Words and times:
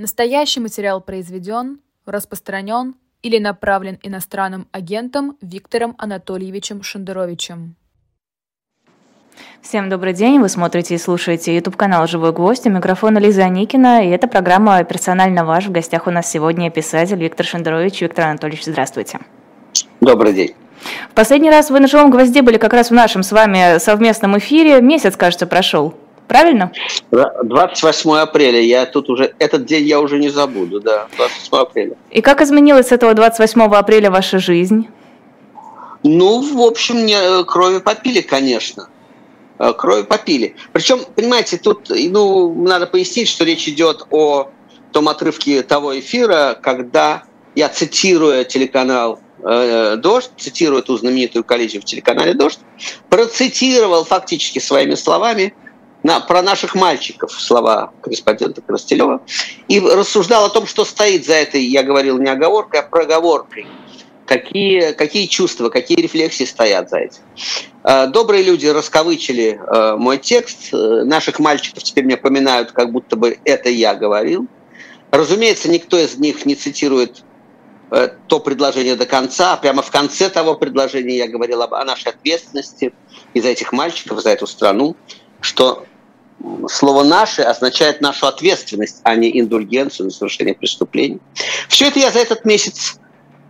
Настоящий 0.00 0.60
материал 0.60 1.00
произведен, 1.00 1.80
распространен 2.06 2.94
или 3.20 3.40
направлен 3.40 3.98
иностранным 4.04 4.68
агентом 4.70 5.36
Виктором 5.40 5.96
Анатольевичем 5.98 6.84
Шендеровичем. 6.84 7.74
Всем 9.60 9.88
добрый 9.88 10.12
день, 10.12 10.38
вы 10.38 10.48
смотрите 10.48 10.94
и 10.94 10.98
слушаете 10.98 11.52
YouTube-канал 11.56 12.06
«Живой 12.06 12.32
гвоздь», 12.32 12.64
у 12.68 12.70
микрофона 12.70 13.18
Лиза 13.18 13.48
Никина, 13.48 14.04
и 14.04 14.10
это 14.10 14.28
программа 14.28 14.84
«Персонально 14.84 15.44
ваш». 15.44 15.66
В 15.66 15.72
гостях 15.72 16.06
у 16.06 16.12
нас 16.12 16.30
сегодня 16.30 16.70
писатель 16.70 17.18
Виктор 17.18 17.44
Шендерович. 17.44 18.00
Виктор 18.00 18.26
Анатольевич, 18.26 18.66
здравствуйте. 18.66 19.18
Добрый 20.00 20.32
день. 20.32 20.54
В 21.10 21.14
последний 21.14 21.50
раз 21.50 21.70
вы 21.70 21.80
на 21.80 21.88
«Живом 21.88 22.12
гвозде» 22.12 22.42
были 22.42 22.58
как 22.58 22.72
раз 22.72 22.90
в 22.90 22.94
нашем 22.94 23.24
с 23.24 23.32
вами 23.32 23.78
совместном 23.78 24.38
эфире. 24.38 24.80
Месяц, 24.80 25.16
кажется, 25.16 25.48
прошел. 25.48 25.92
Правильно? 26.28 26.70
28 27.10 28.10
апреля. 28.18 28.60
Я 28.60 28.84
тут 28.84 29.08
уже, 29.08 29.34
этот 29.38 29.64
день 29.64 29.86
я 29.86 29.98
уже 29.98 30.18
не 30.18 30.28
забуду, 30.28 30.78
да, 30.78 31.08
28 31.16 31.56
апреля. 31.56 31.96
И 32.10 32.20
как 32.20 32.42
изменилась 32.42 32.88
с 32.88 32.92
этого 32.92 33.14
28 33.14 33.62
апреля 33.62 34.10
ваша 34.10 34.38
жизнь? 34.38 34.86
Ну, 36.04 36.40
в 36.42 36.60
общем, 36.60 36.96
мне 36.98 37.16
э, 37.16 37.44
крови 37.44 37.78
попили, 37.80 38.20
конечно. 38.20 38.88
Э, 39.58 39.72
крови 39.72 40.02
попили. 40.02 40.54
Причем, 40.72 41.00
понимаете, 41.16 41.56
тут 41.56 41.88
ну, 41.88 42.54
надо 42.62 42.86
пояснить, 42.86 43.28
что 43.28 43.44
речь 43.44 43.66
идет 43.66 44.06
о 44.10 44.50
том 44.92 45.08
отрывке 45.08 45.62
того 45.62 45.98
эфира, 45.98 46.58
когда 46.62 47.24
я 47.54 47.70
цитируя 47.70 48.44
телеканал 48.44 49.18
э, 49.42 49.96
«Дождь», 49.96 50.30
цитирую 50.36 50.82
эту 50.82 50.98
знаменитую 50.98 51.42
коллизию 51.42 51.80
в 51.80 51.86
телеканале 51.86 52.34
«Дождь», 52.34 52.60
процитировал 53.08 54.04
фактически 54.04 54.58
своими 54.58 54.94
словами– 54.94 55.54
на, 56.02 56.20
про 56.20 56.42
наших 56.42 56.74
мальчиков, 56.74 57.32
слова 57.32 57.92
корреспондента 58.02 58.60
Коростелева, 58.60 59.20
и 59.68 59.80
рассуждал 59.80 60.44
о 60.44 60.50
том, 60.50 60.66
что 60.66 60.84
стоит 60.84 61.26
за 61.26 61.34
этой, 61.34 61.62
я 61.62 61.82
говорил, 61.82 62.18
не 62.18 62.30
оговоркой, 62.30 62.80
а 62.80 62.82
проговоркой. 62.84 63.66
Какие, 64.26 64.92
какие 64.92 65.24
чувства, 65.24 65.70
какие 65.70 66.02
рефлексии 66.02 66.44
стоят 66.44 66.90
за 66.90 66.98
этим. 66.98 67.22
Э, 67.82 68.08
добрые 68.08 68.42
люди 68.42 68.66
расковычили 68.66 69.58
э, 69.58 69.96
мой 69.96 70.18
текст. 70.18 70.68
Э, 70.74 71.02
наших 71.04 71.38
мальчиков 71.38 71.82
теперь 71.82 72.04
мне 72.04 72.18
поминают, 72.18 72.72
как 72.72 72.92
будто 72.92 73.16
бы 73.16 73.38
это 73.46 73.70
я 73.70 73.94
говорил. 73.94 74.46
Разумеется, 75.10 75.70
никто 75.70 75.98
из 75.98 76.18
них 76.18 76.44
не 76.44 76.54
цитирует 76.54 77.24
то 78.26 78.38
предложение 78.40 78.96
до 78.96 79.06
конца. 79.06 79.56
Прямо 79.56 79.80
в 79.80 79.90
конце 79.90 80.28
того 80.28 80.54
предложения 80.56 81.16
я 81.16 81.26
говорил 81.26 81.62
об, 81.62 81.72
о 81.72 81.82
нашей 81.86 82.08
ответственности 82.08 82.92
и 83.32 83.40
за 83.40 83.48
этих 83.48 83.72
мальчиков, 83.72 84.20
за 84.20 84.28
эту 84.28 84.46
страну 84.46 84.94
что 85.40 85.84
слово 86.68 87.02
«наши» 87.02 87.42
означает 87.42 88.00
нашу 88.00 88.26
ответственность, 88.26 89.00
а 89.02 89.16
не 89.16 89.40
индульгенцию 89.40 90.06
на 90.06 90.12
совершение 90.12 90.54
преступлений. 90.54 91.20
Все 91.68 91.88
это 91.88 91.98
я 91.98 92.10
за 92.10 92.20
этот 92.20 92.44
месяц 92.44 92.98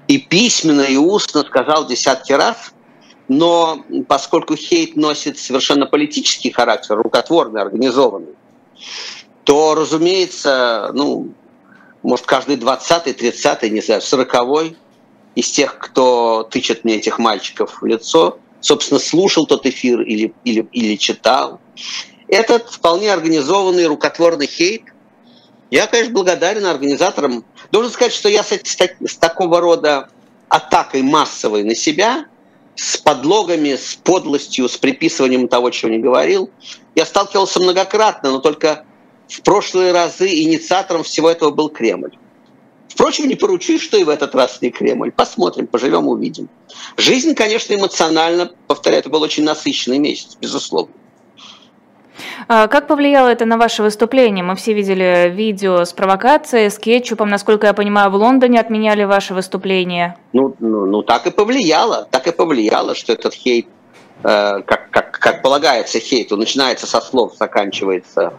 и 0.07 0.19
письменно, 0.19 0.83
и 0.83 0.97
устно 0.97 1.45
сказал 1.45 1.87
десятки 1.87 2.33
раз, 2.33 2.73
но 3.29 3.85
поскольку 4.09 4.57
хейт 4.57 4.97
носит 4.97 5.39
совершенно 5.39 5.87
политический 5.87 6.51
характер, 6.51 6.97
рукотворный, 6.97 7.61
организованный, 7.61 8.35
то, 9.45 9.75
разумеется, 9.75 10.91
ну, 10.95 11.33
может, 12.03 12.27
каждый 12.27 12.57
двадцатый, 12.57 13.13
тридцатый, 13.13 13.71
не 13.71 13.81
знаю, 13.81 14.01
сороковой 14.01 14.77
из 15.35 15.51
тех, 15.51 15.79
кто 15.79 16.49
тычет 16.51 16.85
мне 16.85 16.97
этих 16.97 17.19
мальчиков 17.19 17.83
в 17.83 17.87
лицо, 17.87 18.39
собственно, 18.61 19.01
слушал 19.01 19.47
тот 19.47 19.67
эфир 19.67 20.01
или, 20.03 20.35
или, 20.45 20.69
или 20.73 20.97
читал. 20.97 21.61
Этот 22.29 22.69
вполне 22.69 23.13
организованный 23.13 23.87
рукотворный 23.87 24.47
хейт. 24.47 24.83
Я, 25.71 25.87
конечно, 25.87 26.13
благодарен 26.13 26.67
организаторам. 26.67 27.45
Должен 27.71 27.93
сказать, 27.93 28.13
что 28.13 28.29
я 28.29 28.43
с, 28.43 28.51
с, 28.51 28.77
с 28.77 29.17
такого 29.17 29.61
рода 29.61 30.09
атакой 30.49 31.03
массовой 31.03 31.63
на 31.63 31.75
себя, 31.75 32.27
с 32.75 32.97
подлогами, 32.97 33.77
с 33.77 33.95
подлостью, 33.97 34.69
с 34.69 34.77
приписыванием 34.77 35.49
того, 35.49 35.71
чего 35.71 35.91
не 35.91 35.99
говорил, 35.99 36.51
я 36.95 37.05
сталкивался 37.05 37.61
многократно, 37.61 38.31
но 38.31 38.39
только 38.39 38.85
в 39.29 39.43
прошлые 39.43 39.93
разы 39.93 40.29
инициатором 40.29 41.03
всего 41.03 41.31
этого 41.31 41.51
был 41.51 41.69
Кремль. 41.69 42.17
Впрочем, 42.99 43.29
не 43.29 43.37
поручусь, 43.37 43.81
что 43.81 43.97
и 43.97 44.03
в 44.03 44.09
этот 44.09 44.35
раз 44.35 44.61
не 44.61 44.71
Кремль. 44.71 45.13
Посмотрим, 45.13 45.69
поживем, 45.69 46.09
увидим. 46.09 46.49
Жизнь, 46.97 47.33
конечно, 47.37 47.73
эмоционально, 47.73 48.51
повторяю, 48.67 48.99
это 49.03 49.09
был 49.09 49.23
очень 49.23 49.45
насыщенный 49.45 50.01
месяц, 50.01 50.37
безусловно. 50.41 50.93
А 52.49 52.67
как 52.67 52.89
повлияло 52.89 53.29
это 53.29 53.45
на 53.45 53.57
ваше 53.57 53.85
выступление? 53.85 54.43
Мы 54.43 54.57
все 54.57 54.73
видели 54.73 55.33
видео 55.33 55.85
с 55.85 55.93
провокацией, 55.93 56.73
с 56.73 56.79
кетчупом. 56.81 57.29
Насколько 57.29 57.69
я 57.69 57.73
понимаю, 57.73 58.11
в 58.11 58.17
Лондоне 58.17 58.59
отменяли 58.59 59.05
ваше 59.05 59.33
выступление. 59.33 60.17
Ну, 60.33 60.57
ну, 60.59 60.87
ну 60.87 61.03
так 61.05 61.29
и 61.29 61.31
повлияло. 61.31 62.09
Так 62.11 62.27
и 62.27 62.33
повлияло, 62.33 62.97
что 62.97 63.13
этот 63.13 63.33
хейт, 63.33 63.69
э, 64.25 64.63
как, 64.63 64.91
как, 64.91 65.13
как 65.13 65.43
полагается 65.43 66.01
хейт, 66.01 66.33
он 66.33 66.41
начинается 66.41 66.89
со 66.89 67.01
слов, 67.01 67.37
заканчивается 67.39 68.33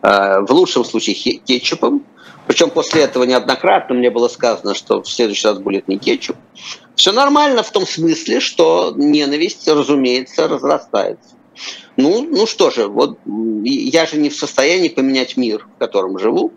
э, 0.00 0.40
в 0.40 0.50
лучшем 0.52 0.86
случае 0.86 1.14
кетчупом. 1.36 2.02
Причем 2.46 2.70
после 2.70 3.02
этого 3.02 3.24
неоднократно 3.24 3.94
мне 3.94 4.10
было 4.10 4.28
сказано, 4.28 4.74
что 4.74 5.02
в 5.02 5.08
следующий 5.08 5.48
раз 5.48 5.58
будет 5.58 5.88
не 5.88 5.98
кетчуп. 5.98 6.36
Все 6.94 7.12
нормально 7.12 7.62
в 7.62 7.70
том 7.70 7.86
смысле, 7.86 8.40
что 8.40 8.94
ненависть, 8.96 9.68
разумеется, 9.68 10.48
разрастается. 10.48 11.34
Ну, 11.96 12.22
ну 12.22 12.46
что 12.46 12.70
же, 12.70 12.86
вот 12.86 13.18
я 13.64 14.06
же 14.06 14.18
не 14.18 14.28
в 14.28 14.36
состоянии 14.36 14.88
поменять 14.88 15.36
мир, 15.36 15.66
в 15.74 15.78
котором 15.78 16.18
живу. 16.18 16.52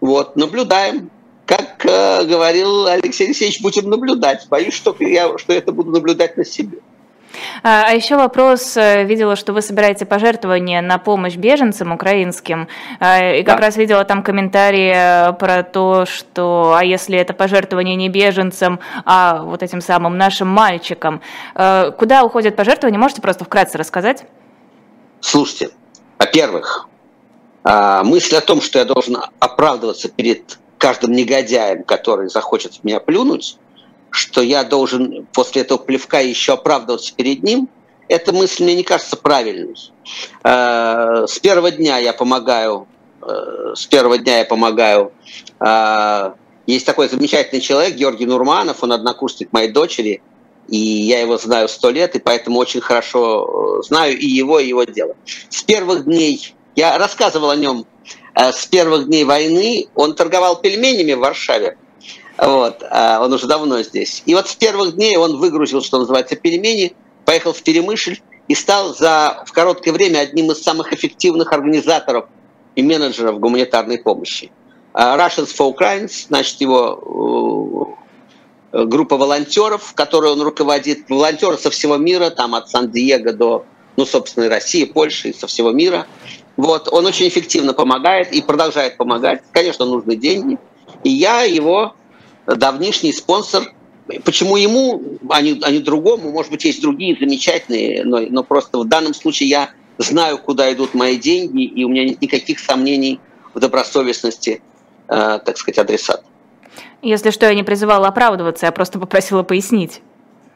Вот, 0.00 0.36
наблюдаем. 0.36 1.10
Как 1.44 1.84
э, 1.84 2.24
говорил 2.26 2.86
Алексей 2.86 3.26
Алексеевич, 3.26 3.60
будем 3.60 3.90
наблюдать. 3.90 4.46
Боюсь, 4.48 4.72
что 4.72 4.94
я 5.00 5.36
что 5.36 5.52
это 5.52 5.72
буду 5.72 5.90
наблюдать 5.90 6.36
на 6.36 6.44
себе. 6.44 6.78
А, 7.62 7.84
а 7.86 7.92
еще 7.92 8.16
вопрос, 8.16 8.76
э, 8.76 9.04
видела, 9.04 9.36
что 9.36 9.52
вы 9.52 9.62
собираете 9.62 10.06
пожертвования 10.06 10.82
на 10.82 10.98
помощь 10.98 11.36
беженцам 11.36 11.92
украинским, 11.92 12.68
а, 12.98 13.34
и 13.34 13.42
как 13.42 13.56
да. 13.56 13.66
раз 13.66 13.76
видела 13.76 14.04
там 14.04 14.22
комментарии 14.22 14.92
э, 14.94 15.32
про 15.34 15.62
то, 15.62 16.06
что, 16.06 16.74
а 16.76 16.84
если 16.84 17.18
это 17.18 17.32
пожертвование 17.32 17.96
не 17.96 18.08
беженцам, 18.08 18.80
а 19.04 19.42
вот 19.42 19.62
этим 19.62 19.80
самым 19.80 20.16
нашим 20.16 20.48
мальчикам, 20.48 21.20
э, 21.54 21.92
куда 21.98 22.24
уходят 22.24 22.56
пожертвования, 22.56 22.98
можете 22.98 23.22
просто 23.22 23.44
вкратце 23.44 23.78
рассказать? 23.78 24.24
Слушайте, 25.20 25.70
во-первых, 26.18 26.88
а, 27.62 28.02
мысль 28.04 28.36
о 28.36 28.40
том, 28.40 28.60
что 28.60 28.78
я 28.78 28.84
должен 28.84 29.18
оправдываться 29.38 30.08
перед 30.08 30.58
каждым 30.78 31.12
негодяем, 31.12 31.84
который 31.84 32.28
захочет 32.28 32.74
в 32.76 32.84
меня 32.84 33.00
плюнуть, 33.00 33.58
что 34.10 34.42
я 34.42 34.64
должен 34.64 35.26
после 35.32 35.62
этого 35.62 35.78
плевка 35.78 36.20
еще 36.20 36.54
оправдываться 36.54 37.14
перед 37.14 37.42
ним, 37.42 37.68
эта 38.10 38.32
мысль 38.32 38.64
мне 38.64 38.74
не 38.74 38.82
кажется 38.82 39.16
правильной. 39.16 39.76
Э, 40.42 41.26
с 41.28 41.38
первого 41.38 41.70
дня 41.70 41.98
я 41.98 42.12
помогаю, 42.12 42.88
э, 43.22 43.74
с 43.76 43.86
первого 43.86 44.18
дня 44.18 44.38
я 44.38 44.44
помогаю. 44.44 45.12
Э, 45.60 46.32
есть 46.66 46.86
такой 46.86 47.08
замечательный 47.08 47.60
человек, 47.60 47.94
Георгий 47.94 48.26
Нурманов, 48.26 48.82
он 48.82 48.92
однокурсник 48.92 49.52
моей 49.52 49.68
дочери, 49.68 50.22
и 50.68 50.76
я 50.76 51.20
его 51.20 51.38
знаю 51.38 51.68
сто 51.68 51.90
лет, 51.90 52.16
и 52.16 52.18
поэтому 52.18 52.58
очень 52.58 52.80
хорошо 52.80 53.80
знаю 53.82 54.18
и 54.18 54.26
его, 54.26 54.58
и 54.58 54.66
его 54.66 54.84
дело. 54.84 55.14
С 55.48 55.62
первых 55.62 56.04
дней, 56.04 56.54
я 56.74 56.98
рассказывал 56.98 57.50
о 57.50 57.56
нем, 57.56 57.86
с 58.34 58.66
первых 58.66 59.06
дней 59.06 59.24
войны 59.24 59.88
он 59.94 60.14
торговал 60.14 60.60
пельменями 60.60 61.14
в 61.14 61.20
Варшаве, 61.20 61.76
вот, 62.40 62.82
а 62.90 63.20
он 63.22 63.32
уже 63.32 63.46
давно 63.46 63.82
здесь. 63.82 64.22
И 64.24 64.34
вот 64.34 64.48
с 64.48 64.54
первых 64.54 64.96
дней 64.96 65.16
он 65.16 65.36
выгрузил, 65.36 65.82
что 65.82 65.98
называется, 65.98 66.36
пельмени, 66.36 66.94
поехал 67.26 67.52
в 67.52 67.62
Перемышль 67.62 68.20
и 68.48 68.54
стал 68.54 68.94
за, 68.94 69.44
в 69.46 69.52
короткое 69.52 69.92
время 69.92 70.20
одним 70.20 70.50
из 70.50 70.62
самых 70.62 70.92
эффективных 70.92 71.52
организаторов 71.52 72.26
и 72.76 72.82
менеджеров 72.82 73.38
гуманитарной 73.38 73.98
помощи. 73.98 74.50
А 74.92 75.16
Russians 75.16 75.54
for 75.56 75.74
Ukraine, 75.76 76.08
значит, 76.28 76.60
его 76.60 77.96
э, 78.72 78.84
группа 78.84 79.16
волонтеров, 79.16 79.92
которой 79.94 80.32
он 80.32 80.40
руководит, 80.40 81.10
волонтеры 81.10 81.58
со 81.58 81.70
всего 81.70 81.96
мира, 81.96 82.30
там 82.30 82.54
от 82.54 82.70
Сан-Диего 82.70 83.32
до, 83.32 83.66
ну, 83.96 84.06
собственно, 84.06 84.48
России, 84.48 84.84
Польши 84.84 85.34
со 85.34 85.46
всего 85.46 85.72
мира. 85.72 86.06
Вот, 86.56 86.88
он 86.90 87.06
очень 87.06 87.28
эффективно 87.28 87.74
помогает 87.74 88.32
и 88.32 88.42
продолжает 88.42 88.96
помогать. 88.96 89.42
Конечно, 89.52 89.84
нужны 89.84 90.16
деньги. 90.16 90.58
И 91.04 91.10
я 91.10 91.42
его 91.42 91.94
давнишний 92.56 93.12
спонсор. 93.12 93.72
Почему 94.24 94.56
ему, 94.56 95.18
а 95.28 95.40
не, 95.40 95.60
а 95.62 95.70
не 95.70 95.78
другому? 95.78 96.30
Может 96.32 96.50
быть, 96.50 96.64
есть 96.64 96.82
другие 96.82 97.16
замечательные, 97.18 98.04
но, 98.04 98.20
но 98.20 98.42
просто 98.42 98.78
в 98.78 98.84
данном 98.88 99.14
случае 99.14 99.48
я 99.48 99.70
знаю, 99.98 100.38
куда 100.38 100.72
идут 100.72 100.94
мои 100.94 101.16
деньги, 101.16 101.64
и 101.64 101.84
у 101.84 101.88
меня 101.88 102.04
нет 102.04 102.20
никаких 102.20 102.58
сомнений 102.58 103.20
в 103.54 103.60
добросовестности, 103.60 104.62
э, 105.08 105.38
так 105.44 105.56
сказать, 105.58 105.78
адресата. 105.78 106.24
Если 107.02 107.30
что, 107.30 107.46
я 107.46 107.54
не 107.54 107.62
призывала 107.62 108.08
оправдываться, 108.08 108.66
я 108.66 108.72
просто 108.72 108.98
попросила 108.98 109.42
пояснить. 109.42 110.00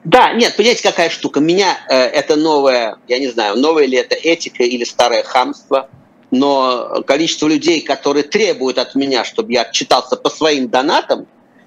Да, 0.04 0.32
нет, 0.34 0.54
понимаете, 0.56 0.82
какая 0.82 1.08
штука? 1.08 1.40
Меня 1.40 1.78
э, 1.88 1.96
это 1.96 2.36
новая, 2.36 2.98
я 3.08 3.18
не 3.18 3.28
знаю, 3.28 3.56
новая 3.58 3.86
ли 3.86 3.96
это 3.96 4.14
этика 4.14 4.62
или 4.62 4.84
старое 4.84 5.22
хамство. 5.22 5.88
но 6.30 7.02
количество 7.06 7.46
людей, 7.46 7.80
которые 7.80 8.24
требуют 8.24 8.78
от 8.78 8.94
меня, 8.94 9.24
чтобы 9.24 9.52
я 9.52 9.62
отчитался 9.62 10.16
по 10.16 10.28
своим 10.28 10.68
донатам, 10.68 11.26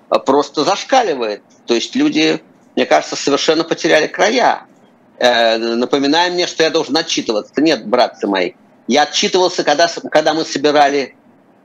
просто 0.10 0.64
зашкаливает. 0.64 1.42
То 1.66 1.74
есть 1.74 1.96
люди, 1.96 2.42
мне 2.76 2.86
кажется, 2.86 3.16
совершенно 3.16 3.64
потеряли 3.64 4.08
края. 4.08 4.66
Э, 5.20 5.58
напоминая 5.58 6.32
мне, 6.32 6.48
что 6.48 6.64
я 6.64 6.70
должен 6.70 6.96
отчитываться. 6.96 7.54
Нет, 7.58 7.88
братцы 7.88 8.28
мои, 8.28 8.54
я 8.88 9.04
отчитывался, 9.04 9.64
когда, 9.64 9.88
когда 10.12 10.34
мы 10.34 10.46
собирали 10.46 11.16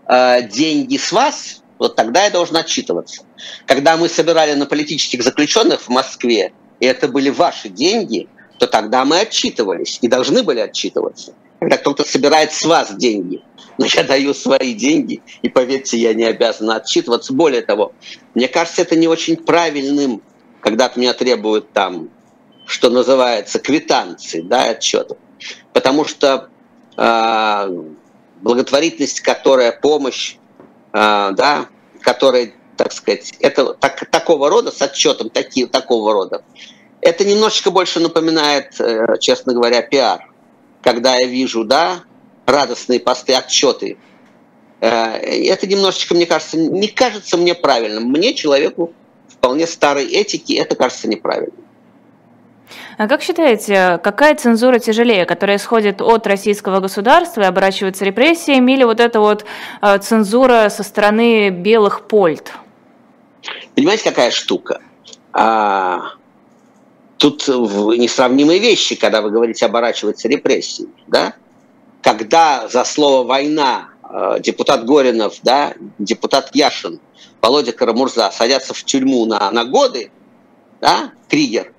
э, 0.06 0.43
деньги 0.49 0.97
с 0.97 1.12
вас, 1.12 1.62
вот 1.79 1.97
тогда 1.97 2.25
я 2.25 2.31
должен 2.31 2.56
отчитываться. 2.56 3.23
Когда 3.67 3.97
мы 3.97 4.09
собирали 4.09 4.55
на 4.55 4.67
политических 4.67 5.23
заключенных 5.23 5.83
в 5.83 5.89
Москве, 5.89 6.53
и 6.81 6.87
это 6.87 7.09
были 7.09 7.31
ваши 7.31 7.69
деньги, 7.69 8.29
то 8.59 8.67
тогда 8.67 9.05
мы 9.05 9.21
отчитывались 9.21 9.99
и 10.00 10.09
должны 10.09 10.43
были 10.43 10.61
отчитываться. 10.61 11.35
Когда 11.62 11.76
кто-то 11.76 12.03
собирает 12.03 12.53
с 12.53 12.64
вас 12.64 12.93
деньги, 12.97 13.41
но 13.79 13.87
я 13.87 14.03
даю 14.03 14.35
свои 14.35 14.75
деньги, 14.75 15.23
и 15.43 15.49
поверьте, 15.49 15.97
я 15.97 16.12
не 16.12 16.25
обязан 16.25 16.69
отчитываться. 16.73 17.32
Более 17.32 17.62
того, 17.62 17.93
мне 18.35 18.49
кажется, 18.49 18.82
это 18.82 18.97
не 18.97 19.06
очень 19.06 19.37
правильным, 19.37 20.23
когда 20.61 20.87
от 20.87 20.97
меня 20.97 21.12
требуют 21.12 21.73
там, 21.73 22.11
что 22.67 22.91
называется, 22.91 23.61
квитанции, 23.61 24.41
да, 24.41 24.70
отчетов. 24.70 25.19
Потому 25.73 26.05
что 26.05 26.49
э, 26.97 27.82
благотворительность, 28.41 29.20
которая 29.20 29.70
помощь, 29.70 30.35
э, 30.93 31.31
да, 31.37 31.67
которая, 32.00 32.55
так 32.76 32.91
сказать, 32.91 33.35
это 33.38 33.75
так, 33.75 34.11
такого 34.11 34.50
рода, 34.50 34.73
с 34.73 34.82
отчетом 34.82 35.31
таки, 35.31 35.67
такого 35.67 36.12
рода, 36.12 36.43
это 37.00 37.25
немножечко 37.25 37.70
больше 37.70 38.00
напоминает, 38.00 38.81
э, 38.81 39.17
честно 39.20 39.55
говоря, 39.55 39.81
пиар. 39.82 40.31
Когда 40.82 41.17
я 41.17 41.26
вижу, 41.26 41.64
да, 41.64 42.02
радостные 42.46 43.00
посты, 43.00 43.34
отчеты. 43.34 43.96
Э, 44.81 45.17
это 45.17 45.67
немножечко, 45.67 46.14
мне 46.14 46.26
кажется, 46.26 46.58
не 46.58 46.88
кажется 46.88 47.37
мне 47.37 47.55
правильным. 47.55 48.05
Мне, 48.05 48.34
человеку 48.34 48.93
вполне 49.29 49.67
старой 49.67 50.06
этики, 50.06 50.55
это 50.55 50.75
кажется 50.75 51.08
неправильным. 51.08 51.64
А 52.99 53.08
как 53.08 53.23
считаете, 53.23 54.00
какая 54.02 54.34
цензура 54.34 54.79
тяжелее, 54.79 55.25
которая 55.25 55.56
исходит 55.56 56.00
от 56.00 56.26
российского 56.26 56.81
государства 56.81 57.43
и 57.43 57.44
оборачивается 57.44 58.05
репрессиями, 58.05 58.73
или 58.73 58.84
вот 58.84 59.00
эта 59.00 59.20
вот 59.20 59.44
э, 59.81 59.99
цензура 59.99 60.69
со 60.69 60.82
стороны 60.82 61.50
белых 61.50 62.06
польт? 62.06 62.52
Понимаете, 63.75 64.05
какая 64.05 64.31
штука? 64.31 64.81
А, 65.32 66.12
тут 67.22 67.46
несравнимые 67.46 68.58
вещи, 68.58 68.96
когда 68.96 69.22
вы 69.22 69.30
говорите 69.30 69.64
оборачиваться 69.64 70.26
репрессиями, 70.26 70.92
да? 71.06 71.34
Когда 72.02 72.66
за 72.66 72.82
слово 72.84 73.24
«война» 73.24 73.90
э, 74.02 74.40
депутат 74.40 74.84
Горинов, 74.84 75.36
да, 75.44 75.74
депутат 76.00 76.50
Яшин, 76.52 76.98
Володя 77.40 77.70
Карамурза 77.70 78.28
садятся 78.32 78.74
в 78.74 78.82
тюрьму 78.82 79.24
на, 79.24 79.48
на 79.52 79.64
годы, 79.64 80.10
да, 80.80 81.12
Кригер, 81.28 81.72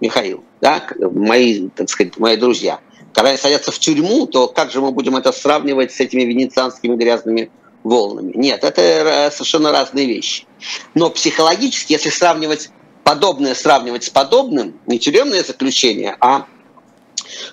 Михаил, 0.00 0.42
да, 0.60 0.82
мои, 0.98 1.68
так 1.68 1.88
сказать, 1.88 2.18
мои 2.18 2.36
друзья, 2.36 2.80
когда 3.14 3.28
они 3.28 3.38
садятся 3.38 3.70
в 3.70 3.78
тюрьму, 3.78 4.26
то 4.26 4.48
как 4.48 4.72
же 4.72 4.80
мы 4.80 4.90
будем 4.90 5.16
это 5.16 5.30
сравнивать 5.30 5.92
с 5.92 6.00
этими 6.00 6.22
венецианскими 6.22 6.96
грязными 6.96 7.52
волнами? 7.84 8.32
Нет, 8.34 8.64
это 8.64 8.82
э, 8.82 9.30
совершенно 9.30 9.70
разные 9.70 10.06
вещи. 10.06 10.46
Но 10.94 11.10
психологически, 11.10 11.92
если 11.92 12.10
сравнивать 12.10 12.70
подобное, 13.10 13.56
сравнивать 13.56 14.04
с 14.04 14.10
подобным, 14.10 14.78
не 14.86 15.00
тюремное 15.00 15.42
заключение, 15.42 16.16
а, 16.20 16.46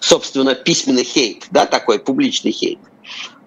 собственно, 0.01 0.53
письменный 0.53 1.03
хейт, 1.03 1.47
да, 1.49 1.65
такой 1.65 1.97
публичный 1.97 2.51
хейт, 2.51 2.77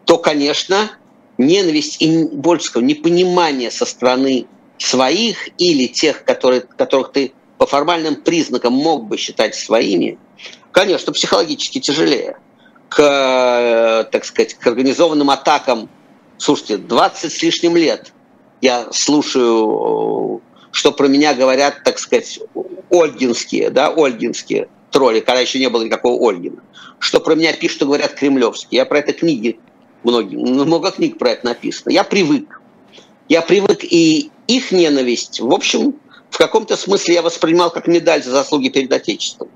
то, 0.06 0.18
конечно, 0.18 0.90
ненависть 1.38 2.02
и, 2.02 2.24
больше 2.24 2.66
скажу, 2.66 2.84
непонимание 2.84 3.70
со 3.70 3.86
стороны 3.86 4.48
своих 4.76 5.50
или 5.56 5.86
тех, 5.86 6.24
которые, 6.24 6.62
которых 6.62 7.12
ты 7.12 7.32
по 7.58 7.66
формальным 7.66 8.16
признакам 8.16 8.72
мог 8.72 9.06
бы 9.06 9.16
считать 9.16 9.54
своими, 9.54 10.18
конечно, 10.72 11.12
психологически 11.12 11.78
тяжелее. 11.78 12.36
К, 12.88 14.08
так 14.10 14.24
сказать, 14.24 14.54
к 14.54 14.66
организованным 14.66 15.30
атакам, 15.30 15.88
слушайте, 16.38 16.76
20 16.76 17.32
с 17.32 17.40
лишним 17.40 17.76
лет 17.76 18.12
я 18.60 18.88
слушаю, 18.90 20.42
что 20.72 20.92
про 20.92 21.08
меня 21.08 21.34
говорят, 21.34 21.82
так 21.84 21.98
сказать, 21.98 22.40
ольгинские, 22.90 23.70
да, 23.70 23.90
ольгинские 23.90 24.68
тролли, 24.90 25.20
когда 25.20 25.40
еще 25.40 25.58
не 25.58 25.68
было 25.68 25.84
никакого 25.84 26.28
Ольгина. 26.28 26.62
Что 26.98 27.20
про 27.20 27.34
меня 27.34 27.52
пишут 27.52 27.82
и 27.82 27.84
говорят 27.86 28.14
кремлевские. 28.14 28.78
Я 28.78 28.86
про 28.86 28.98
это 28.98 29.12
книги, 29.12 29.58
многие, 30.02 30.36
много 30.36 30.90
книг 30.90 31.18
про 31.18 31.30
это 31.30 31.46
написано. 31.46 31.92
Я 31.92 32.04
привык. 32.04 32.60
Я 33.28 33.42
привык, 33.42 33.84
и 33.84 34.30
их 34.48 34.72
ненависть, 34.72 35.40
в 35.40 35.52
общем, 35.52 35.94
в 36.30 36.38
каком-то 36.38 36.76
смысле 36.76 37.14
я 37.14 37.22
воспринимал 37.22 37.70
как 37.70 37.86
медаль 37.86 38.22
за 38.22 38.30
заслуги 38.30 38.68
перед 38.68 38.92
Отечеством. 38.92 39.48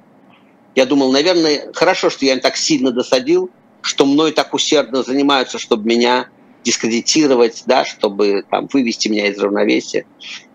Я 0.74 0.86
думал, 0.86 1.12
наверное, 1.12 1.72
хорошо, 1.72 2.10
что 2.10 2.24
я 2.24 2.34
им 2.34 2.40
так 2.40 2.56
сильно 2.56 2.90
досадил, 2.90 3.50
что 3.80 4.06
мной 4.06 4.32
так 4.32 4.54
усердно 4.54 5.02
занимаются, 5.02 5.58
чтобы 5.58 5.86
меня 5.88 6.28
дискредитировать, 6.64 7.64
да, 7.66 7.84
чтобы 7.84 8.44
там, 8.50 8.68
вывести 8.72 9.08
меня 9.08 9.28
из 9.28 9.38
равновесия. 9.38 10.06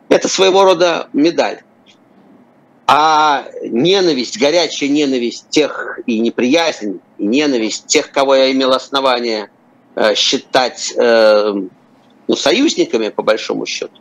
Это 0.09 0.27
своего 0.27 0.63
рода 0.63 1.07
медаль. 1.13 1.61
А 2.87 3.45
ненависть, 3.61 4.39
горячая 4.39 4.89
ненависть 4.89 5.49
тех 5.49 5.99
и 6.07 6.19
неприязнь, 6.19 6.99
и 7.19 7.25
ненависть 7.25 7.85
тех, 7.85 8.11
кого 8.11 8.33
я 8.33 8.51
имел 8.51 8.73
основание 8.73 9.51
э, 9.95 10.15
считать 10.15 10.91
э, 10.97 11.53
ну, 12.27 12.35
союзниками, 12.35 13.09
по 13.09 13.21
большому 13.21 13.67
счету, 13.67 13.93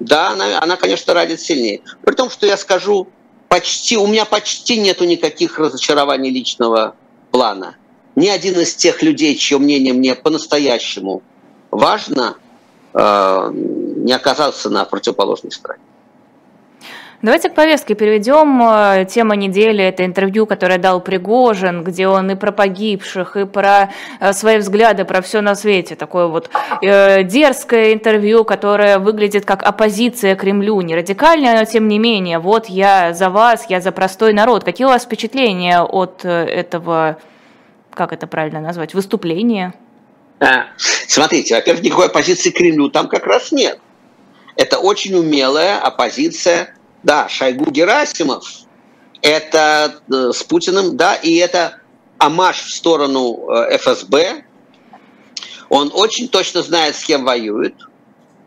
да, 0.00 0.30
она, 0.30 0.60
она, 0.60 0.76
конечно, 0.76 1.14
радит 1.14 1.40
сильнее. 1.40 1.82
При 2.02 2.14
том, 2.16 2.28
что 2.28 2.46
я 2.46 2.56
скажу, 2.56 3.08
почти, 3.48 3.96
у 3.96 4.08
меня 4.08 4.24
почти 4.24 4.80
нету 4.80 5.04
никаких 5.04 5.60
разочарований 5.60 6.30
личного 6.30 6.96
плана. 7.30 7.76
Ни 8.16 8.28
один 8.28 8.58
из 8.60 8.74
тех 8.74 9.02
людей, 9.02 9.36
чье 9.36 9.58
мнение 9.58 9.92
мне 9.92 10.16
по-настоящему 10.16 11.22
важно, 11.70 12.36
не 12.96 14.12
оказался 14.12 14.70
на 14.70 14.84
противоположной 14.84 15.52
стороне. 15.52 15.82
Давайте 17.22 17.48
к 17.48 17.54
повестке 17.54 17.94
перейдем. 17.94 18.62
Э, 18.62 19.06
тема 19.06 19.36
недели– 19.36 19.82
это 19.84 20.04
интервью, 20.04 20.46
которое 20.46 20.78
дал 20.78 21.00
Пригожин, 21.00 21.82
где 21.82 22.08
он 22.08 22.30
и 22.30 22.34
про 22.34 22.52
погибших, 22.52 23.36
и 23.36 23.46
про 23.46 23.90
э, 24.20 24.32
свои 24.34 24.58
взгляды, 24.58 25.04
про 25.06 25.22
все 25.22 25.40
на 25.40 25.54
свете. 25.54 25.96
Такое 25.96 26.26
вот 26.26 26.50
э, 26.82 27.22
дерзкое 27.22 27.94
интервью, 27.94 28.44
которое 28.44 28.98
выглядит 28.98 29.46
как 29.46 29.62
оппозиция 29.62 30.36
Кремлю. 30.36 30.80
Не 30.82 30.94
радикальное, 30.94 31.58
но 31.58 31.64
тем 31.64 31.88
не 31.88 31.98
менее. 31.98 32.38
Вот 32.38 32.66
я 32.66 33.14
за 33.14 33.30
вас, 33.30 33.64
я 33.70 33.80
за 33.80 33.92
простой 33.92 34.34
народ. 34.34 34.62
Какие 34.62 34.86
у 34.86 34.90
вас 34.90 35.04
впечатления 35.04 35.80
от 35.80 36.20
э, 36.22 36.28
этого, 36.28 37.16
как 37.94 38.12
это 38.12 38.26
правильно 38.26 38.60
назвать, 38.60 38.92
выступления? 38.92 39.72
А, 40.38 40.66
смотрите, 41.08 41.54
во-первых, 41.54 41.82
никакой 41.82 42.06
оппозиции 42.06 42.50
Кремлю 42.50 42.90
там 42.90 43.08
как 43.08 43.26
раз 43.26 43.52
нет. 43.52 43.78
Это 44.56 44.78
очень 44.78 45.14
умелая 45.14 45.78
оппозиция 45.78 46.76
да, 47.06 47.28
Шойгу 47.28 47.70
Герасимов, 47.70 48.44
это 49.22 50.00
э, 50.12 50.32
с 50.32 50.42
Путиным, 50.42 50.96
да, 50.96 51.14
и 51.14 51.36
это 51.36 51.80
амаш 52.18 52.62
в 52.62 52.72
сторону 52.72 53.48
э, 53.48 53.78
ФСБ. 53.78 54.44
Он 55.68 55.90
очень 55.94 56.28
точно 56.28 56.62
знает, 56.62 56.96
с 56.96 57.04
кем 57.04 57.24
воюет. 57.24 57.74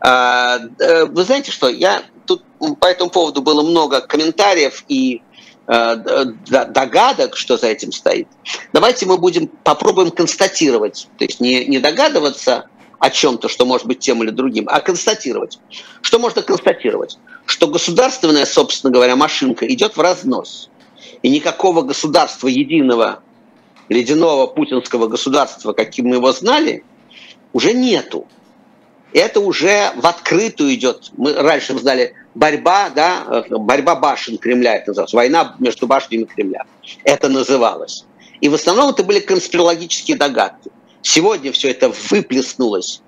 А, 0.00 0.58
э, 0.78 1.06
вы 1.06 1.24
знаете 1.24 1.50
что, 1.50 1.68
я 1.68 2.02
тут 2.26 2.44
по 2.80 2.86
этому 2.86 3.10
поводу 3.10 3.40
было 3.40 3.62
много 3.62 4.02
комментариев 4.02 4.84
и 4.88 5.22
догадок, 5.70 7.36
что 7.36 7.56
за 7.56 7.68
этим 7.68 7.92
стоит. 7.92 8.26
Давайте 8.72 9.06
мы 9.06 9.18
будем 9.18 9.46
попробуем 9.46 10.10
констатировать, 10.10 11.06
то 11.16 11.24
есть 11.24 11.38
не, 11.40 11.64
не 11.66 11.78
догадываться 11.78 12.66
о 12.98 13.08
чем-то, 13.08 13.48
что 13.48 13.64
может 13.64 13.86
быть 13.86 14.00
тем 14.00 14.22
или 14.22 14.30
другим, 14.30 14.68
а 14.68 14.80
констатировать. 14.80 15.60
Что 16.02 16.18
можно 16.18 16.42
констатировать? 16.42 17.18
Что 17.46 17.68
государственная, 17.68 18.46
собственно 18.46 18.92
говоря, 18.92 19.14
машинка 19.14 19.66
идет 19.66 19.96
в 19.96 20.00
разнос. 20.00 20.70
И 21.22 21.30
никакого 21.30 21.82
государства 21.82 22.48
единого, 22.48 23.22
ледяного 23.88 24.48
путинского 24.48 25.06
государства, 25.06 25.72
каким 25.72 26.08
мы 26.08 26.16
его 26.16 26.32
знали, 26.32 26.84
уже 27.52 27.74
нету. 27.74 28.26
Это 29.12 29.40
уже 29.40 29.92
в 29.96 30.06
открытую 30.06 30.74
идет. 30.74 31.10
Мы 31.16 31.32
раньше 31.34 31.78
знали 31.78 32.14
борьба, 32.34 32.90
да, 32.90 33.44
борьба 33.50 33.96
башен 33.96 34.38
Кремля, 34.38 34.76
это 34.76 34.90
называлось, 34.90 35.12
война 35.14 35.56
между 35.58 35.86
башнями 35.86 36.24
Кремля. 36.24 36.64
Это 37.04 37.28
называлось. 37.28 38.04
И 38.40 38.48
в 38.48 38.54
основном 38.54 38.90
это 38.90 39.04
были 39.04 39.20
конспирологические 39.20 40.16
догадки. 40.16 40.70
Сегодня 41.02 41.52
все 41.52 41.70
это 41.70 41.92
выплеснулось, 42.10 43.02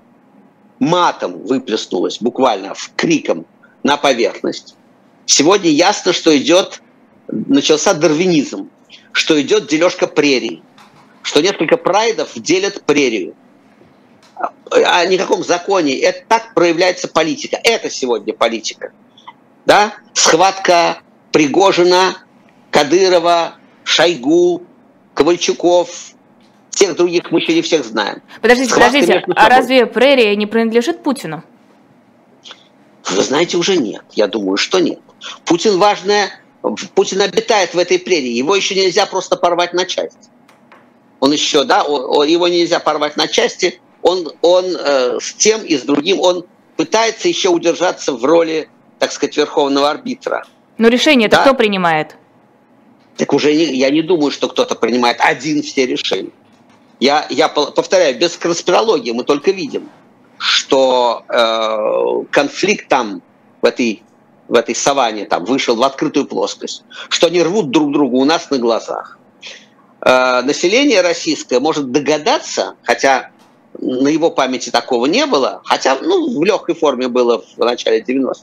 матом 0.79 1.39
выплеснулось, 1.45 2.19
буквально 2.21 2.75
в 2.75 2.93
криком 2.97 3.47
на 3.83 3.97
поверхность. 3.97 4.75
Сегодня 5.27 5.71
ясно, 5.71 6.13
что 6.13 6.37
идет, 6.37 6.83
начался 7.29 7.95
дарвинизм, 7.95 8.71
что 9.13 9.41
идет 9.41 9.69
дележка 9.69 10.07
прерий, 10.07 10.63
что 11.23 11.41
несколько 11.41 11.77
прайдов 11.77 12.31
делят 12.35 12.83
прерию. 12.85 13.35
О 14.71 15.07
никаком 15.07 15.45
законе. 15.45 15.99
Это 15.99 16.25
так 16.27 16.55
проявляется 16.55 17.07
политика. 17.07 17.61
Это 17.63 17.91
сегодня 17.91 18.33
политика. 18.33 18.93
Да? 19.67 19.95
Схватка 20.15 20.99
Пригожина, 21.31 22.17
Кадырова, 22.71 23.55
Шойгу, 23.85 24.63
Ковальчуков, 25.15 26.15
всех 26.71 26.97
других 26.97 27.31
мы 27.31 27.41
еще 27.41 27.55
не 27.55 27.63
всех 27.63 27.85
знаем. 27.85 28.23
Подождите, 28.41 28.71
Схватка 28.71 29.01
подождите, 29.01 29.25
а 29.37 29.49
разве 29.49 29.87
прерия 29.87 30.35
не 30.37 30.47
принадлежит 30.47 31.03
Путину? 31.03 31.45
Вы 33.11 33.23
знаете, 33.23 33.57
уже 33.57 33.77
нет. 33.77 34.03
Я 34.13 34.27
думаю, 34.27 34.57
что 34.57 34.79
нет. 34.79 35.01
Путин 35.45 35.79
важная, 35.79 36.31
Путин 36.95 37.21
обитает 37.21 37.75
в 37.75 37.79
этой 37.79 37.99
прерии. 37.99 38.33
Его 38.33 38.55
еще 38.55 38.75
нельзя 38.75 39.07
просто 39.07 39.37
порвать 39.37 39.75
на 39.75 39.85
части. 39.85 40.31
Он 41.21 41.33
еще, 41.33 41.65
да, 41.65 41.85
он, 41.85 42.27
его 42.27 42.49
нельзя 42.49 42.79
порвать 42.81 43.17
на 43.17 43.29
части. 43.29 43.81
Он, 44.03 44.33
он 44.41 44.65
э, 44.67 45.19
с 45.21 45.35
тем 45.35 45.65
и 45.65 45.77
с 45.77 45.83
другим, 45.83 46.21
он 46.21 46.45
пытается 46.77 47.29
еще 47.29 47.51
удержаться 47.51 48.13
в 48.13 48.25
роли, 48.25 48.69
так 49.03 49.11
сказать, 49.11 49.37
верховного 49.37 49.91
арбитра. 49.91 50.45
Но 50.79 50.87
решение 50.87 51.27
это 51.27 51.39
да? 51.39 51.43
кто 51.43 51.55
принимает? 51.55 52.15
Так 53.17 53.33
уже 53.33 53.53
не, 53.53 53.65
я 53.75 53.91
не 53.91 54.01
думаю, 54.01 54.31
что 54.31 54.47
кто-то 54.47 54.77
принимает 54.77 55.17
один 55.19 55.61
все 55.65 55.87
решения. 55.87 56.31
Я, 57.01 57.27
я 57.29 57.49
повторяю, 57.49 58.17
без 58.17 58.37
конспирологии 58.37 59.11
мы 59.11 59.25
только 59.25 59.51
видим, 59.51 59.89
что 60.39 61.25
э, 61.29 62.27
конфликт 62.31 62.87
там 62.87 63.23
в 63.61 63.67
этой, 63.67 64.05
в 64.47 64.55
этой 64.55 64.77
саванне 64.77 65.25
там 65.25 65.47
вышел 65.47 65.75
в 65.75 65.83
открытую 65.83 66.27
плоскость, 66.27 66.85
что 67.09 67.27
они 67.27 67.43
рвут 67.43 67.71
друг 67.71 67.91
друга 67.91 68.15
у 68.15 68.25
нас 68.25 68.51
на 68.51 68.59
глазах. 68.59 69.19
Э, 70.01 70.43
население 70.43 71.01
российское 71.01 71.59
может 71.59 71.91
догадаться, 71.91 72.77
хотя 72.85 73.33
на 73.81 74.07
его 74.07 74.31
памяти 74.31 74.71
такого 74.71 75.07
не 75.07 75.27
было, 75.27 75.61
хотя 75.65 75.99
ну, 76.01 76.39
в 76.39 76.45
легкой 76.45 76.77
форме 76.77 77.09
было 77.09 77.43
в 77.57 77.65
начале 77.65 78.01
90-х, 78.01 78.43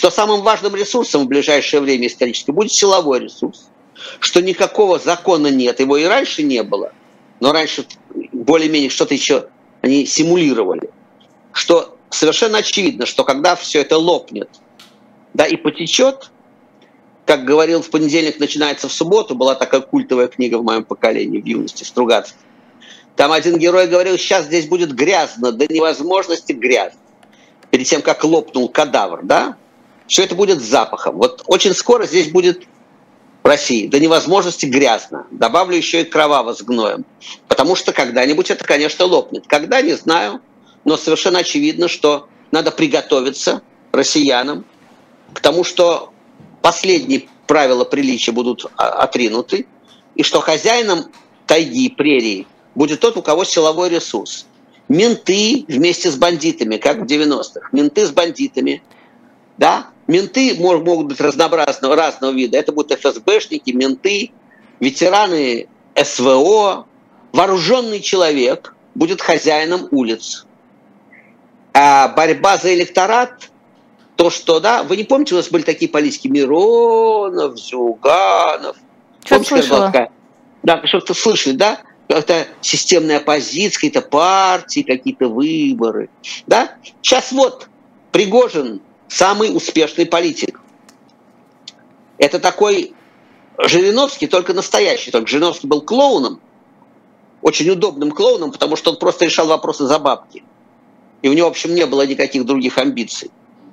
что 0.00 0.10
самым 0.10 0.40
важным 0.40 0.74
ресурсом 0.74 1.24
в 1.24 1.28
ближайшее 1.28 1.82
время 1.82 2.06
исторически 2.06 2.50
будет 2.52 2.72
силовой 2.72 3.20
ресурс, 3.20 3.68
что 4.18 4.40
никакого 4.40 4.98
закона 4.98 5.48
нет, 5.48 5.78
его 5.78 5.98
и 5.98 6.04
раньше 6.04 6.42
не 6.42 6.62
было, 6.62 6.94
но 7.38 7.52
раньше 7.52 7.84
более-менее 8.32 8.88
что-то 8.88 9.12
еще 9.12 9.48
они 9.82 10.06
симулировали 10.06 10.88
что 11.52 11.98
совершенно 12.08 12.58
очевидно, 12.58 13.04
что 13.04 13.24
когда 13.24 13.56
все 13.56 13.82
это 13.82 13.98
лопнет, 13.98 14.48
да, 15.34 15.44
и 15.44 15.56
потечет, 15.56 16.30
как 17.26 17.44
говорил, 17.44 17.82
в 17.82 17.90
понедельник 17.90 18.40
начинается 18.40 18.88
в 18.88 18.92
субботу, 18.94 19.34
была 19.34 19.54
такая 19.54 19.82
культовая 19.82 20.28
книга 20.28 20.56
в 20.56 20.64
моем 20.64 20.84
поколении, 20.84 21.42
в 21.42 21.44
юности, 21.44 21.84
Стругацкий. 21.84 22.38
Там 23.16 23.32
один 23.32 23.58
герой 23.58 23.86
говорил, 23.86 24.16
сейчас 24.16 24.46
здесь 24.46 24.66
будет 24.66 24.94
грязно, 24.94 25.52
до 25.52 25.70
невозможности 25.70 26.52
грязно. 26.52 27.00
Перед 27.70 27.86
тем, 27.86 28.00
как 28.00 28.24
лопнул 28.24 28.70
кадавр, 28.70 29.20
да, 29.24 29.56
все 30.10 30.24
это 30.24 30.34
будет 30.34 30.60
с 30.60 30.64
запахом. 30.64 31.16
Вот 31.16 31.42
очень 31.46 31.72
скоро 31.72 32.04
здесь 32.04 32.30
будет 32.30 32.64
в 33.42 33.46
России 33.46 33.86
до 33.86 33.98
невозможности 33.98 34.66
грязно. 34.66 35.26
Добавлю 35.30 35.76
еще 35.76 36.02
и 36.02 36.04
кроваво 36.04 36.52
с 36.52 36.62
гноем. 36.62 37.06
Потому 37.48 37.74
что 37.74 37.92
когда-нибудь 37.92 38.50
это, 38.50 38.64
конечно, 38.64 39.06
лопнет. 39.06 39.44
Когда, 39.46 39.80
не 39.80 39.94
знаю 39.94 40.42
но 40.84 40.96
совершенно 40.96 41.40
очевидно, 41.40 41.88
что 41.88 42.28
надо 42.50 42.70
приготовиться 42.70 43.62
россиянам 43.92 44.64
к 45.32 45.40
тому, 45.40 45.64
что 45.64 46.12
последние 46.62 47.28
правила 47.46 47.84
приличия 47.84 48.32
будут 48.32 48.66
отринуты, 48.76 49.66
и 50.14 50.22
что 50.22 50.40
хозяином 50.40 51.06
тайги, 51.46 51.88
прерии 51.88 52.46
будет 52.74 53.00
тот, 53.00 53.16
у 53.16 53.22
кого 53.22 53.44
силовой 53.44 53.90
ресурс. 53.90 54.46
Менты 54.88 55.64
вместе 55.68 56.10
с 56.10 56.16
бандитами, 56.16 56.76
как 56.76 56.98
в 56.98 57.04
90-х. 57.04 57.68
Менты 57.72 58.06
с 58.06 58.10
бандитами. 58.10 58.82
Да? 59.56 59.86
Менты 60.10 60.54
могут 60.58 61.06
быть 61.06 61.20
разнообразного, 61.20 61.94
разного 61.94 62.32
вида. 62.32 62.58
Это 62.58 62.72
будут 62.72 62.98
ФСБшники, 62.98 63.70
менты, 63.70 64.32
ветераны 64.80 65.68
СВО. 65.94 66.86
Вооруженный 67.32 68.00
человек 68.00 68.74
будет 68.94 69.22
хозяином 69.22 69.86
улиц 69.92 70.46
а 71.72 72.08
борьба 72.08 72.56
за 72.56 72.74
электорат, 72.74 73.50
то, 74.16 74.30
что, 74.30 74.60
да, 74.60 74.82
вы 74.82 74.96
не 74.96 75.04
помните, 75.04 75.34
у 75.34 75.38
нас 75.38 75.48
были 75.48 75.62
такие 75.62 75.90
политики 75.90 76.28
Миронов, 76.28 77.58
Зюганов. 77.58 78.76
Что 79.24 79.42
слышала? 79.44 80.10
Да, 80.62 80.86
что-то 80.86 81.14
слышали, 81.14 81.54
да? 81.54 81.80
Это 82.08 82.46
системная 82.60 83.18
оппозиция, 83.18 83.76
какие-то 83.76 84.02
партии, 84.02 84.82
какие-то 84.82 85.28
выборы. 85.28 86.10
Да? 86.46 86.72
Сейчас 87.00 87.32
вот 87.32 87.68
Пригожин 88.10 88.82
самый 89.10 89.54
успешный 89.54 90.06
политик. 90.06 90.60
Это 92.18 92.38
такой 92.38 92.94
Жириновский, 93.58 94.26
только 94.26 94.54
настоящий. 94.54 95.10
Только 95.10 95.28
Жириновский 95.28 95.66
был 95.66 95.82
клоуном, 95.82 96.40
очень 97.42 97.68
удобным 97.68 98.12
клоуном, 98.12 98.52
потому 98.52 98.76
что 98.76 98.90
он 98.90 98.98
просто 98.98 99.26
решал 99.26 99.46
вопросы 99.46 99.86
за 99.86 99.98
бабки 99.98 100.44
и 101.22 101.28
у 101.28 101.32
него, 101.32 101.48
в 101.48 101.50
общем, 101.52 101.74
не 101.74 101.86
было 101.86 102.06
никаких 102.06 102.44
других 102.44 102.78
амбиций. 102.78 103.30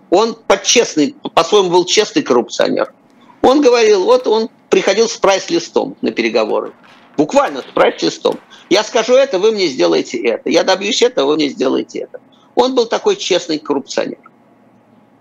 Он 0.10 0.36
подчестный, 0.36 1.16
по-своему 1.34 1.70
был 1.70 1.86
честный 1.86 2.22
коррупционер. 2.22 2.94
Он 3.42 3.62
говорил, 3.62 4.04
вот 4.04 4.28
он 4.28 4.50
приходил 4.70 5.08
с 5.08 5.18
прайс-листом 5.18 5.96
на 6.02 6.12
переговоры. 6.12 6.74
Буквально 7.18 7.62
с 7.62 7.66
прайс-листом. 7.74 8.40
Я 8.70 8.84
скажу 8.84 9.14
это, 9.14 9.40
вы 9.40 9.52
мне 9.52 9.68
сделаете 9.68 10.18
это. 10.18 10.50
Я 10.50 10.64
добьюсь 10.64 11.02
этого, 11.02 11.28
вы 11.28 11.36
мне 11.36 11.50
сделаете 11.50 12.00
это. 12.00 12.20
Он 12.56 12.76
был 12.76 12.86
такой 12.86 13.16
честный 13.16 13.60
коррупционер. 13.60 14.20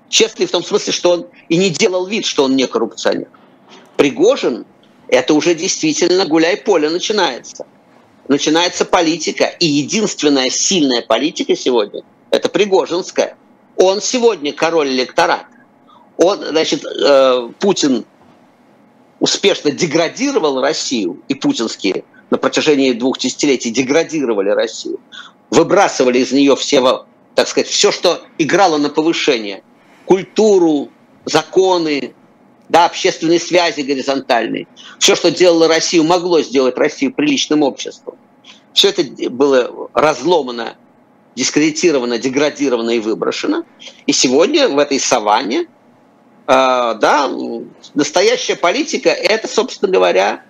Честный 0.08 0.46
в 0.46 0.50
том 0.50 0.62
смысле, 0.62 0.92
что 0.92 1.10
он 1.10 1.26
и 1.48 1.56
не 1.56 1.70
делал 1.70 2.06
вид, 2.06 2.24
что 2.26 2.44
он 2.44 2.56
не 2.56 2.66
коррупционер. 2.66 3.28
Пригожин– 3.96 4.64
это 5.08 5.34
уже 5.34 5.54
действительно 5.54 6.26
гуляй-поле 6.26 6.88
начинается. 6.90 7.66
Начинается 8.28 8.84
политика. 8.84 9.44
И 9.44 9.66
единственная 9.66 10.50
сильная 10.50 11.02
политика 11.02 11.56
сегодня– 11.56 12.02
это 12.30 12.48
Пригожинская. 12.48 13.36
Он 13.76 14.00
сегодня 14.00 14.52
король 14.52 14.88
электората. 14.88 15.46
Он, 16.16 16.42
значит, 16.44 16.84
э, 16.84 17.48
Путин 17.58 18.06
успешно 19.20 19.70
деградировал 19.70 20.60
Россию, 20.60 21.22
и 21.28 21.34
путинские 21.34 22.04
на 22.30 22.38
протяжении 22.38 22.92
двух 22.92 23.18
десятилетий 23.18 23.70
деградировали 23.70 24.50
Россию, 24.50 25.00
выбрасывали 25.50 26.18
из 26.18 26.32
нее 26.32 26.56
все, 26.56 27.06
так 27.34 27.48
сказать, 27.48 27.68
все, 27.68 27.92
что 27.92 28.22
играло 28.38 28.78
на 28.78 28.88
повышение, 28.88 29.62
культуру, 30.06 30.90
законы, 31.24 32.14
да, 32.68 32.86
общественные 32.86 33.38
связи 33.38 33.82
горизонтальные, 33.82 34.66
все, 34.98 35.14
что 35.14 35.30
делало 35.30 35.68
Россию, 35.68 36.04
могло 36.04 36.40
сделать 36.40 36.76
Россию 36.78 37.12
приличным 37.12 37.62
обществом. 37.62 38.16
Все 38.72 38.88
это 38.88 39.30
было 39.30 39.90
разломано 39.94 40.76
дискредитировано, 41.34 42.18
деградировано 42.18 42.90
и 42.90 42.98
выброшено. 42.98 43.64
И 44.06 44.12
сегодня 44.12 44.68
в 44.68 44.78
этой 44.78 44.98
саванне, 44.98 45.60
э, 45.60 45.66
да, 46.46 47.30
настоящая 47.94 48.56
политика– 48.56 49.10
это, 49.10 49.46
собственно 49.46 49.92
говоря, 49.92 50.42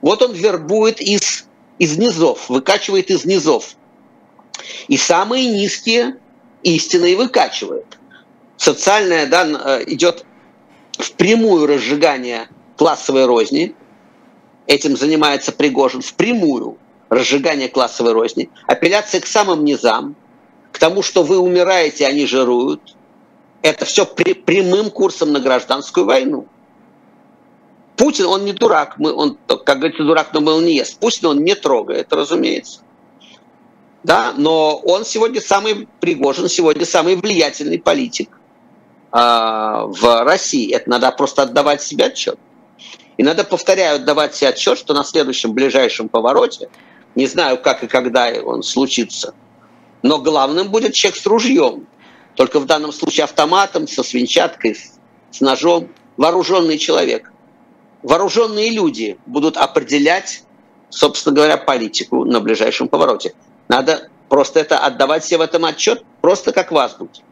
вот 0.00 0.22
он 0.22 0.32
вербует 0.32 1.00
из, 1.00 1.46
из 1.78 1.98
низов, 1.98 2.48
выкачивает 2.48 3.10
из 3.10 3.24
низов. 3.26 3.76
И 4.88 4.96
самые 4.96 5.46
низкие 5.46 6.16
истины 6.62 7.12
и 7.12 7.14
выкачивает. 7.14 7.99
Социальное 8.60 9.24
да, 9.24 9.46
э, 9.46 9.84
идет 9.86 10.26
прямую 11.16 11.66
разжигание 11.66 12.50
классовой 12.76 13.24
розни. 13.24 13.74
Этим 14.66 14.98
занимается 14.98 15.50
Пригожин 15.50 16.02
в 16.02 16.12
прямую 16.12 16.76
разжигание 17.08 17.70
классовой 17.70 18.12
розни. 18.12 18.50
Апелляция 18.66 19.22
к 19.22 19.26
самым 19.26 19.64
низам, 19.64 20.14
к 20.72 20.78
тому, 20.78 21.00
что 21.00 21.22
вы 21.22 21.38
умираете, 21.38 22.06
они 22.06 22.26
жируют, 22.26 22.96
это 23.62 23.86
все 23.86 24.04
при, 24.04 24.34
прямым 24.34 24.90
курсом 24.90 25.32
на 25.32 25.40
гражданскую 25.40 26.04
войну. 26.04 26.46
Путин, 27.96 28.26
он 28.26 28.44
не 28.44 28.52
дурак, 28.52 28.98
мы, 28.98 29.14
он, 29.14 29.38
как 29.46 29.78
говорится, 29.78 30.04
дурак, 30.04 30.34
но 30.34 30.42
был 30.42 30.60
не 30.60 30.74
ест. 30.74 30.98
Путин 30.98 31.28
он 31.28 31.44
не 31.44 31.54
трогает, 31.54 32.12
разумеется. 32.12 32.80
Да, 34.02 34.34
но 34.36 34.76
он 34.76 35.06
сегодня 35.06 35.40
самый 35.40 35.88
Пригожин, 36.00 36.50
сегодня 36.50 36.84
самый 36.84 37.16
влиятельный 37.16 37.78
политик 37.78 38.39
в 39.12 40.24
России. 40.24 40.72
Это 40.72 40.88
надо 40.88 41.10
просто 41.12 41.42
отдавать 41.42 41.82
себе 41.82 42.06
отчет. 42.06 42.38
И 43.16 43.22
надо, 43.22 43.44
повторяю, 43.44 43.96
отдавать 43.96 44.34
себе 44.34 44.50
отчет, 44.50 44.78
что 44.78 44.94
на 44.94 45.04
следующем 45.04 45.52
ближайшем 45.52 46.08
повороте, 46.08 46.68
не 47.14 47.26
знаю, 47.26 47.58
как 47.58 47.82
и 47.82 47.86
когда 47.88 48.30
он 48.44 48.62
случится, 48.62 49.34
но 50.02 50.18
главным 50.18 50.70
будет 50.70 50.94
человек 50.94 51.20
с 51.20 51.26
ружьем. 51.26 51.86
Только 52.36 52.60
в 52.60 52.66
данном 52.66 52.92
случае 52.92 53.24
автоматом, 53.24 53.88
со 53.88 54.02
свинчаткой, 54.02 54.78
с 55.30 55.40
ножом. 55.40 55.88
Вооруженный 56.16 56.78
человек. 56.78 57.32
Вооруженные 58.02 58.70
люди 58.70 59.18
будут 59.26 59.56
определять 59.56 60.44
собственно 60.90 61.34
говоря, 61.34 61.56
политику 61.56 62.24
на 62.24 62.40
ближайшем 62.40 62.88
повороте. 62.88 63.32
Надо 63.68 64.08
просто 64.28 64.60
это 64.60 64.78
отдавать 64.78 65.24
себе 65.24 65.38
в 65.38 65.42
этом 65.42 65.64
отчет, 65.64 66.04
просто 66.20 66.52
как 66.52 66.70
в 66.72 66.76
азбуке. 66.76 67.22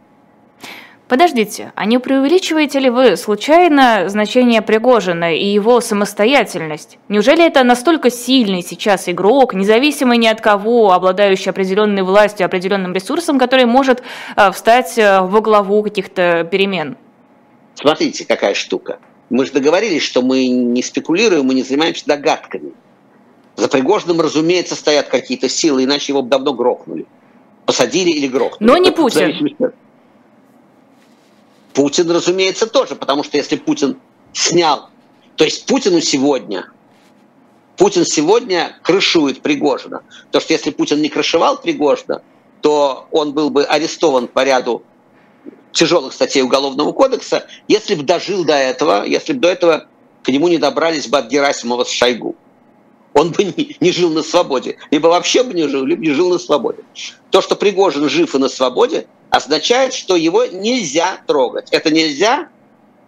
Подождите, 1.08 1.72
а 1.74 1.86
не 1.86 1.98
преувеличиваете 1.98 2.80
ли 2.80 2.90
вы 2.90 3.16
случайно 3.16 4.10
значение 4.10 4.60
Пригожина 4.60 5.34
и 5.34 5.46
его 5.46 5.80
самостоятельность? 5.80 6.98
Неужели 7.08 7.46
это 7.46 7.64
настолько 7.64 8.10
сильный 8.10 8.62
сейчас 8.62 9.08
игрок, 9.08 9.54
независимый 9.54 10.18
ни 10.18 10.26
от 10.26 10.42
кого, 10.42 10.92
обладающий 10.92 11.50
определенной 11.50 12.02
властью, 12.02 12.44
определенным 12.44 12.92
ресурсом, 12.92 13.38
который 13.38 13.64
может 13.64 14.02
э, 14.36 14.50
встать 14.52 14.98
э, 14.98 15.22
во 15.22 15.40
главу 15.40 15.82
каких-то 15.82 16.46
перемен? 16.50 16.98
Смотрите, 17.74 18.26
какая 18.26 18.52
штука. 18.52 18.98
Мы 19.30 19.46
же 19.46 19.52
договорились, 19.52 20.02
что 20.02 20.20
мы 20.20 20.46
не 20.46 20.82
спекулируем, 20.82 21.46
мы 21.46 21.54
не 21.54 21.62
занимаемся 21.62 22.04
догадками. 22.06 22.72
За 23.56 23.68
Пригожиным, 23.68 24.20
разумеется, 24.20 24.74
стоят 24.74 25.08
какие-то 25.08 25.48
силы, 25.48 25.84
иначе 25.84 26.12
его 26.12 26.20
бы 26.20 26.28
давно 26.28 26.52
грохнули. 26.52 27.06
Посадили 27.64 28.10
или 28.10 28.26
грохнули. 28.28 28.70
Но 28.70 28.76
не 28.76 28.90
Путин. 28.90 29.56
Путин, 31.78 32.10
разумеется, 32.10 32.66
тоже, 32.66 32.96
потому 32.96 33.22
что 33.22 33.36
если 33.36 33.54
Путин 33.54 34.00
снял, 34.32 34.90
то 35.36 35.44
есть 35.44 35.64
Путину 35.64 36.00
сегодня, 36.00 36.72
Путин 37.76 38.04
сегодня 38.04 38.76
крышует 38.82 39.42
Пригожина. 39.42 40.02
То, 40.32 40.40
что 40.40 40.54
если 40.54 40.70
Путин 40.70 41.00
не 41.00 41.08
крышевал 41.08 41.60
Пригожина, 41.60 42.22
то 42.62 43.06
он 43.12 43.32
был 43.32 43.50
бы 43.50 43.62
арестован 43.62 44.26
по 44.26 44.42
ряду 44.42 44.82
тяжелых 45.70 46.14
статей 46.14 46.42
Уголовного 46.42 46.90
кодекса, 46.90 47.46
если 47.68 47.94
бы 47.94 48.02
дожил 48.02 48.44
до 48.44 48.54
этого, 48.54 49.04
если 49.04 49.32
бы 49.32 49.38
до 49.38 49.48
этого 49.48 49.86
к 50.24 50.30
нему 50.30 50.48
не 50.48 50.58
добрались 50.58 51.06
бы 51.06 51.18
от 51.18 51.28
Герасимова 51.28 51.84
с 51.84 51.90
Шойгу. 51.90 52.34
Он 53.14 53.30
бы 53.30 53.54
не, 53.78 53.92
жил 53.92 54.10
на 54.10 54.24
свободе. 54.24 54.78
Либо 54.90 55.06
вообще 55.06 55.44
бы 55.44 55.54
не 55.54 55.68
жил, 55.68 55.84
либо 55.84 56.02
не 56.02 56.10
жил 56.10 56.30
на 56.30 56.38
свободе. 56.38 56.82
То, 57.30 57.40
что 57.40 57.54
Пригожин 57.54 58.08
жив 58.08 58.34
и 58.34 58.38
на 58.38 58.48
свободе, 58.48 59.06
означает, 59.30 59.94
что 59.94 60.16
его 60.16 60.44
нельзя 60.44 61.20
трогать. 61.26 61.68
Это 61.70 61.90
нельзя 61.90 62.48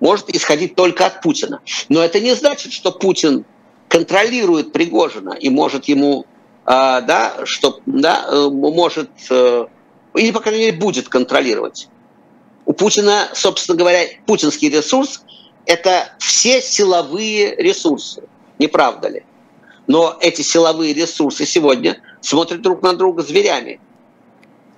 может 0.01 0.31
исходить 0.31 0.75
только 0.75 1.07
от 1.07 1.21
Путина. 1.21 1.61
Но 1.89 2.03
это 2.03 2.21
не 2.21 2.35
значит, 2.35 2.73
что 2.73 2.91
Путин 2.91 3.45
контролирует 3.89 4.73
Пригожина 4.73 5.33
и 5.33 5.51
может 5.51 5.87
ему, 5.87 6.25
э, 6.67 6.67
да, 6.67 7.35
что, 7.45 7.81
да, 7.87 8.25
э, 8.29 8.49
может, 8.49 9.11
э, 9.31 9.67
или, 10.15 10.31
по 10.31 10.41
крайней 10.41 10.67
мере, 10.67 10.77
будет 10.77 11.09
контролировать. 11.09 11.89
У 12.67 12.73
Путина, 12.73 13.29
собственно 13.35 13.77
говоря, 13.77 14.07
путинский 14.27 14.69
ресурс– 14.69 15.23
это 15.67 16.13
все 16.19 16.63
силовые 16.63 17.57
ресурсы, 17.57 18.23
не 18.59 18.69
правда 18.69 19.09
ли? 19.09 19.25
Но 19.87 20.17
эти 20.21 20.43
силовые 20.43 20.95
ресурсы 20.95 21.47
сегодня 21.47 22.01
смотрят 22.21 22.63
друг 22.63 22.83
на 22.83 22.93
друга 22.93 23.23
зверями. 23.23 23.81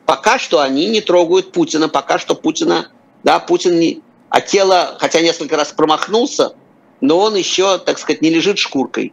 Пока 0.07 0.39
что 0.39 0.61
они 0.61 0.87
не 0.87 1.01
трогают 1.01 1.53
Путина, 1.53 1.89
пока 1.89 2.19
что 2.19 2.35
Путина, 2.35 2.91
да, 3.23 3.39
Путин 3.39 3.79
не... 3.79 4.03
А 4.29 4.41
тело, 4.41 4.97
хотя 4.99 5.21
несколько 5.21 5.57
раз 5.57 5.73
промахнулся, 5.73 6.55
но 7.01 7.19
он 7.19 7.35
еще, 7.35 7.79
так 7.79 7.99
сказать, 7.99 8.23
не 8.23 8.31
лежит 8.31 8.59
шкуркой. 8.59 9.13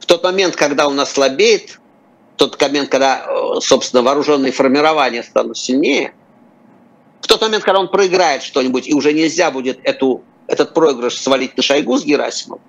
В 0.00 0.06
тот 0.06 0.22
момент, 0.24 0.56
когда 0.56 0.88
он 0.88 0.98
ослабеет, 0.98 1.80
тот 2.36 2.60
момент, 2.60 2.88
когда, 2.88 3.26
э, 3.26 3.60
собственно, 3.60 4.02
вооруженные 4.02 4.52
формирования 4.52 5.22
станут 5.22 5.58
сильнее, 5.58 6.14
в 7.20 7.26
тот 7.26 7.42
момент, 7.42 7.64
когда 7.64 7.80
он 7.80 7.88
проиграет 7.88 8.42
что-нибудь, 8.42 8.88
и 8.88 8.94
уже 8.94 9.12
нельзя 9.12 9.50
будет 9.50 9.80
эту, 9.84 10.22
этот 10.46 10.72
проигрыш 10.72 11.20
свалить 11.20 11.56
на 11.56 11.62
Шойгу 11.62 11.98
с 11.98 12.04
Герасимом, 12.04 12.60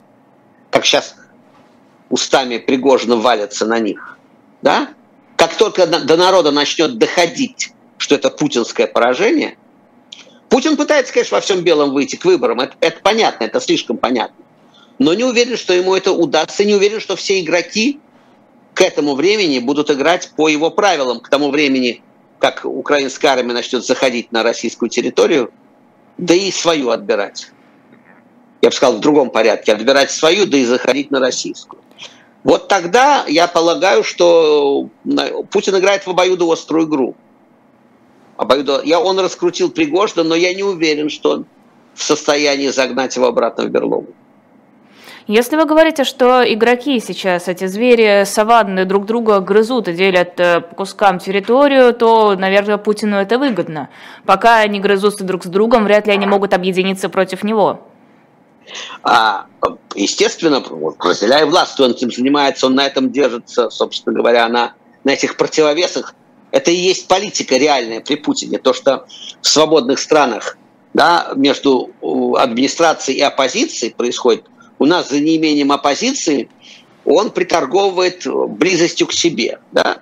как 0.71 0.85
сейчас 0.85 1.15
устами 2.09 2.57
Пригожина 2.57 3.15
валятся 3.15 3.65
на 3.65 3.79
них, 3.79 4.17
да, 4.61 4.89
как 5.39 5.55
только 5.55 5.87
до 5.87 6.17
народа 6.17 6.51
начнет 6.51 6.97
доходить, 6.97 7.71
что 7.97 8.15
это 8.15 8.29
путинское 8.29 8.87
поражение, 8.87 9.57
Путин 10.49 10.75
пытается, 10.75 11.13
конечно, 11.13 11.37
во 11.37 11.41
всем 11.41 11.61
белом 11.61 11.93
выйти 11.93 12.17
к 12.17 12.25
выборам. 12.25 12.59
Это, 12.59 12.75
это 12.81 12.99
понятно, 13.01 13.45
это 13.45 13.61
слишком 13.61 13.97
понятно. 13.97 14.43
Но 14.97 15.13
не 15.13 15.23
уверен, 15.23 15.55
что 15.55 15.73
ему 15.73 15.95
это 15.95 16.11
удастся. 16.11 16.65
Не 16.65 16.75
уверен, 16.75 16.99
что 16.99 17.15
все 17.15 17.39
игроки 17.39 18.01
к 18.73 18.81
этому 18.81 19.15
времени 19.15 19.59
будут 19.59 19.89
играть 19.89 20.29
по 20.35 20.49
его 20.49 20.71
правилам. 20.71 21.21
К 21.21 21.29
тому 21.29 21.51
времени, 21.51 22.03
как 22.39 22.65
украинская 22.65 23.31
армия 23.31 23.53
начнет 23.53 23.85
заходить 23.85 24.33
на 24.33 24.43
российскую 24.43 24.89
территорию, 24.89 25.53
да 26.17 26.33
и 26.33 26.51
свою 26.51 26.89
отбирать. 26.89 27.49
Я 28.61 28.71
бы 28.71 28.75
сказал, 28.75 28.97
в 28.97 28.99
другом 28.99 29.29
порядке. 29.29 29.71
Отбирать 29.71 30.11
свою, 30.11 30.45
да 30.47 30.57
и 30.57 30.65
заходить 30.65 31.11
на 31.11 31.21
российскую. 31.21 31.81
Вот 32.43 32.67
тогда 32.67 33.25
я 33.27 33.47
полагаю, 33.47 34.03
что 34.03 34.89
Путин 35.51 35.77
играет 35.77 36.05
в 36.05 36.09
обоюдоострую 36.09 36.87
игру. 36.87 37.15
Обоюдо... 38.37 38.81
Я, 38.83 39.01
он 39.01 39.19
раскрутил 39.19 39.69
Пригожина, 39.69 40.23
но 40.23 40.35
я 40.35 40.53
не 40.53 40.63
уверен, 40.63 41.09
что 41.09 41.31
он 41.31 41.45
в 41.93 42.03
состоянии 42.03 42.69
загнать 42.69 43.15
его 43.15 43.27
обратно 43.27 43.65
в 43.65 43.69
берлогу. 43.69 44.13
Если 45.27 45.57
вы 45.57 45.65
говорите, 45.65 46.05
что 46.05 46.41
игроки 46.41 46.99
сейчас, 46.99 47.47
эти 47.47 47.67
звери 47.67 48.23
саванны 48.23 48.85
друг 48.85 49.05
друга 49.05 49.41
грызут 49.41 49.87
и 49.87 49.93
делят 49.93 50.39
э, 50.39 50.61
по 50.61 50.73
кускам 50.73 51.19
территорию, 51.19 51.93
то, 51.93 52.35
наверное, 52.35 52.77
Путину 52.77 53.17
это 53.17 53.37
выгодно. 53.37 53.89
Пока 54.25 54.57
они 54.57 54.79
грызутся 54.79 55.23
друг 55.23 55.43
с 55.43 55.47
другом, 55.47 55.83
вряд 55.83 56.07
ли 56.07 56.13
они 56.13 56.25
могут 56.25 56.55
объединиться 56.55 57.09
против 57.09 57.43
него. 57.43 57.88
А, 59.03 59.47
естественно, 59.95 60.63
разделяя 60.99 61.45
власть, 61.45 61.79
он 61.79 61.91
этим 61.91 62.11
занимается, 62.11 62.67
он 62.67 62.75
на 62.75 62.85
этом 62.85 63.11
держится, 63.11 63.69
собственно 63.69 64.15
говоря, 64.15 64.47
на, 64.49 64.73
на 65.03 65.11
этих 65.11 65.37
противовесах. 65.37 66.15
Это 66.51 66.71
и 66.71 66.75
есть 66.75 67.07
политика 67.07 67.57
реальная 67.57 68.01
при 68.01 68.15
Путине. 68.15 68.57
То, 68.57 68.73
что 68.73 69.05
в 69.41 69.47
свободных 69.47 69.99
странах 69.99 70.57
да, 70.93 71.31
между 71.35 71.91
администрацией 72.37 73.19
и 73.19 73.21
оппозицией 73.21 73.93
происходит, 73.93 74.45
у 74.79 74.85
нас 74.85 75.09
за 75.09 75.19
неимением 75.19 75.71
оппозиции 75.71 76.49
он 77.05 77.31
приторговывает 77.31 78.25
близостью 78.25 79.07
к 79.07 79.13
себе. 79.13 79.59
Да? 79.71 80.01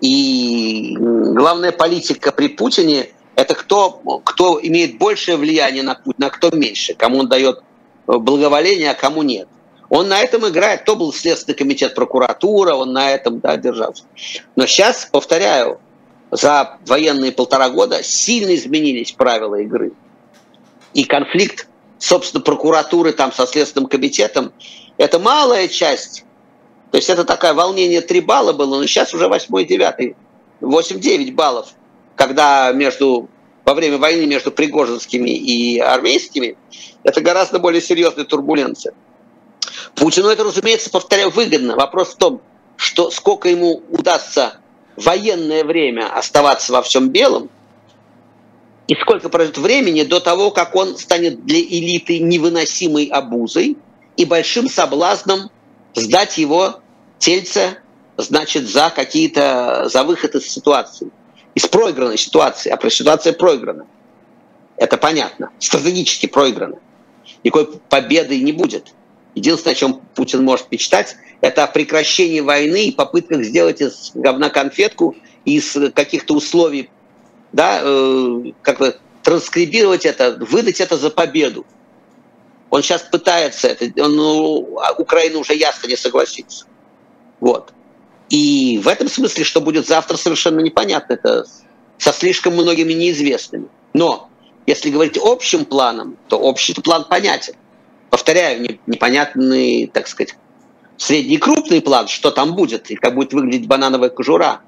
И 0.00 0.94
главная 0.98 1.72
политика 1.72 2.32
при 2.32 2.48
Путине– 2.48 3.08
это 3.34 3.54
кто, 3.54 3.90
кто 4.24 4.58
имеет 4.62 4.98
большее 4.98 5.36
влияние 5.36 5.82
на 5.82 5.94
Путина, 5.94 6.26
а 6.26 6.30
кто 6.30 6.50
меньше, 6.50 6.94
кому 6.94 7.18
он 7.18 7.28
дает 7.28 7.60
благоволения, 8.08 8.90
а 8.90 8.94
кому 8.94 9.22
нет. 9.22 9.48
Он 9.90 10.08
на 10.08 10.20
этом 10.20 10.46
играет. 10.48 10.84
То 10.84 10.96
был 10.96 11.12
Следственный 11.12 11.56
комитет 11.56 11.94
прокуратура, 11.94 12.74
он 12.74 12.92
на 12.92 13.10
этом 13.12 13.40
да, 13.40 13.56
держался. 13.56 14.04
Но 14.56 14.66
сейчас, 14.66 15.08
повторяю, 15.10 15.78
за 16.30 16.78
военные 16.86 17.32
полтора 17.32 17.70
года 17.70 18.02
сильно 18.02 18.54
изменились 18.54 19.12
правила 19.12 19.56
игры. 19.56 19.92
И 20.94 21.04
конфликт, 21.04 21.68
собственно, 21.98 22.42
прокуратуры 22.42 23.12
там 23.12 23.32
со 23.32 23.46
Следственным 23.46 23.88
комитетом, 23.88 24.52
это 24.96 25.18
малая 25.18 25.68
часть. 25.68 26.24
То 26.90 26.96
есть 26.96 27.10
это 27.10 27.24
такое 27.24 27.54
волнение 27.54 28.00
3 28.00 28.20
балла 28.20 28.52
было, 28.52 28.78
но 28.78 28.86
сейчас 28.86 29.14
уже 29.14 29.28
8 29.28 29.66
9 29.66 30.16
8-9 30.60 31.32
баллов, 31.34 31.68
когда 32.16 32.72
между 32.72 33.28
во 33.68 33.74
время 33.74 33.98
войны 33.98 34.24
между 34.24 34.50
пригожинскими 34.50 35.28
и 35.28 35.78
армейскими, 35.78 36.56
это 37.02 37.20
гораздо 37.20 37.58
более 37.58 37.82
серьезная 37.82 38.24
турбуленция. 38.24 38.94
Путину 39.94 40.28
это, 40.28 40.42
разумеется, 40.42 40.88
повторяю, 40.88 41.28
выгодно. 41.28 41.76
Вопрос 41.76 42.14
в 42.14 42.16
том, 42.16 42.40
что 42.76 43.10
сколько 43.10 43.50
ему 43.50 43.82
удастся 43.90 44.54
военное 44.96 45.64
время 45.64 46.10
оставаться 46.10 46.72
во 46.72 46.80
всем 46.80 47.10
белом, 47.10 47.50
и 48.86 48.94
сколько 48.94 49.28
пройдет 49.28 49.58
времени 49.58 50.02
до 50.02 50.18
того, 50.18 50.50
как 50.50 50.74
он 50.74 50.96
станет 50.96 51.44
для 51.44 51.60
элиты 51.60 52.20
невыносимой 52.20 53.04
обузой 53.04 53.76
и 54.16 54.24
большим 54.24 54.70
соблазном 54.70 55.50
сдать 55.94 56.38
его 56.38 56.80
тельце, 57.18 57.76
значит, 58.16 58.66
за 58.66 58.88
какие-то, 58.88 59.90
за 59.92 60.04
выход 60.04 60.36
из 60.36 60.48
ситуации 60.48 61.10
из 61.58 61.66
проигранной 61.66 62.16
ситуации, 62.16 62.70
а 62.70 62.90
ситуация 62.90 63.32
проиграна. 63.32 63.84
Это 64.76 64.96
понятно. 64.96 65.50
Стратегически 65.58 66.26
проиграна. 66.26 66.78
Никакой 67.42 67.80
победы 67.88 68.40
не 68.40 68.52
будет. 68.52 68.94
Единственное, 69.34 69.72
о 69.72 69.76
чем 69.76 70.00
Путин 70.14 70.44
может 70.44 70.70
мечтать, 70.70 71.16
это 71.40 71.64
о 71.64 71.66
прекращении 71.66 72.38
войны 72.38 72.84
и 72.86 72.92
попытках 72.92 73.42
сделать 73.42 73.80
из 73.80 74.12
говна 74.14 74.50
конфетку 74.50 75.16
из 75.44 75.76
каких-то 75.94 76.34
условий, 76.34 76.90
да, 77.52 77.80
э, 77.82 78.52
как 78.62 78.78
бы 78.78 78.96
транскрибировать 79.24 80.06
это, 80.06 80.38
выдать 80.38 80.80
это 80.80 80.96
за 80.96 81.10
победу. 81.10 81.66
Он 82.70 82.82
сейчас 82.82 83.02
пытается 83.02 83.66
это, 83.66 84.04
он, 84.04 84.14
ну, 84.14 84.78
а 84.78 84.92
Украина 84.92 85.38
уже 85.38 85.54
ясно 85.54 85.88
не 85.88 85.96
согласится. 85.96 86.66
Вот. 87.40 87.72
И 88.30 88.78
в 88.82 88.88
этом 88.88 89.08
смысле, 89.08 89.44
что 89.44 89.60
будет 89.60 89.86
завтра, 89.86 90.16
совершенно 90.16 90.60
непонятно. 90.60 91.14
Это 91.14 91.46
со 91.98 92.12
слишком 92.12 92.54
многими 92.54 92.92
неизвестными. 92.92 93.68
Но 93.94 94.28
если 94.66 94.90
говорить 94.90 95.18
общим 95.22 95.64
планом, 95.64 96.16
то 96.28 96.38
общий 96.38 96.74
план 96.74 97.06
понятен. 97.08 97.54
Повторяю, 98.10 98.78
непонятный, 98.86 99.86
так 99.92 100.08
сказать, 100.08 100.34
средний 100.96 101.38
крупный 101.38 101.80
план, 101.80 102.08
что 102.08 102.30
там 102.30 102.54
будет, 102.54 102.90
и 102.90 102.96
как 102.96 103.14
будет 103.14 103.32
выглядеть 103.32 103.66
банановая 103.66 104.10
кожура, 104.10 104.60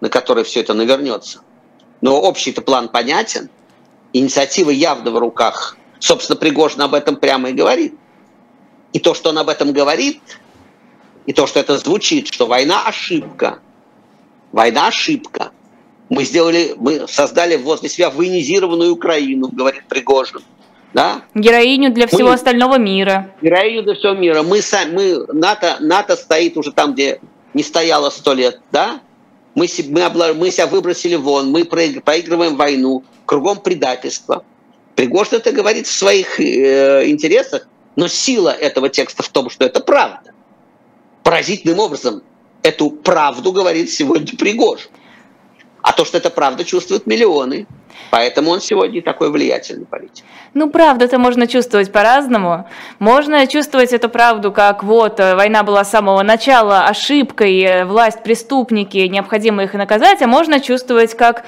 на 0.00 0.08
которой 0.08 0.44
все 0.44 0.60
это 0.60 0.74
навернется. 0.74 1.40
Но 2.00 2.20
общий-то 2.20 2.62
план 2.62 2.88
понятен. 2.88 3.50
Инициатива 4.12 4.70
явно 4.70 5.10
в 5.10 5.18
руках. 5.18 5.76
Собственно, 5.98 6.38
Пригожин 6.38 6.82
об 6.82 6.94
этом 6.94 7.16
прямо 7.16 7.50
и 7.50 7.52
говорит. 7.52 7.94
И 8.92 9.00
то, 9.00 9.14
что 9.14 9.30
он 9.30 9.38
об 9.38 9.48
этом 9.48 9.72
говорит, 9.72 10.20
и 11.28 11.34
то, 11.34 11.46
что 11.46 11.60
это 11.60 11.76
звучит, 11.76 12.28
что 12.28 12.46
война 12.46 12.86
ошибка. 12.86 13.58
Война 14.50 14.86
ошибка. 14.86 15.52
Мы 16.08 16.24
сделали, 16.24 16.74
мы 16.78 17.06
создали 17.06 17.56
возле 17.56 17.90
себя 17.90 18.08
военизированную 18.08 18.94
Украину, 18.94 19.48
говорит 19.48 19.82
Пригожин. 19.90 20.40
Да? 20.94 21.20
Героиню 21.34 21.92
для 21.92 22.06
всего 22.06 22.28
мы, 22.28 22.34
остального 22.34 22.78
мира. 22.78 23.30
Героиню 23.42 23.82
для 23.82 23.94
всего 23.94 24.14
мира. 24.14 24.42
Мы, 24.42 24.62
сами, 24.62 24.94
мы 24.94 25.26
НАТО, 25.34 25.76
НАТО 25.80 26.16
стоит 26.16 26.56
уже 26.56 26.72
там, 26.72 26.94
где 26.94 27.20
не 27.52 27.62
стояло 27.62 28.08
сто 28.08 28.32
лет, 28.32 28.62
да? 28.72 29.02
Мы, 29.54 29.66
мы, 29.90 30.32
мы 30.32 30.50
себя 30.50 30.66
выбросили 30.66 31.16
вон, 31.16 31.50
мы 31.50 31.66
проигрываем 31.66 32.56
войну, 32.56 33.04
кругом 33.26 33.60
предательство. 33.60 34.44
Пригожин 34.94 35.40
это 35.40 35.52
говорит 35.52 35.88
в 35.88 35.92
своих 35.92 36.40
э, 36.40 37.06
интересах, 37.06 37.68
но 37.96 38.08
сила 38.08 38.48
этого 38.48 38.88
текста 38.88 39.22
в 39.22 39.28
том, 39.28 39.50
что 39.50 39.66
это 39.66 39.80
правда. 39.80 40.32
Поразительным 41.28 41.78
образом 41.78 42.22
эту 42.62 42.88
правду 42.88 43.52
говорит 43.52 43.90
сегодня 43.90 44.34
Пригожин. 44.38 44.88
А 45.82 45.92
то, 45.92 46.06
что 46.06 46.16
это 46.16 46.30
правда, 46.30 46.64
чувствуют 46.64 47.06
миллионы. 47.06 47.66
Поэтому 48.10 48.50
он 48.50 48.62
сегодня 48.62 49.02
такой 49.02 49.30
влиятельный 49.30 49.84
политик. 49.84 50.24
Ну, 50.54 50.70
правда 50.70 51.04
это 51.04 51.18
можно 51.18 51.46
чувствовать 51.46 51.92
по-разному. 51.92 52.66
Можно 52.98 53.46
чувствовать 53.46 53.92
эту 53.92 54.08
правду, 54.08 54.52
как 54.52 54.82
вот 54.82 55.20
э, 55.20 55.34
война 55.34 55.64
была 55.64 55.84
с 55.84 55.90
самого 55.90 56.22
начала 56.22 56.86
ошибкой, 56.86 57.60
э, 57.60 57.84
власть, 57.84 58.22
преступники, 58.22 58.96
необходимо 58.96 59.64
их 59.64 59.74
наказать, 59.74 60.22
а 60.22 60.26
можно 60.26 60.60
чувствовать 60.60 61.14
как 61.14 61.44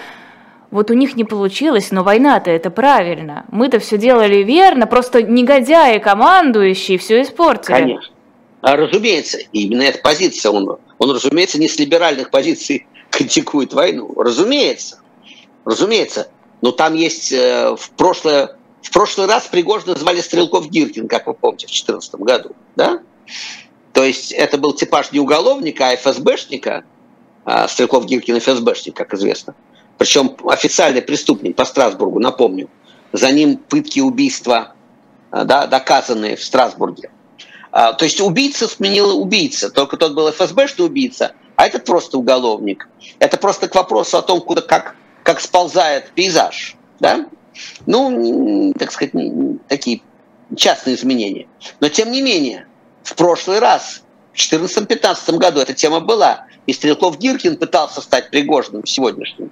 вот 0.71 0.91
у 0.91 0.95
них 0.95 1.17
не 1.17 1.25
получилось, 1.25 1.91
но 1.91 2.05
война-то 2.05 2.51
это 2.51 2.69
правильно. 2.71 3.47
Мы-то 3.51 3.79
все 3.79 3.97
делали 3.97 4.43
верно, 4.43 4.87
просто 4.87 5.23
негодяи 5.23 5.97
командующие 6.01 6.99
все 6.99 7.23
испортили. 7.23 7.73
Конечно. 7.73 8.15
А, 8.63 8.77
разумеется, 8.77 9.39
именно 9.53 9.83
эта 9.83 9.99
позиция, 9.99 10.51
он, 10.51 10.79
он, 10.99 11.11
разумеется, 11.11 11.59
не 11.59 11.69
с 11.69 11.79
либеральных 11.79 12.31
позиций 12.31 12.87
критикует 13.11 13.73
войну. 13.73 14.13
Разумеется. 14.17 15.01
Разумеется. 15.65 16.31
Но 16.61 16.73
там 16.73 16.95
есть 16.95 17.33
э, 17.33 17.75
в 17.77 17.91
прошлое... 17.93 18.57
В 18.83 18.91
прошлый 18.93 19.27
раз 19.27 19.47
Пригожина 19.47 19.95
звали 19.95 20.23
Стрелков 20.23 20.71
Гиркин, 20.71 21.07
как 21.07 21.27
вы 21.27 21.35
помните, 21.35 21.67
в 21.67 21.71
2014 21.71 22.15
году. 22.15 22.57
Да? 22.77 23.01
То 23.93 24.05
есть 24.05 24.33
это 24.33 24.57
был 24.57 24.73
типаж 24.73 25.13
не 25.13 25.21
уголовника, 25.21 25.91
а 25.91 25.97
ФСБшника. 25.97 26.85
А 27.45 27.69
Стрелков 27.69 28.07
Гиркин 28.07 28.41
ФСБшник, 28.41 28.97
как 28.97 29.13
известно. 29.13 29.55
Причем 29.99 30.35
официальный 30.47 31.03
преступник 31.03 31.57
по 31.57 31.67
Страсбургу, 31.67 32.21
напомню. 32.21 32.71
За 33.13 33.31
ним 33.31 33.59
пытки, 33.59 34.01
убийства 34.01 34.73
да, 35.31 35.67
доказанные 35.67 36.37
в 36.37 36.43
Страсбурге. 36.43 37.11
А, 37.73 37.93
то 37.93 38.05
есть 38.05 38.21
убийца 38.21 38.69
сменил 38.69 39.21
убийца. 39.21 39.71
Только 39.71 39.97
тот 39.97 40.15
был 40.15 40.31
ФСБшный 40.31 40.87
убийца, 40.87 41.33
а 41.57 41.67
этот 41.67 41.85
просто 41.85 42.19
уголовник. 42.19 42.89
Это 43.19 43.37
просто 43.37 43.69
к 43.69 43.75
вопросу 43.75 44.19
о 44.19 44.23
том, 44.23 44.41
куда, 44.41 44.61
как, 44.61 44.97
как 45.23 45.41
сползает 45.41 46.11
пейзаж. 46.13 46.77
Да? 46.99 47.27
Ну, 47.87 48.73
так 48.79 48.91
сказать, 48.93 49.13
такие 49.69 50.03
частные 50.57 50.97
изменения. 50.97 51.47
Но 51.81 51.89
тем 51.89 52.11
не 52.11 52.23
менее, 52.23 52.67
в 53.03 53.15
прошлый 53.15 53.59
раз, 53.59 54.03
в 54.33 54.37
2014-2015 54.37 55.37
году 55.37 55.61
эта 55.61 55.75
тема 55.75 56.01
была. 56.01 56.47
И 56.67 56.73
Стрелков 56.73 57.19
Гиркин 57.19 57.57
пытался 57.57 58.01
стать 58.01 58.31
Пригожным 58.31 58.87
сегодняшним. 58.87 59.51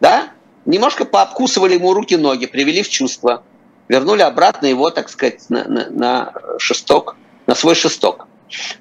Да? 0.00 0.30
Немножко 0.66 1.04
пообкусывали 1.04 1.74
ему 1.74 1.92
руки-ноги, 1.92 2.46
привели 2.46 2.82
в 2.82 2.88
чувство. 2.88 3.42
Вернули 3.88 4.22
обратно 4.22 4.66
его, 4.66 4.90
так 4.90 5.10
сказать, 5.10 5.48
на, 5.50 5.64
на, 5.64 5.90
на 5.90 6.32
шесток 6.58 7.16
на 7.46 7.54
свой 7.54 7.74
шесток. 7.74 8.26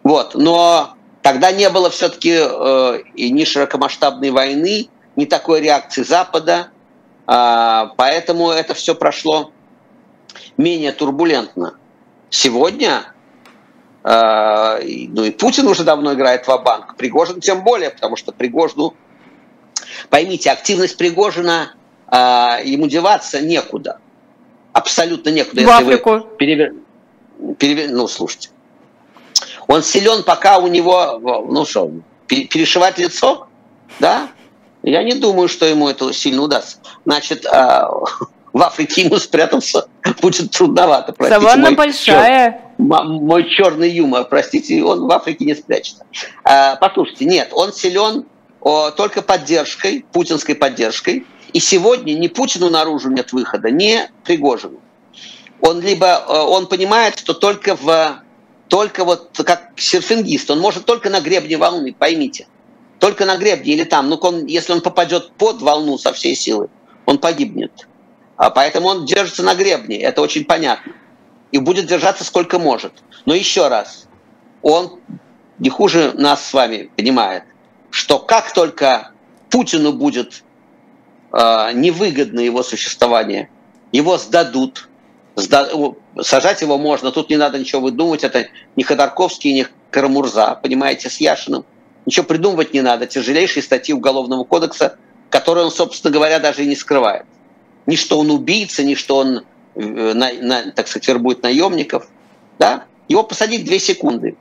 Вот. 0.04 0.36
Но 0.36 0.96
тогда 1.22 1.52
не 1.52 1.70
было 1.70 1.90
все-таки 1.90 2.38
э, 2.40 3.00
и 3.16 3.32
ни 3.32 3.44
широкомасштабной 3.44 4.32
войны, 4.32 4.90
ни 5.16 5.26
такой 5.26 5.62
реакции 5.62 6.04
Запада, 6.04 6.70
э, 7.28 7.84
поэтому 7.98 8.50
это 8.50 8.74
все 8.74 8.96
прошло 8.96 9.52
менее 10.58 10.92
турбулентно. 10.92 11.76
Сегодня, 12.30 13.14
э, 14.04 14.80
ну 15.10 15.24
и 15.24 15.32
Путин 15.32 15.68
уже 15.68 15.84
давно 15.84 16.14
играет 16.14 16.48
в 16.48 16.58
банк 16.64 16.96
Пригожин 16.96 17.42
тем 17.42 17.64
более, 17.64 17.92
потому 17.92 18.16
что 18.16 18.32
Пригожину, 18.32 18.96
поймите, 20.10 20.52
активность 20.52 20.98
Пригожина, 20.98 21.76
э, 22.12 22.18
ему 22.66 22.88
деваться 22.88 23.42
некуда. 23.42 24.00
Абсолютно 24.74 25.30
некуда. 25.30 25.62
В 25.62 25.70
Африку. 25.70 26.12
Вы 26.12 26.38
перевер... 26.38 26.74
Перевер... 27.58 27.90
Ну, 27.92 28.08
слушайте, 28.08 28.50
он 29.68 29.84
силен, 29.84 30.24
пока 30.24 30.58
у 30.58 30.68
него, 30.68 31.20
ну 31.50 31.66
что, 31.66 31.92
перешивать 32.28 32.98
лицо, 32.98 33.48
да? 34.00 34.30
Я 34.84 35.04
не 35.04 35.14
думаю, 35.14 35.48
что 35.48 35.66
ему 35.66 35.88
это 35.88 36.12
сильно 36.14 36.42
удастся. 36.42 36.78
Значит, 37.06 37.46
а, 37.46 37.90
в 38.54 38.62
Африке 38.62 39.04
ему 39.04 39.18
спрятаться 39.18 39.88
будет 40.22 40.52
трудновато. 40.52 41.14
Простите, 41.14 41.40
Саванна 41.40 41.68
мой 41.68 41.76
большая. 41.76 42.52
Чер... 42.52 42.60
Мой 42.78 43.50
черный 43.50 43.90
юмор, 43.90 44.26
простите, 44.26 44.84
он 44.84 45.08
в 45.08 45.12
Африке 45.12 45.46
не 45.46 45.56
спрячется. 45.56 46.06
А, 46.44 46.76
послушайте, 46.76 47.26
нет, 47.26 47.50
он 47.54 47.72
силен 47.72 48.26
только 48.98 49.22
поддержкой, 49.22 50.06
путинской 50.12 50.56
поддержкой. 50.56 51.26
И 51.54 51.60
сегодня 51.60 52.14
ни 52.14 52.28
Путину 52.28 52.70
наружу 52.70 53.10
нет 53.10 53.32
выхода, 53.32 53.70
ни 53.70 54.00
Пригожину. 54.24 54.80
Он 55.66 55.80
либо 55.80 56.26
он 56.28 56.68
понимает, 56.68 57.18
что 57.18 57.34
только 57.34 57.76
в 57.76 58.22
только 58.68 59.06
вот 59.06 59.40
как 59.46 59.72
серфингист, 59.78 60.50
он 60.50 60.60
может 60.60 60.86
только 60.86 61.10
на 61.10 61.22
гребне 61.22 61.58
волны, 61.58 61.96
поймите. 61.98 62.48
Только 63.00 63.26
на 63.26 63.38
гребне 63.38 63.74
или 63.74 63.84
там. 63.84 64.10
Ну, 64.10 64.16
он, 64.16 64.46
если 64.46 64.74
он 64.74 64.82
попадет 64.82 65.32
под 65.34 65.62
волну 65.62 65.98
со 65.98 66.12
всей 66.12 66.36
силы, 66.36 66.70
он 67.06 67.18
погибнет. 67.18 67.88
А 68.36 68.50
поэтому 68.50 68.88
он 68.88 69.06
держится 69.06 69.44
на 69.44 69.56
гребне, 69.56 70.02
это 70.02 70.22
очень 70.22 70.46
понятно. 70.46 70.94
И 71.52 71.60
будет 71.60 71.86
держаться 71.86 72.24
сколько 72.24 72.60
может. 72.60 72.94
Но 73.26 73.34
еще 73.34 73.68
раз, 73.68 74.08
он 74.62 75.00
не 75.60 75.70
хуже 75.70 76.14
нас 76.16 76.44
с 76.44 76.54
вами 76.54 76.90
понимает, 76.98 77.44
что 77.92 78.18
как 78.20 78.54
только 78.54 79.12
Путину 79.50 79.94
будет 79.94 80.44
э, 81.32 81.72
невыгодно 81.74 82.40
его 82.40 82.64
существование, 82.64 83.50
его 83.92 84.18
сдадут, 84.18 84.90
сажать 85.36 86.62
его 86.62 86.78
можно, 86.78 87.12
тут 87.12 87.30
не 87.30 87.38
надо 87.38 87.58
ничего 87.58 87.82
выдумывать, 87.82 88.24
это 88.24 88.48
не 88.76 88.84
Ходорковский, 88.84 89.54
не 89.54 89.68
Карамурза, 89.90 90.60
понимаете, 90.62 91.10
с 91.10 91.18
Яшиным. 91.18 91.66
Ничего 92.06 92.26
придумывать 92.26 92.74
не 92.74 92.82
надо, 92.82 93.08
тяжелейшие 93.08 93.64
статьи 93.64 93.94
Уголовного 93.94 94.44
кодекса, 94.44 94.98
которые 95.30 95.66
он, 95.66 95.72
собственно 95.72 96.14
говоря, 96.14 96.40
даже 96.40 96.64
и 96.64 96.68
не 96.68 96.76
скрывает. 96.76 97.26
Ни 97.86 97.96
что 97.96 98.20
он 98.20 98.30
убийца, 98.30 98.84
ни 98.84 98.96
что 98.96 99.18
он, 99.18 99.44
э, 99.76 99.82
на, 100.14 100.32
на, 100.34 100.72
так 100.72 100.88
сказать, 100.88 101.08
вербует 101.08 101.44
наемников. 101.44 102.08
Да? 102.60 102.86
Его 103.08 103.24
посадить 103.24 103.66
две 103.66 103.80
секунды. 103.80 104.36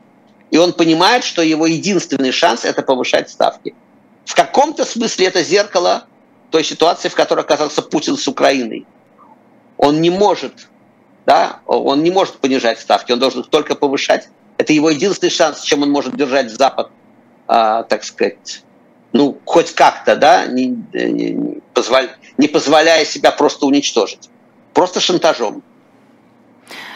И 0.51 0.59
он 0.59 0.75
понимает, 0.75 1.25
что 1.25 1.43
его 1.43 1.67
единственный 1.67 2.33
шанс– 2.33 2.65
это 2.65 2.83
повышать 2.83 3.31
ставки. 3.31 3.75
В 4.25 4.35
каком-то 4.35 4.85
смысле 4.85 5.29
это 5.29 5.43
зеркало 5.43 6.05
той 6.51 6.63
ситуации, 6.63 7.09
в 7.09 7.15
которой 7.15 7.41
оказался 7.41 7.81
Путин 7.83 8.17
с 8.17 8.29
Украиной. 8.29 8.87
Он 9.79 10.01
не 10.01 10.11
может 10.11 10.69
да, 11.27 11.61
он 11.67 12.03
не 12.03 12.11
может 12.11 12.39
понижать 12.39 12.81
ставки, 12.81 13.13
он 13.13 13.19
должен 13.19 13.45
только 13.45 13.75
повышать. 13.75 14.29
Это 14.59 14.73
его 14.73 14.91
единственный 14.91 15.31
шанс, 15.31 15.63
чем 15.63 15.83
он 15.83 15.91
может 15.91 16.17
держать 16.17 16.51
Запад, 16.51 16.91
а, 17.47 17.85
так 17.85 18.05
сказать, 18.05 18.63
ну, 19.13 19.39
хоть 19.45 19.75
как-то, 19.75 20.17
да, 20.17 20.47
не, 20.47 20.77
не, 20.93 21.61
позволь, 21.75 22.11
не 22.39 22.49
позволяя 22.49 23.05
себя 23.05 23.31
просто 23.31 23.67
уничтожить. 23.67 24.31
Просто 24.73 25.01
шантажом. 25.01 25.63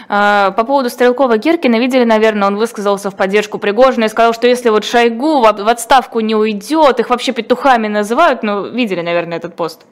А, 0.08 0.52
по 0.52 0.64
поводу 0.64 0.88
Стрелкова 0.88 1.36
Гиркина 1.36 1.76
видели, 1.76 2.04
наверное, 2.04 2.48
он 2.48 2.56
высказался 2.56 3.10
в 3.10 3.16
поддержку 3.16 3.58
Пригожина 3.58 4.04
и 4.04 4.08
сказал, 4.08 4.32
что 4.32 4.46
если 4.46 4.70
вот 4.70 4.84
Шойгу 4.84 5.40
в 5.40 5.68
отставку 5.68 6.20
не 6.20 6.34
уйдет, 6.34 7.00
их 7.00 7.10
вообще 7.10 7.32
петухами 7.32 7.88
называют, 7.88 8.42
ну, 8.42 8.66
видели, 8.66 9.02
наверное, 9.02 9.38
этот 9.38 9.56
пост. 9.56 9.82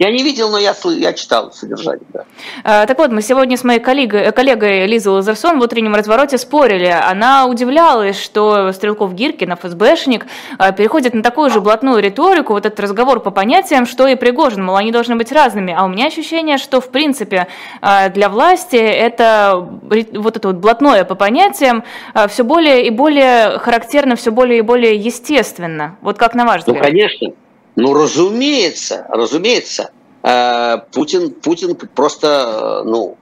Я 0.00 0.10
не 0.10 0.22
видел, 0.22 0.50
но 0.50 0.56
я, 0.56 0.74
я 0.96 1.12
читал 1.12 1.52
содержание. 1.52 2.06
Да. 2.14 2.24
А, 2.64 2.86
так 2.86 2.96
вот, 2.96 3.10
мы 3.10 3.20
сегодня 3.20 3.58
с 3.58 3.64
моей 3.64 3.80
коллегой, 3.80 4.32
коллегой 4.32 4.86
Лизой 4.86 5.12
Лазарсон 5.12 5.58
в 5.58 5.62
утреннем 5.62 5.94
развороте 5.94 6.38
спорили. 6.38 6.86
Она 6.86 7.44
удивлялась, 7.44 8.18
что 8.18 8.72
Стрелков 8.72 9.12
Гиркин, 9.12 9.54
ФСБшник, 9.56 10.26
а, 10.56 10.72
переходит 10.72 11.12
на 11.12 11.22
такую 11.22 11.50
же 11.50 11.60
блатную 11.60 12.00
риторику, 12.02 12.54
вот 12.54 12.64
этот 12.64 12.80
разговор 12.80 13.20
по 13.20 13.30
понятиям, 13.30 13.84
что 13.84 14.06
и 14.06 14.14
Пригожин, 14.14 14.64
мол, 14.64 14.76
они 14.76 14.90
должны 14.90 15.16
быть 15.16 15.32
разными. 15.32 15.74
А 15.76 15.84
у 15.84 15.88
меня 15.88 16.06
ощущение, 16.06 16.56
что, 16.56 16.80
в 16.80 16.88
принципе, 16.88 17.46
а, 17.82 18.08
для 18.08 18.30
власти 18.30 18.76
это 18.76 19.68
вот 20.14 20.34
это 20.34 20.48
вот 20.48 20.56
блатное 20.56 21.04
по 21.04 21.14
понятиям 21.14 21.84
все 22.28 22.42
более 22.42 22.86
и 22.86 22.90
более 22.90 23.58
характерно, 23.58 24.16
все 24.16 24.30
более 24.30 24.60
и 24.60 24.62
более 24.62 24.96
естественно. 24.96 25.98
Вот 26.00 26.16
как 26.16 26.34
на 26.34 26.46
ваш 26.46 26.64
ну, 26.66 26.72
взгляд? 26.72 26.86
Ну, 26.86 26.98
конечно. 26.98 27.32
Ну, 27.76 27.94
разумеется, 27.94 29.06
разумеется. 29.08 29.90
Э, 30.22 30.78
Путин, 30.92 31.30
Путин 31.30 31.74
просто, 31.74 32.82
ну, 32.84 33.16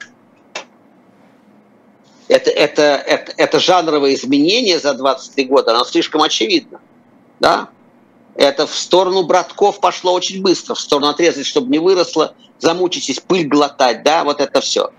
это, 2.27 2.51
это, 2.51 2.81
это, 2.81 3.33
это 3.37 3.59
жанровое 3.59 4.13
изменение 4.13 4.79
за 4.79 4.93
23 4.93 5.45
года, 5.45 5.71
оно 5.71 5.83
слишком 5.83 6.21
очевидно. 6.21 6.79
Да? 7.39 7.69
Это 8.35 8.67
в 8.67 8.75
сторону 8.75 9.23
братков 9.23 9.79
пошло 9.79 10.13
очень 10.13 10.41
быстро, 10.41 10.75
в 10.75 10.79
сторону 10.79 11.09
отрезать, 11.09 11.45
чтобы 11.45 11.71
не 11.71 11.79
выросло, 11.79 12.35
замучитесь, 12.59 13.19
пыль 13.19 13.47
глотать, 13.47 14.03
да, 14.03 14.23
вот 14.23 14.41
это 14.41 14.61
все. 14.61 14.91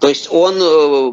То 0.00 0.08
есть 0.08 0.28
он, 0.30 0.56
э, 0.60 1.12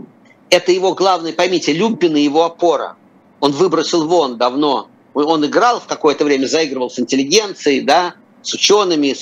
это 0.50 0.72
его 0.72 0.94
главный, 0.94 1.34
поймите, 1.34 1.74
Люмпин 1.74 2.16
и 2.16 2.22
его 2.22 2.44
опора. 2.44 2.96
Он 3.40 3.52
выбросил 3.52 4.08
вон 4.08 4.38
давно 4.38 4.90
он 5.24 5.46
играл 5.46 5.80
в 5.80 5.88
какое-то 5.88 6.26
время, 6.26 6.46
заигрывал 6.46 6.90
с 6.90 7.00
интеллигенцией, 7.00 7.82
да, 7.82 8.16
с 8.42 8.54
учеными, 8.54 9.16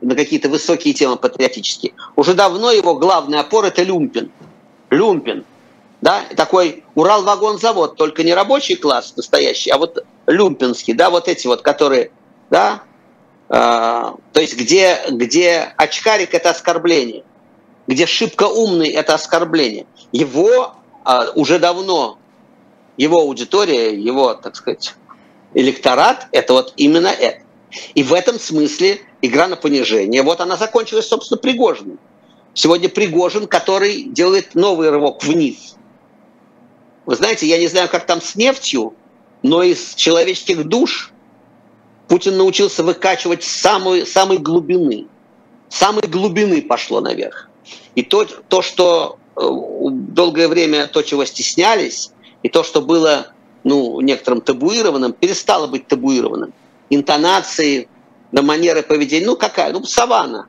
на 0.00 0.14
какие-то 0.14 0.48
высокие 0.48 0.94
темы 0.94 1.16
патриотические. 1.16 1.92
Уже 2.16 2.34
давно 2.34 2.70
его 2.70 2.94
главный 2.94 3.38
опор– 3.38 3.64
это 3.66 3.82
Люмпин. 3.82 4.30
Люмпин. 4.90 5.44
Да, 6.00 6.22
такой 6.36 6.84
Урал-вагонзавод, 6.94 7.96
только 7.96 8.24
не 8.24 8.34
рабочий 8.34 8.76
класс 8.76 9.14
настоящий, 9.16 9.70
а 9.70 9.78
вот 9.78 10.04
люмпинский, 10.26 10.92
да, 10.92 11.08
вот 11.08 11.28
эти 11.28 11.46
вот, 11.46 11.62
которые, 11.62 12.10
да, 12.50 12.82
э, 13.48 13.54
то 13.54 14.40
есть 14.40 14.54
где, 14.54 14.98
где 15.10 15.72
очкарик– 15.78 16.28
это 16.34 16.50
оскорбление, 16.50 17.24
где 17.86 18.04
шибко 18.04 18.44
умный– 18.44 18.88
это 18.90 19.14
оскорбление. 19.14 19.86
Его 20.12 20.74
э, 21.06 21.26
уже 21.36 21.58
давно, 21.58 22.18
его 22.98 23.20
аудитория, 23.20 23.98
его, 23.98 24.34
так 24.34 24.56
сказать, 24.56 24.94
электорат– 25.54 26.28
это 26.32 26.52
вот 26.52 26.74
именно 26.76 27.08
это. 27.08 27.42
И 27.94 28.02
в 28.02 28.12
этом 28.12 28.38
смысле 28.38 29.00
игра 29.22 29.48
на 29.48 29.56
понижение. 29.56 30.22
Вот 30.22 30.40
она 30.40 30.56
закончилась, 30.56 31.08
собственно, 31.08 31.38
Пригожиным. 31.38 31.98
Сегодня 32.52 32.88
Пригожин, 32.88 33.46
который 33.46 34.04
делает 34.04 34.54
новый 34.54 34.90
рывок 34.90 35.24
вниз. 35.24 35.76
Вы 37.06 37.16
знаете, 37.16 37.46
я 37.46 37.58
не 37.58 37.66
знаю, 37.66 37.88
как 37.88 38.06
там 38.06 38.20
с 38.20 38.36
нефтью, 38.36 38.94
но 39.42 39.62
из 39.62 39.94
человеческих 39.94 40.64
душ 40.64 41.12
Путин 42.08 42.36
научился 42.36 42.82
выкачивать 42.82 43.42
самой, 43.42 44.06
самой 44.06 44.38
глубины. 44.38 45.06
Самой 45.68 46.06
глубины 46.06 46.62
пошло 46.62 47.00
наверх. 47.00 47.48
И 47.94 48.02
то, 48.02 48.24
то, 48.24 48.62
что 48.62 49.18
э, 49.36 49.40
долгое 49.40 50.48
время, 50.48 50.86
то, 50.86 51.02
чего 51.02 51.24
стеснялись, 51.24 52.12
и 52.42 52.48
то, 52.48 52.62
что 52.62 52.80
было 52.80 53.33
ну, 53.64 54.00
некоторым 54.00 54.40
табуированным, 54.40 55.12
перестало 55.12 55.66
быть 55.66 55.88
табуированным. 55.88 56.52
Интонации, 56.90 57.88
на 58.30 58.42
манеры 58.42 58.82
поведения, 58.82 59.26
ну 59.26 59.36
какая, 59.36 59.72
ну 59.72 59.84
савана. 59.84 60.48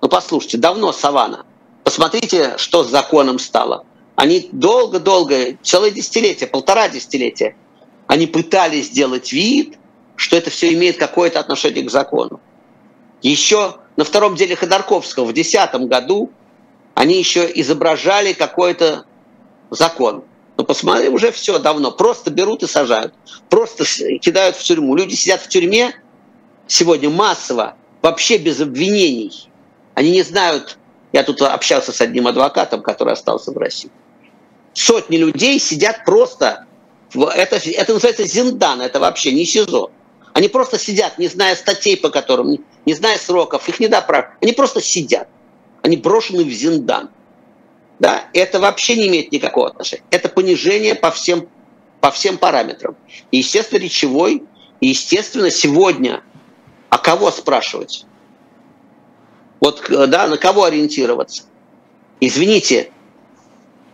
Ну 0.00 0.08
послушайте, 0.08 0.58
давно 0.58 0.92
савана. 0.92 1.44
Посмотрите, 1.84 2.54
что 2.56 2.84
с 2.84 2.88
законом 2.88 3.38
стало. 3.38 3.84
Они 4.14 4.48
долго-долго, 4.52 5.56
целое 5.62 5.90
десятилетие, 5.90 6.48
полтора 6.48 6.88
десятилетия, 6.88 7.56
они 8.06 8.26
пытались 8.26 8.86
сделать 8.86 9.32
вид, 9.32 9.76
что 10.16 10.36
это 10.36 10.50
все 10.50 10.72
имеет 10.72 10.96
какое-то 10.96 11.40
отношение 11.40 11.84
к 11.84 11.90
закону. 11.90 12.40
Еще 13.22 13.76
на 13.96 14.04
втором 14.04 14.36
деле 14.36 14.56
Ходорковского 14.56 15.24
в 15.24 15.32
2010 15.32 15.88
году 15.88 16.30
они 16.94 17.18
еще 17.18 17.50
изображали 17.60 18.32
какой-то 18.32 19.04
закон. 19.70 20.24
Ну, 20.56 20.64
посмотри, 20.64 21.08
уже 21.08 21.30
все 21.32 21.58
давно. 21.58 21.92
Просто 21.92 22.30
берут 22.30 22.62
и 22.62 22.66
сажают. 22.66 23.14
Просто 23.50 23.84
кидают 24.18 24.56
в 24.56 24.62
тюрьму. 24.62 24.96
Люди 24.96 25.14
сидят 25.14 25.42
в 25.42 25.48
тюрьме 25.48 25.94
сегодня 26.66 27.10
массово, 27.10 27.76
вообще 28.02 28.38
без 28.38 28.60
обвинений. 28.60 29.50
Они 29.94 30.10
не 30.10 30.22
знают... 30.22 30.78
Я 31.12 31.22
тут 31.22 31.40
общался 31.40 31.92
с 31.92 32.00
одним 32.00 32.26
адвокатом, 32.26 32.82
который 32.82 33.14
остался 33.14 33.52
в 33.52 33.56
России. 33.56 33.90
Сотни 34.74 35.16
людей 35.16 35.58
сидят 35.58 36.04
просто... 36.04 36.66
Это, 37.14 37.56
это 37.56 37.94
называется 37.94 38.24
зиндан, 38.24 38.82
это 38.82 39.00
вообще 39.00 39.32
не 39.32 39.46
СИЗО. 39.46 39.90
Они 40.34 40.48
просто 40.48 40.78
сидят, 40.78 41.16
не 41.16 41.28
зная 41.28 41.56
статей, 41.56 41.96
по 41.96 42.10
которым, 42.10 42.58
не 42.84 42.92
зная 42.92 43.16
сроков, 43.16 43.68
их 43.68 43.80
не 43.80 43.88
допрашивают. 43.88 44.36
Они 44.42 44.52
просто 44.52 44.82
сидят. 44.82 45.28
Они 45.82 45.96
брошены 45.96 46.44
в 46.44 46.50
зиндан 46.50 47.08
да, 47.98 48.28
это 48.32 48.60
вообще 48.60 48.96
не 48.96 49.08
имеет 49.08 49.32
никакого 49.32 49.68
отношения. 49.68 50.04
Это 50.10 50.28
понижение 50.28 50.94
по 50.94 51.10
всем, 51.10 51.48
по 52.00 52.10
всем 52.10 52.36
параметрам. 52.36 52.96
Естественно, 53.32 53.80
речевой, 53.80 54.42
и, 54.80 54.88
естественно, 54.88 55.50
сегодня, 55.50 56.22
а 56.90 56.98
кого 56.98 57.30
спрашивать? 57.30 58.04
Вот, 59.60 59.84
да, 59.88 60.26
на 60.26 60.36
кого 60.36 60.64
ориентироваться? 60.64 61.44
Извините, 62.20 62.90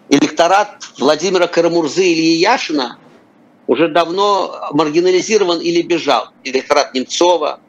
электорат 0.09 0.83
Владимира 0.99 1.47
Карамурзы 1.47 2.05
или 2.05 2.37
Яшина 2.37 2.99
уже 3.69 3.88
давно 3.88 4.69
маргинализирован 4.73 5.61
или 5.61 5.83
бежал. 5.83 6.29
Электорат 6.43 6.95
Немцова. 6.95 7.61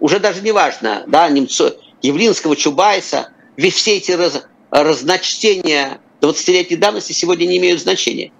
Уже 0.00 0.18
даже 0.18 0.40
не 0.40 0.52
важно, 0.52 1.04
да, 1.06 1.28
Немцов, 1.28 1.74
Явлинского, 2.02 2.56
Чубайса, 2.56 3.30
все 3.56 3.96
эти 3.96 4.12
раз, 4.12 4.42
разночтения 4.82 6.00
20-летней 6.20 6.76
давности 6.76 7.12
сегодня 7.12 7.46
не 7.46 7.58
имеют 7.58 7.80
значения. 7.80 8.32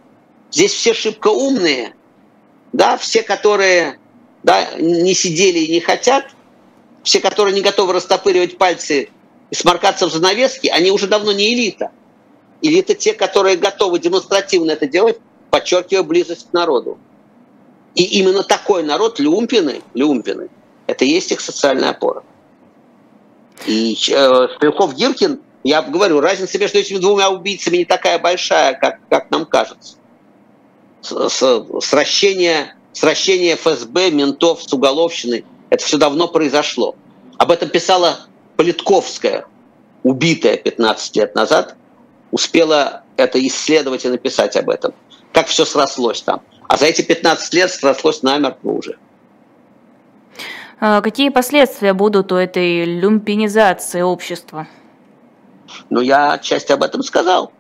Здесь 0.51 0.73
все 0.73 0.93
шибко 0.93 1.29
умные, 1.29 1.95
да, 2.73 2.97
все, 2.97 3.23
которые 3.23 4.01
да, 4.43 4.75
не 4.77 5.15
сидели 5.15 5.61
и 5.61 5.73
не 5.73 5.81
хотят, 5.81 6.27
все, 7.05 7.21
которые 7.21 7.55
не 7.55 7.61
готовы 7.61 7.93
растопыривать 7.93 8.59
пальцы 8.59 9.11
и 9.51 9.55
сморкаться 9.55 10.09
в 10.09 10.13
занавески, 10.13 10.67
они 10.67 10.91
уже 10.91 11.07
давно 11.07 11.33
не 11.33 11.55
элита. 11.55 11.93
Элита 12.63 12.95
те, 12.95 13.13
которые 13.13 13.57
готовы 13.57 14.01
демонстративно 14.01 14.73
это 14.73 14.89
делать, 14.89 15.19
подчеркивая 15.51 16.03
близость 16.03 16.51
к 16.51 16.53
народу. 16.53 16.99
И 17.95 18.03
именно 18.03 18.43
такой 18.43 18.83
народ, 18.83 19.21
люмпины, 19.21 19.83
люмпины, 19.95 20.49
это 20.89 21.05
есть 21.05 21.31
их 21.31 21.41
социальная 21.41 21.91
опора. 21.91 22.25
И 23.67 23.97
э, 24.11 24.49
Стрелков-Гиркин– 24.57 25.41
я 25.65 25.81
говорю, 25.81 26.21
разница 26.21 26.59
между 26.59 26.79
этими 26.79 26.99
двумя 26.99 27.31
убийцами 27.31 27.79
не 27.79 27.85
такая 27.87 28.19
большая, 28.19 28.75
как, 28.75 28.99
как 29.09 29.31
нам 29.31 29.47
кажется. 29.47 29.97
С, 31.01 31.67
сращение, 31.81 32.75
сращение 32.93 33.57
ФСБ, 33.57 34.11
ментов 34.11 34.63
с 34.63 34.73
уголовщиной, 34.73 35.45
это 35.71 35.85
все 35.85 35.97
давно 35.97 36.29
произошло. 36.29 36.95
Об 37.39 37.51
этом 37.51 37.71
писала 37.71 38.21
Политковская, 38.57 39.47
убитая 40.03 40.59
15 40.59 41.17
лет 41.17 41.35
назад, 41.35 41.77
успела 42.31 43.03
это 43.17 43.45
исследовать 43.47 44.05
и 44.05 44.09
написать 44.09 44.57
об 44.57 44.69
этом. 44.69 44.93
Как 45.33 45.47
все 45.47 45.65
срослось 45.65 46.21
там. 46.21 46.43
А 46.69 46.77
за 46.77 46.87
эти 46.87 47.01
15 47.01 47.55
лет 47.55 47.71
срослось 47.71 48.23
намертво 48.23 48.71
уже. 48.71 48.99
А 50.79 51.01
какие 51.01 51.31
последствия 51.31 51.95
будут 51.95 52.33
у 52.33 52.37
этой 52.37 52.85
люмпинизации 52.85 54.03
общества? 54.03 54.67
Но 55.91 56.01
я 56.01 56.33
отчасти 56.33 56.73
об 56.73 56.83
этом 56.83 57.03
сказал. 57.03 57.53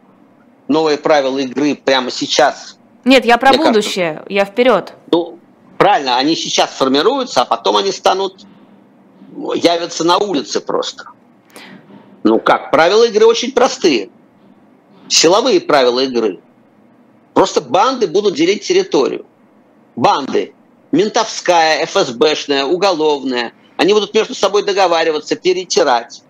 Новые 0.68 0.98
правила 0.98 1.38
игры 1.38 1.74
прямо 1.74 2.10
сейчас. 2.10 2.78
Нет, 3.04 3.24
я 3.24 3.36
про 3.36 3.52
будущее, 3.52 4.14
кажется, 4.14 4.32
я 4.32 4.44
вперед. 4.44 4.94
Ну, 5.10 5.38
правильно, 5.76 6.16
они 6.16 6.36
сейчас 6.36 6.70
формируются, 6.70 7.42
а 7.42 7.44
потом 7.44 7.76
они 7.76 7.92
станут, 7.92 8.46
явятся 9.54 10.04
на 10.04 10.16
улице 10.16 10.60
просто. 10.60 11.04
Ну 12.22 12.38
как, 12.38 12.70
правила 12.70 13.04
игры 13.04 13.26
очень 13.26 13.52
простые. 13.52 14.08
Силовые 15.08 15.60
правила 15.60 16.00
игры. 16.00 16.40
Просто 17.34 17.60
банды 17.60 18.06
будут 18.06 18.34
делить 18.34 18.66
территорию. 18.66 19.26
Банды. 19.96 20.54
Ментовская, 20.92 21.84
ФСБшная, 21.84 22.64
уголовная. 22.64 23.52
Они 23.76 23.92
будут 23.92 24.14
между 24.14 24.34
собой 24.34 24.64
договариваться, 24.64 25.36
перетирать. 25.36 26.22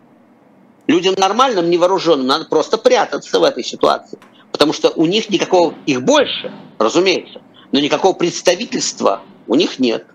Людям 0.86 1.14
нормальным, 1.16 1.70
невооруженным 1.70 2.26
надо 2.26 2.44
просто 2.44 2.76
прятаться 2.76 3.40
в 3.40 3.44
этой 3.44 3.64
ситуации. 3.64 4.18
Потому 4.52 4.72
что 4.72 4.90
у 4.90 5.06
них 5.06 5.30
никакого, 5.30 5.74
их 5.86 6.02
больше, 6.02 6.52
разумеется, 6.78 7.40
но 7.72 7.80
никакого 7.80 8.12
представительства 8.12 9.22
у 9.46 9.54
них 9.54 9.78
нет. 9.78 10.06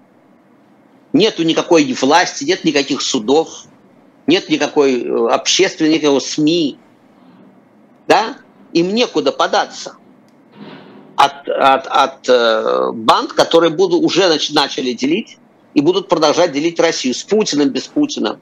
Нету 1.12 1.44
никакой 1.44 1.92
власти, 1.94 2.44
нет 2.44 2.64
никаких 2.64 3.02
судов, 3.02 3.64
нет 4.28 4.48
никакой 4.50 5.04
э, 5.04 5.28
общественной, 5.30 5.96
никакого 5.96 6.20
СМИ. 6.20 6.78
Да? 8.08 8.38
Им 8.74 8.94
некуда 8.94 9.32
податься 9.32 9.96
от, 11.16 11.50
от, 11.50 11.88
от 11.88 12.30
э, 12.30 12.92
банд, 12.94 13.34
которые 13.34 13.72
буду, 13.72 14.00
уже 14.00 14.28
нач, 14.30 14.52
начали 14.52 14.94
делить 14.94 15.38
и 15.74 15.82
будут 15.82 16.08
продолжать 16.08 16.52
делить 16.52 16.80
Россию 16.80 17.14
с 17.14 17.24
Путиным, 17.24 17.70
без 17.70 17.88
Путина. 17.88 18.40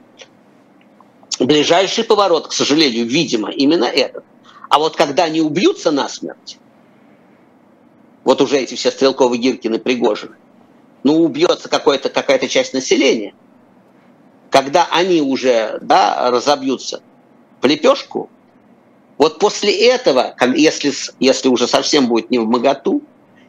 Ближайший 1.38 2.04
поворот, 2.04 2.48
к 2.48 2.52
сожалению, 2.52 3.06
видимо, 3.06 3.50
именно 3.50 3.84
этот. 3.84 4.24
А 4.68 4.78
вот 4.78 4.96
когда 4.96 5.24
они 5.24 5.40
убьются 5.40 5.90
насмерть, 5.90 6.58
вот 8.24 8.40
уже 8.40 8.58
эти 8.58 8.74
все 8.74 8.90
Стрелковы, 8.90 9.38
Гиркины, 9.38 9.78
Пригожины, 9.78 10.36
ну, 11.04 11.22
убьется 11.22 11.68
какая-то 11.68 12.48
часть 12.48 12.74
населения. 12.74 13.34
Когда 14.50 14.88
они 14.90 15.22
уже 15.22 15.78
да, 15.80 16.30
разобьются 16.30 17.02
в 17.60 17.66
лепешку, 17.66 18.28
вот 19.16 19.38
после 19.38 19.72
этого, 19.88 20.34
если, 20.54 20.92
если 21.20 21.48
уже 21.48 21.66
совсем 21.66 22.06
будет 22.06 22.30
не 22.30 22.38
в 22.38 22.46
моготу, 22.46 23.02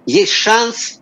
есть 0.05 0.31
шанс, 0.31 0.99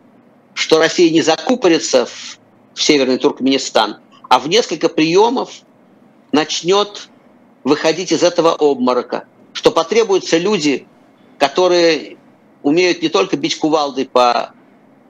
что 0.54 0.78
Россия 0.78 1.10
не 1.12 1.21
закупорится 1.21 2.06
в, 2.06 2.39
в 2.73 2.82
Северный 2.82 3.17
Туркменистан, 3.17 3.97
а 4.30 4.39
в 4.39 4.47
несколько 4.50 4.89
приемов 4.89 5.52
начнет 6.32 7.10
выходить 7.63 8.12
из 8.12 8.24
этого 8.24 8.54
обморока, 8.54 9.26
что 9.54 9.72
потребуются 9.72 10.38
люди, 10.38 10.88
которые 11.38 12.18
умеют 12.63 13.02
не 13.02 13.10
только 13.10 13.38
бить 13.38 13.58
кувалдой 13.58 14.06
по 14.06 14.54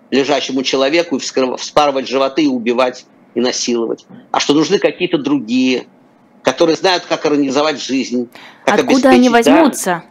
лежащему 0.09 0.63
человеку 0.63 1.17
и 1.17 1.19
вспарывать 1.19 2.07
животы 2.07 2.43
и 2.43 2.47
убивать 2.47 3.05
и 3.35 3.41
насиловать, 3.41 4.05
а 4.31 4.39
что 4.39 4.53
нужны 4.53 4.79
какие-то 4.79 5.17
другие, 5.17 5.87
которые 6.43 6.75
знают, 6.75 7.03
как 7.05 7.25
организовать 7.25 7.81
жизнь. 7.81 8.29
Как 8.65 8.79
Откуда 8.79 9.09
они 9.09 9.29
возьмутся? 9.29 9.85
Да. 9.85 10.05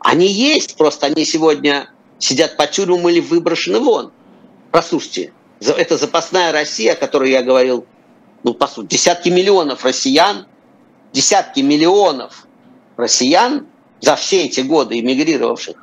Они 0.00 0.26
есть, 0.26 0.76
просто 0.76 1.06
они 1.06 1.24
сегодня 1.24 1.90
сидят 2.18 2.56
по 2.56 2.66
тюрьмам 2.66 3.08
или 3.08 3.20
выброшены 3.20 3.80
вон. 3.80 4.12
Послушайте, 4.70 5.32
это 5.60 5.96
запасная 5.96 6.52
Россия, 6.52 6.92
о 6.92 6.96
которой 6.96 7.30
я 7.30 7.42
говорил, 7.42 7.86
ну, 8.44 8.54
по 8.54 8.66
сути, 8.66 8.88
десятки 8.88 9.28
миллионов 9.28 9.84
россиян, 9.84 10.46
десятки 11.12 11.60
миллионов 11.60 12.46
россиян 12.96 13.66
за 14.00 14.16
все 14.16 14.44
эти 14.44 14.60
годы 14.60 14.98
эмигрировавших, 15.00 15.76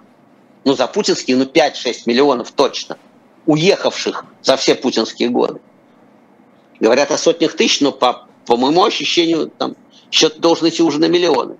ну, 0.65 0.75
за 0.75 0.87
путинские, 0.87 1.37
ну, 1.37 1.45
5-6 1.45 2.03
миллионов 2.05 2.51
точно– 2.51 2.97
уехавших 3.49 4.25
за 4.43 4.57
все 4.57 4.75
путинские 4.75 5.29
годы. 5.29 5.59
Говорят 6.79 7.11
о 7.11 7.17
сотнях 7.17 7.55
тысяч, 7.55 7.81
но 7.81 7.91
по, 7.91 8.27
по 8.45 8.57
моему 8.57 8.85
ощущению 8.85 9.49
там 9.49 9.75
счет 10.11 10.39
должен 10.39 10.69
идти 10.69 10.83
уже 10.83 10.99
на 10.99 11.07
миллионы. 11.07 11.57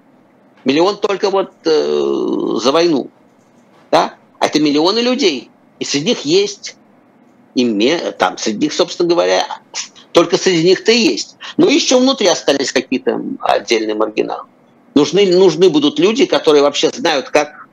Миллион 0.66 0.98
только 0.98 1.32
вот 1.32 1.52
э, 1.66 2.58
за 2.62 2.72
войну. 2.72 3.10
Да? 3.90 4.14
А 4.40 4.46
это 4.46 4.60
миллионы 4.60 5.00
людей. 5.00 5.50
И 5.80 5.86
среди 5.86 6.10
них 6.10 6.26
есть, 6.26 6.76
и 7.62 8.12
там, 8.18 8.38
среди 8.38 8.66
них, 8.66 8.74
собственно 8.74 9.10
говоря, 9.10 9.46
только 10.12 10.38
среди 10.38 10.64
них-то 10.64 10.92
и 10.92 10.98
есть. 10.98 11.36
Но 11.58 11.68
еще 11.68 12.00
внутри 12.00 12.28
остались 12.28 12.72
какие-то 12.72 13.22
отдельные 13.42 13.96
маргиналы. 13.96 14.44
Нужны, 14.96 15.26
нужны 15.36 15.70
будут 15.70 16.00
люди, 16.00 16.26
которые 16.26 16.64
вообще 16.64 16.90
знают, 16.90 17.30
как, 17.30 17.68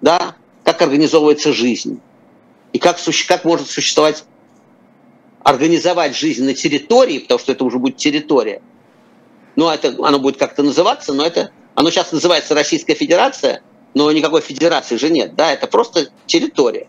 да, 0.00 0.34
как 0.64 0.80
организовывается 0.82 1.52
жизнь 1.52 2.00
и 2.72 2.78
как, 2.78 2.98
как 3.28 3.44
может 3.44 3.70
существовать, 3.70 4.24
организовать 5.42 6.16
жизнь 6.16 6.44
на 6.44 6.54
территории, 6.54 7.18
потому 7.18 7.40
что 7.40 7.52
это 7.52 7.64
уже 7.64 7.78
будет 7.78 7.96
территория. 7.96 8.62
Ну, 9.56 9.68
это, 9.68 9.94
оно 10.02 10.18
будет 10.18 10.38
как-то 10.38 10.62
называться, 10.62 11.12
но 11.12 11.24
это, 11.24 11.50
оно 11.74 11.90
сейчас 11.90 12.10
называется 12.12 12.54
Российская 12.54 12.94
Федерация, 12.94 13.62
но 13.94 14.10
никакой 14.10 14.40
федерации 14.40 14.96
же 14.96 15.10
нет, 15.10 15.34
да, 15.34 15.52
это 15.52 15.66
просто 15.66 16.08
территория, 16.26 16.88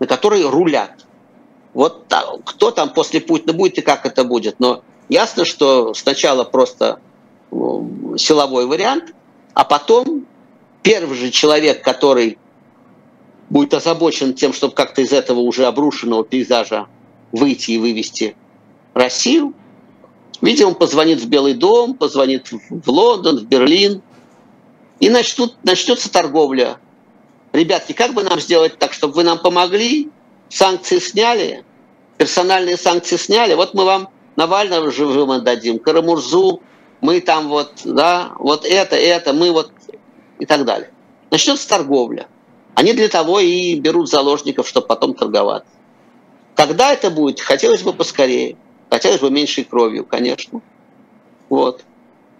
на 0.00 0.06
которой 0.06 0.42
рулят. 0.48 1.06
Вот 1.74 2.08
там, 2.08 2.42
кто 2.44 2.70
там 2.70 2.92
после 2.92 3.20
Путина 3.20 3.52
будет 3.52 3.78
и 3.78 3.80
как 3.80 4.04
это 4.04 4.24
будет, 4.24 4.60
но 4.60 4.82
ясно, 5.08 5.44
что 5.44 5.94
сначала 5.94 6.44
просто 6.44 7.00
ну, 7.50 8.16
силовой 8.18 8.66
вариант, 8.66 9.14
а 9.54 9.64
потом 9.64 10.26
первый 10.82 11.16
же 11.16 11.30
человек, 11.30 11.82
который 11.82 12.38
будет 13.48 13.74
озабочен 13.74 14.34
тем, 14.34 14.52
чтобы 14.52 14.74
как-то 14.74 15.02
из 15.02 15.12
этого 15.12 15.40
уже 15.40 15.66
обрушенного 15.66 16.24
пейзажа 16.24 16.86
выйти 17.32 17.72
и 17.72 17.78
вывести 17.78 18.36
Россию. 18.94 19.54
Видимо, 20.40 20.74
позвонит 20.74 21.20
в 21.20 21.28
Белый 21.28 21.54
дом, 21.54 21.94
позвонит 21.94 22.50
в 22.50 22.90
Лондон, 22.90 23.38
в 23.38 23.44
Берлин, 23.44 24.02
и 25.00 25.08
начнут, 25.08 25.54
начнется 25.64 26.10
торговля. 26.10 26.78
Ребятки, 27.52 27.92
как 27.92 28.14
бы 28.14 28.22
нам 28.22 28.40
сделать 28.40 28.78
так, 28.78 28.92
чтобы 28.92 29.14
вы 29.14 29.24
нам 29.24 29.38
помогли, 29.38 30.10
санкции 30.52 30.98
сняли, 30.98 31.64
персональные 32.18 32.76
санкции 32.76 33.16
сняли, 33.16 33.54
вот 33.54 33.74
мы 33.74 33.84
вам 33.84 34.08
Навального 34.36 34.90
живым 34.90 35.30
отдадим, 35.30 35.78
Карамурзу, 35.78 36.62
мы 37.00 37.20
там 37.20 37.48
вот, 37.48 37.72
да, 37.84 38.32
вот 38.38 38.64
это, 38.64 38.96
это, 38.96 39.32
мы 39.32 39.50
вот 39.50 39.72
и 40.38 40.46
так 40.46 40.64
далее. 40.64 40.90
Начнется 41.30 41.68
торговля. 41.68 42.26
Они 42.74 42.92
для 42.92 43.08
того 43.08 43.40
и 43.40 43.74
берут 43.78 44.08
заложников, 44.08 44.68
чтобы 44.68 44.86
потом 44.86 45.14
торговать. 45.14 45.64
Когда 46.54 46.92
это 46.92 47.10
будет, 47.10 47.40
хотелось 47.40 47.82
бы 47.82 47.92
поскорее. 47.92 48.56
Хотелось 48.90 49.20
бы 49.20 49.30
меньшей 49.30 49.64
кровью, 49.64 50.04
конечно. 50.04 50.60
Вот. 51.48 51.84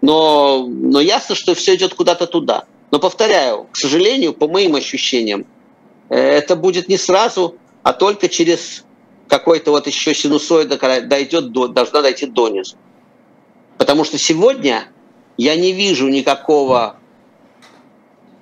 Но, 0.01 0.67
но 0.67 0.99
ясно, 1.01 1.35
что 1.35 1.55
все 1.55 1.75
идет 1.75 1.93
куда-то 1.93 2.27
туда. 2.27 2.65
Но 2.91 2.99
повторяю, 2.99 3.67
к 3.71 3.75
сожалению, 3.75 4.33
по 4.33 4.47
моим 4.47 4.75
ощущениям, 4.75 5.45
э, 6.09 6.15
это 6.15 6.55
будет 6.55 6.89
не 6.89 6.97
сразу, 6.97 7.57
а 7.83 7.93
только 7.93 8.29
через 8.29 8.85
какой-то 9.27 9.71
вот 9.71 9.87
еще 9.87 10.13
синусоида, 10.13 10.77
дойдет 11.01 11.51
до, 11.51 11.67
должна 11.67 12.01
дойти 12.01 12.25
донизу. 12.25 12.75
Потому 13.77 14.03
что 14.03 14.17
сегодня 14.17 14.85
я 15.37 15.55
не 15.55 15.73
вижу 15.73 16.07
никакого 16.07 16.97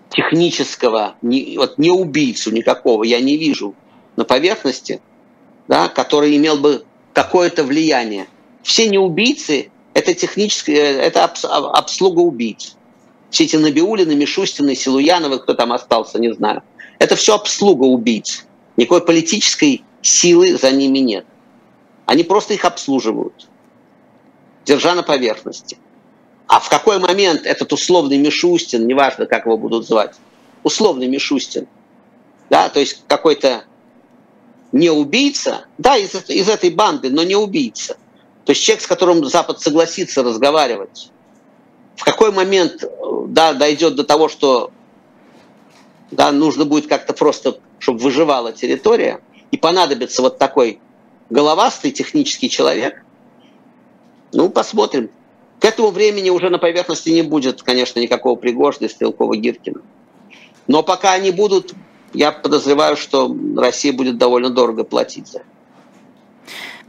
технического, 0.09 1.15
не, 1.21 1.57
вот 1.57 1.77
не 1.77 1.89
убийцу 1.89 2.51
никакого 2.51 3.03
я 3.03 3.21
не 3.21 3.37
вижу 3.37 3.73
на 4.17 4.25
поверхности, 4.25 5.01
да, 5.67 5.87
который 5.87 6.35
имел 6.35 6.57
бы 6.57 6.83
какое-то 7.13 7.63
влияние. 7.63 8.27
Все 8.61 8.89
не 8.89 8.97
убийцы– 8.97 9.71
это 9.93 10.13
техническое, 10.13 10.99
это 10.99 11.23
обслуга 11.23 12.19
убийц. 12.19 12.75
Все 13.29 13.45
эти 13.45 13.55
Набиулины, 13.55 14.13
Мишустины, 14.15 14.75
Силуяновы, 14.75 15.39
кто 15.39 15.53
там 15.53 15.71
остался, 15.71 16.19
не 16.19 16.33
знаю. 16.33 16.61
Это 16.99 17.15
все 17.15 17.35
обслуга 17.35 17.85
убийц. 17.85 18.45
Никакой 18.77 19.01
политической 19.01 19.83
силы 20.01 20.57
за 20.57 20.71
ними 20.71 20.99
нет. 20.99 21.25
Они 22.05 22.23
просто 22.23 22.53
их 22.53 22.65
обслуживают, 22.65 23.47
держа 24.65 24.95
на 24.95 25.03
поверхности. 25.03 25.77
А 26.47 26.59
в 26.59 26.69
какой 26.69 26.99
момент 26.99 27.45
этот 27.45 27.71
условный 27.71 28.17
Мишустин, 28.17 28.85
неважно, 28.85 29.25
как 29.25 29.45
его 29.45 29.57
будут 29.57 29.87
звать, 29.87 30.15
условный 30.63 31.07
Мишустин, 31.07 31.67
да, 32.49 32.67
то 32.67 32.79
есть 32.79 33.03
какой-то 33.07 33.63
не 34.71 34.89
убийца, 34.89 35.65
да, 35.77 35.97
из, 35.97 36.13
из 36.29 36.49
этой 36.49 36.69
банды, 36.69 37.09
но 37.09 37.23
не 37.23 37.35
убийца. 37.35 37.97
То 38.45 38.51
есть 38.51 38.63
человек, 38.63 38.83
с 38.83 38.87
которым 38.87 39.23
Запад 39.25 39.61
согласится 39.61 40.23
разговаривать. 40.23 41.11
В 41.95 42.03
какой 42.03 42.31
момент 42.31 42.83
да, 43.27 43.53
дойдет 43.53 43.95
до 43.95 44.03
того, 44.03 44.27
что 44.27 44.71
да, 46.11 46.31
нужно 46.31 46.65
будет 46.65 46.87
как-то 46.87 47.13
просто, 47.13 47.59
чтобы 47.79 47.99
выживала 47.99 48.51
территория, 48.51 49.21
и 49.51 49.57
понадобится 49.57 50.21
вот 50.21 50.37
такой 50.37 50.79
головастый 51.29 51.91
технический 51.91 52.49
человек, 52.49 53.03
ну, 54.33 54.49
посмотрим. 54.49 55.09
К 55.59 55.65
этому 55.65 55.89
времени 55.89 56.29
уже 56.29 56.49
на 56.49 56.57
поверхности 56.57 57.09
не 57.09 57.21
будет, 57.21 57.61
конечно, 57.61 57.99
никакого 57.99 58.35
Пригожина, 58.35 58.89
Стрелкова, 58.89 59.35
Гиркина. 59.35 59.81
Но 60.67 60.83
пока 60.83 61.13
они 61.13 61.31
будут, 61.31 61.73
я 62.13 62.31
подозреваю, 62.31 62.97
что 62.97 63.35
Россия 63.57 63.93
будет 63.93 64.17
довольно 64.17 64.49
дорого 64.49 64.83
платить 64.83 65.27
за 65.27 65.39
это. 65.39 65.47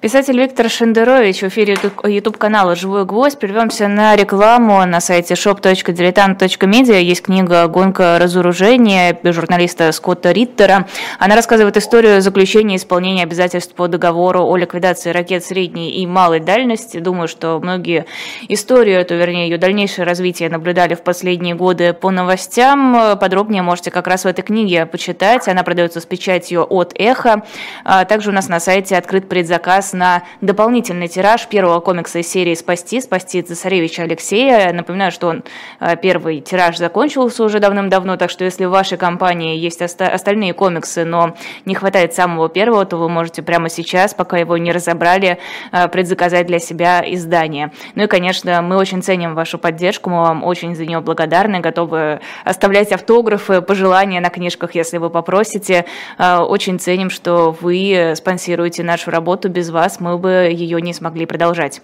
Писатель 0.03 0.37
Виктор 0.37 0.69
Шендерович 0.69 1.43
в 1.43 1.45
эфире 1.45 1.79
YouTube-канала 2.03 2.75
«Живой 2.75 3.05
гвоздь». 3.05 3.39
Прервемся 3.39 3.87
на 3.87 4.17
рекламу 4.17 4.85
на 4.85 5.01
сайте 5.01 5.35
shop.diletant.media. 5.35 7.01
Есть 7.01 7.23
книга 7.23 7.69
«Гонка 7.69 8.19
разоружения» 8.21 9.17
журналиста 9.23 9.93
Скотта 9.93 10.33
Риттера. 10.33 10.89
Она 11.21 11.37
рассказывает 11.37 11.77
историю 11.77 12.21
заключения 12.21 12.75
и 12.75 12.79
исполнения 12.79 13.23
обязательств 13.23 13.77
по 13.77 13.87
договору 13.87 14.45
о 14.45 14.57
ликвидации 14.57 15.13
ракет 15.13 15.45
средней 15.45 15.93
и 15.93 16.05
малой 16.05 16.41
дальности. 16.41 16.99
Думаю, 16.99 17.29
что 17.29 17.61
многие 17.63 18.07
историю 18.49 18.99
эту, 18.99 19.15
вернее, 19.15 19.49
ее 19.49 19.57
дальнейшее 19.57 20.05
развитие 20.05 20.51
наблюдали 20.51 20.97
в 20.97 21.03
последние 21.03 21.55
годы 21.55 21.93
по 21.93 22.11
новостям. 22.11 23.17
Подробнее 23.21 23.63
можете 23.63 23.93
как 23.93 24.09
раз 24.09 24.25
в 24.25 24.27
этой 24.27 24.43
книге 24.43 24.85
почитать. 24.85 25.47
Она 25.47 25.63
продается 25.63 26.01
с 26.01 26.07
печатью 26.07 26.67
от 26.69 26.93
«Эхо». 26.99 27.45
А 27.85 28.05
также 28.05 28.31
у 28.31 28.33
нас 28.33 28.49
на 28.49 28.59
сайте 28.59 28.97
открыт 28.97 29.29
предзаказ 29.29 29.92
на 29.93 30.23
дополнительный 30.41 31.09
тираж 31.09 31.47
первого 31.49 31.81
комикса 31.81 32.21
из 32.21 32.29
серии 32.29 32.55
«Спасти», 32.55 33.01
«Спасти 33.01 33.43
цесаревича 33.43 34.03
Алексея». 34.03 34.73
Напоминаю, 34.73 35.13
что 35.13 35.29
он 35.29 35.45
э, 35.81 35.97
первый 35.97 36.41
тираж 36.41 36.79
закончился 36.79 37.45
уже 37.45 37.59
давным-давно, 37.59 38.17
так 38.17 38.31
что 38.31 38.45
если 38.45 38.65
в 38.65 38.71
вашей 38.71 38.99
компании 38.99 39.57
есть 39.57 39.83
остальные 39.83 40.55
комиксы, 40.55 41.05
но 41.05 41.35
не 41.65 41.75
хватает 41.75 42.15
самого 42.15 42.49
первого, 42.49 42.85
то 42.85 42.97
вы 42.97 43.09
можете 43.09 43.43
прямо 43.43 43.69
сейчас, 43.69 44.15
пока 44.15 44.39
его 44.39 44.57
не 44.57 44.73
разобрали, 44.73 45.39
э, 45.73 45.89
предзаказать 45.89 46.47
для 46.47 46.59
себя 46.59 47.03
издание. 47.05 47.73
Ну 47.95 48.05
и, 48.05 48.07
конечно, 48.07 48.63
мы 48.63 48.77
очень 48.77 49.03
ценим 49.03 49.35
вашу 49.35 49.59
поддержку, 49.59 50.11
мы 50.11 50.23
вам 50.23 50.45
очень 50.45 50.75
за 50.75 50.87
нее 50.87 51.01
благодарны, 51.01 51.61
готовы 51.61 52.21
оставлять 52.45 52.93
автографы, 52.93 53.61
пожелания 53.61 54.21
на 54.21 54.31
книжках, 54.31 54.75
если 54.75 54.99
вы 54.99 55.11
попросите. 55.11 55.85
Э, 56.19 56.39
очень 56.39 56.79
ценим, 56.79 57.11
что 57.11 57.57
вы 57.61 58.13
спонсируете 58.17 58.83
нашу 58.83 59.11
работу. 59.11 59.49
Без 59.49 59.71
вас 59.71 59.82
мы 60.01 60.19
бы 60.19 60.51
ее 60.53 60.81
не 60.81 60.93
смогли 60.95 61.27
продолжать. 61.27 61.83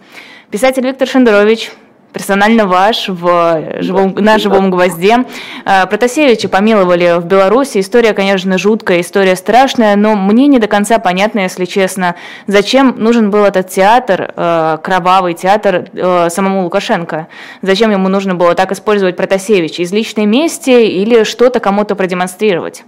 Писатель 0.51 0.85
Виктор 0.85 1.07
Шендерович, 1.07 1.71
персонально 2.13 2.67
ваш 2.67 3.09
в 3.09 3.81
живом, 3.81 4.15
на 4.15 4.39
живом 4.39 4.71
гвозде. 4.71 5.25
А, 5.65 5.87
Протасевича 5.87 6.49
помиловали 6.49 7.19
в 7.19 7.27
Беларуси. 7.27 7.81
История, 7.81 8.13
конечно, 8.13 8.59
жуткая, 8.59 9.01
история 9.01 9.37
страшная, 9.37 9.97
но 9.97 10.15
мне 10.17 10.47
не 10.47 10.59
до 10.59 10.67
конца 10.67 10.99
понятно, 10.99 11.41
если 11.41 11.65
честно, 11.65 12.17
зачем 12.47 12.95
нужен 12.99 13.31
был 13.31 13.45
этот 13.45 13.69
театр, 13.69 14.33
а, 14.37 14.79
кровавый 14.79 15.35
театр 15.35 15.89
а, 15.95 16.29
самому 16.31 16.65
Лукашенко. 16.65 17.29
Зачем 17.63 17.91
ему 17.91 18.09
нужно 18.09 18.35
было 18.35 18.55
так 18.55 18.73
использовать 18.73 19.17
Протасевич? 19.17 19.79
Из 19.79 19.93
личной 19.93 20.27
мести 20.27 20.71
или 20.71 21.25
что-то 21.25 21.61
кому-то 21.61 21.95
продемонстрировать? 21.95 22.85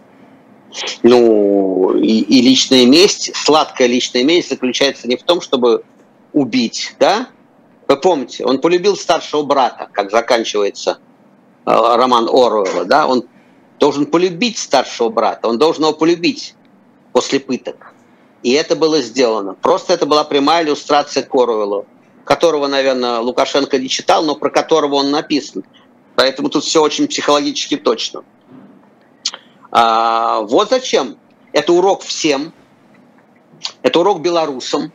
Ну, 1.02 1.96
и, 1.96 2.20
и 2.20 2.42
личная 2.42 2.86
месть, 2.86 3.34
сладкая 3.34 3.88
личная 3.88 4.24
месть 4.24 4.50
заключается 4.50 5.08
не 5.08 5.16
в 5.16 5.22
том, 5.22 5.40
чтобы 5.40 5.84
убить, 6.32 6.94
да, 6.98 7.28
вы 7.88 7.96
помните, 7.96 8.44
он 8.44 8.60
полюбил 8.60 8.96
старшего 8.96 9.42
брата, 9.42 9.88
как 9.90 10.12
заканчивается 10.12 11.00
э, 11.66 11.72
роман 11.72 12.28
Оруэлла, 12.28 12.84
да? 12.84 13.08
Он 13.08 13.24
должен 13.80 14.06
полюбить 14.06 14.58
старшего 14.58 15.08
брата, 15.08 15.48
он 15.48 15.58
должен 15.58 15.82
его 15.82 15.92
полюбить 15.92 16.54
после 17.12 17.40
пыток. 17.40 17.92
И 18.44 18.52
это 18.52 18.76
было 18.76 19.02
сделано. 19.02 19.54
Просто 19.54 19.92
это 19.92 20.06
была 20.06 20.22
прямая 20.22 20.64
иллюстрация 20.64 21.24
к 21.24 21.34
Оруэллу, 21.34 21.84
которого, 22.24 22.68
наверное, 22.68 23.18
Лукашенко 23.18 23.76
не 23.78 23.88
читал, 23.88 24.22
но 24.22 24.36
про 24.36 24.50
которого 24.50 24.94
он 24.94 25.10
написан. 25.10 25.64
Поэтому 26.14 26.48
тут 26.48 26.62
все 26.62 26.80
очень 26.80 27.08
психологически 27.08 27.76
точно. 27.76 28.22
А, 29.70 30.40
вот 30.40 30.70
зачем. 30.70 31.16
Это 31.52 31.72
урок 31.72 32.02
всем. 32.02 32.52
Это 33.82 34.00
урок 34.00 34.20
белорусам. 34.20 34.92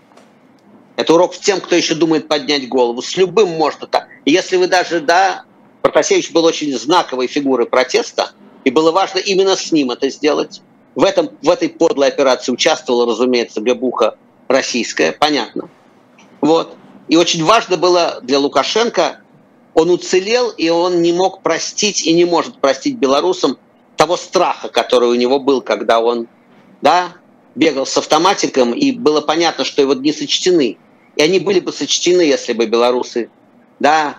Это 0.95 1.13
урок 1.13 1.35
тем, 1.35 1.59
кто 1.59 1.75
еще 1.75 1.95
думает 1.95 2.27
поднять 2.27 2.69
голову. 2.69 3.01
С 3.01 3.17
любым 3.17 3.49
можно 3.49 3.87
так. 3.87 4.07
если 4.25 4.55
вы 4.55 4.67
даже, 4.67 5.01
да, 5.01 5.43
Протасевич 5.81 6.31
был 6.31 6.45
очень 6.45 6.77
знаковой 6.77 7.27
фигурой 7.27 7.67
протеста, 7.67 8.31
и 8.63 8.71
было 8.71 8.91
важно 8.91 9.19
именно 9.19 9.55
с 9.55 9.71
ним 9.71 9.91
это 9.91 10.09
сделать. 10.09 10.61
В, 10.95 11.03
этом, 11.03 11.29
в 11.41 11.49
этой 11.49 11.69
подлой 11.69 12.07
операции 12.07 12.51
участвовала, 12.51 13.05
разумеется, 13.05 13.61
Габуха 13.61 14.15
российская, 14.47 15.11
понятно. 15.11 15.69
Вот. 16.39 16.75
И 17.09 17.17
очень 17.17 17.43
важно 17.43 17.77
было 17.77 18.19
для 18.23 18.39
Лукашенко, 18.39 19.19
он 19.73 19.89
уцелел, 19.89 20.49
и 20.51 20.69
он 20.69 21.01
не 21.01 21.11
мог 21.11 21.43
простить 21.43 22.07
и 22.07 22.13
не 22.13 22.23
может 22.23 22.59
простить 22.59 22.97
белорусам 22.97 23.57
того 23.95 24.17
страха, 24.17 24.69
который 24.69 25.09
у 25.09 25.15
него 25.15 25.39
был, 25.39 25.61
когда 25.61 25.99
он 25.99 26.27
да, 26.81 27.15
бегал 27.55 27.85
с 27.85 27.97
автоматиком, 27.97 28.73
и 28.73 28.91
было 28.91 29.21
понятно, 29.21 29.63
что 29.63 29.81
его 29.81 29.93
дни 29.93 30.11
сочтены. 30.11 30.77
И 31.15 31.21
они 31.21 31.39
были 31.39 31.59
бы 31.59 31.71
сочтены, 31.71 32.21
если 32.21 32.53
бы 32.53 32.65
белорусы, 32.65 33.29
да, 33.79 34.17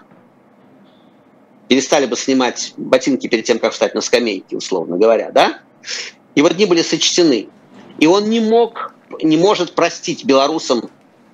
перестали 1.68 2.06
бы 2.06 2.16
снимать 2.16 2.72
ботинки 2.76 3.26
перед 3.26 3.44
тем, 3.44 3.58
как 3.58 3.72
встать 3.72 3.94
на 3.94 4.00
скамейке, 4.00 4.56
условно 4.56 4.96
говоря, 4.96 5.30
да? 5.30 5.60
Его 6.34 6.48
дни 6.48 6.66
были 6.66 6.82
сочтены. 6.82 7.48
И 7.98 8.06
он 8.06 8.28
не 8.28 8.40
мог, 8.40 8.94
не 9.22 9.36
может 9.36 9.74
простить 9.74 10.24
белорусам 10.24 10.90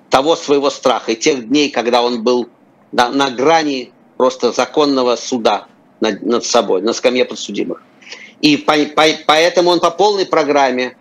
того 0.09 0.35
своего 0.35 0.69
страха 0.69 1.11
и 1.11 1.15
тех 1.15 1.47
дней, 1.47 1.69
когда 1.69 2.03
он 2.03 2.23
был 2.23 2.49
на, 2.91 3.09
на 3.09 3.29
грани 3.29 3.91
просто 4.17 4.51
законного 4.51 5.15
суда 5.15 5.67
над, 5.99 6.21
над 6.21 6.45
собой, 6.45 6.81
на 6.81 6.93
скамье 6.93 7.25
подсудимых. 7.25 7.81
И 8.43 8.57
по, 8.57 8.73
по, 8.93 9.03
поэтому 9.25 9.69
он 9.69 9.79
по 9.79 9.89
полной 9.89 10.25
программе, 10.25 10.97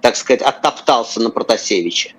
так 0.00 0.16
сказать, 0.16 0.40
оттоптался 0.40 1.20
на 1.20 1.28
Протасевича 1.28 2.12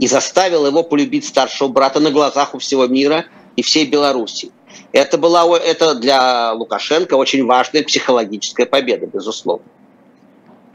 и 0.00 0.08
заставил 0.08 0.66
его 0.66 0.82
полюбить 0.82 1.24
старшего 1.24 1.68
брата 1.68 2.00
на 2.00 2.10
глазах 2.10 2.52
у 2.52 2.58
всего 2.58 2.88
мира 2.88 3.26
и 3.54 3.62
всей 3.62 3.86
Беларуси. 3.86 4.50
Это 4.90 5.18
была 5.18 5.46
это 5.56 5.94
для 5.94 6.52
Лукашенко 6.52 7.14
очень 7.14 7.46
важная 7.46 7.84
психологическая 7.84 8.66
победа, 8.66 9.06
безусловно. 9.06 9.66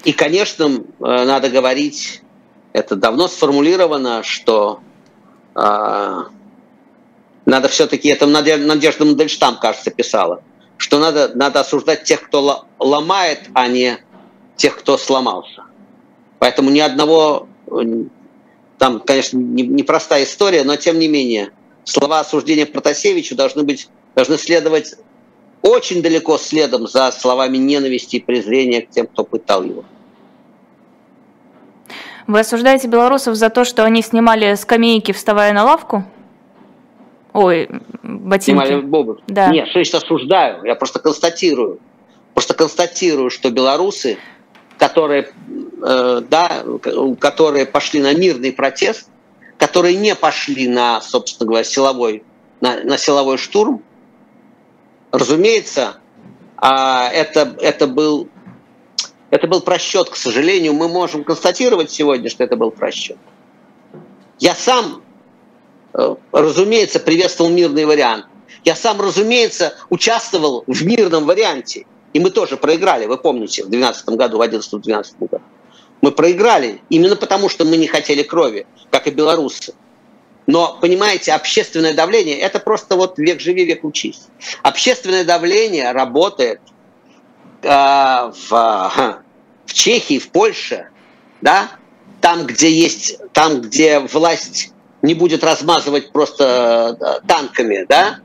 И, 0.06 0.14
конечно, 0.14 0.64
э, 0.66 0.80
надо 1.00 1.50
говорить, 1.50 2.22
это 2.72 2.96
давно 2.96 3.28
сформулировано, 3.28 4.24
что 4.24 4.80
э, 5.54 6.18
надо 7.46 7.68
все-таки, 7.68 8.08
это 8.08 8.26
Надежда 8.26 9.04
Мандельштам, 9.04 9.58
кажется, 9.60 9.92
писала, 9.92 10.42
что 10.84 11.00
надо, 11.00 11.32
надо 11.34 11.62
осуждать 11.62 12.04
тех, 12.04 12.22
кто 12.24 12.66
ломает, 12.78 13.40
а 13.54 13.70
не 13.70 14.00
тех, 14.58 14.78
кто 14.78 14.98
сломался. 14.98 15.64
Поэтому 16.40 16.72
ни 16.72 16.82
одного 16.82 17.48
там, 18.78 19.00
конечно, 19.00 19.38
непростая 19.38 20.26
история, 20.26 20.66
но 20.66 20.76
тем 20.76 21.00
не 21.00 21.08
менее, 21.08 21.52
слова 21.86 22.20
осуждения 22.20 22.66
Протасевичу 22.66 23.34
должны 23.34 23.64
быть, 23.64 23.88
должны 24.14 24.38
следовать 24.38 24.96
очень 25.62 26.02
далеко 26.02 26.38
следом 26.38 26.86
за 26.86 27.14
словами 27.14 27.56
ненависти 27.56 28.18
и 28.18 28.20
презрения 28.20 28.82
к 28.82 28.90
тем, 28.90 29.08
кто 29.08 29.24
пытал 29.24 29.64
его. 29.64 29.86
Вы 32.28 32.42
осуждаете 32.42 32.90
белорусов 32.90 33.36
за 33.36 33.50
то, 33.50 33.64
что 33.64 33.86
они 33.86 34.02
снимали 34.02 34.56
скамейки, 34.56 35.14
вставая 35.14 35.54
на 35.54 35.64
лавку? 35.64 36.04
Ой, 37.34 37.70
ботинки. 38.04 38.66
Снимали 38.66 38.82
бобы. 38.82 39.20
Да. 39.28 39.50
Нет, 39.50 39.68
что 39.70 39.80
я 39.80 39.86
сейчас 39.86 40.04
осуждаю, 40.04 40.64
я 40.64 40.76
просто 40.76 41.00
констатирую. 41.00 41.80
Просто 42.34 42.54
констатирую, 42.54 43.30
что 43.30 43.52
белорусы 43.52 44.18
которые, 44.78 45.30
э, 45.82 46.22
да, 46.30 46.64
которые 47.20 47.66
пошли 47.66 48.02
на 48.02 48.14
мирный 48.14 48.52
протест, 48.52 49.10
которые 49.58 49.96
не 49.96 50.16
пошли 50.16 50.68
на, 50.68 51.02
собственно 51.02 51.48
говоря, 51.48 51.64
силовой, 51.64 52.24
на, 52.62 52.84
на 52.84 52.98
силовой 52.98 53.38
штурм, 53.38 53.84
разумеется, 55.12 55.98
а 56.58 57.10
это, 57.10 57.56
это, 57.62 57.88
был, 57.88 58.28
это 59.30 59.48
был 59.48 59.62
просчет, 59.62 60.10
к 60.10 60.16
сожалению. 60.16 60.74
Мы 60.74 60.88
можем 60.88 61.24
констатировать 61.24 61.92
сегодня, 61.92 62.30
что 62.30 62.44
это 62.44 62.56
был 62.56 62.72
просчет. 62.72 63.18
Я 64.40 64.56
сам, 64.56 64.86
э, 64.96 65.03
разумеется, 66.32 67.00
приветствовал 67.00 67.50
мирный 67.50 67.86
вариант. 67.86 68.26
Я 68.64 68.76
сам, 68.76 69.02
разумеется, 69.02 69.76
участвовал 69.90 70.64
в 70.68 70.86
мирном 70.86 71.26
варианте. 71.26 71.86
И 72.14 72.20
мы 72.20 72.30
тоже 72.30 72.58
проиграли, 72.58 73.06
вы 73.06 73.18
помните, 73.18 73.64
в 73.64 73.70
2012 73.70 74.10
году, 74.10 74.38
в 74.38 74.42
2011-2012 74.42 75.06
году. 75.20 75.44
Мы 76.02 76.12
проиграли 76.12 76.82
именно 76.90 77.16
потому, 77.16 77.50
что 77.50 77.66
мы 77.66 77.78
не 77.78 77.88
хотели 77.88 78.24
крови, 78.24 78.68
как 78.92 79.08
и 79.08 79.12
белорусы. 79.12 79.74
Но, 80.46 80.78
понимаете, 80.82 81.32
общественное 81.32 81.94
давление– 81.94 82.38
это 82.40 82.60
просто 82.60 82.96
вот 82.96 83.18
век 83.18 83.40
живи, 83.40 83.64
век 83.66 83.84
учись. 83.84 84.24
Общественное 84.62 85.24
давление 85.24 85.92
работает 85.94 86.60
э, 87.62 87.70
в, 87.70 88.50
в 88.50 89.74
Чехии, 89.74 90.20
в 90.20 90.30
Польше, 90.30 90.90
да, 91.42 91.72
там, 92.20 92.46
где 92.46 92.70
есть, 92.70 93.18
там, 93.32 93.62
где 93.62 94.00
власть 94.00 94.73
не 95.04 95.14
будет 95.14 95.44
размазывать 95.44 96.12
просто 96.12 96.98
э, 97.00 97.28
танками, 97.28 97.86
да, 97.88 98.20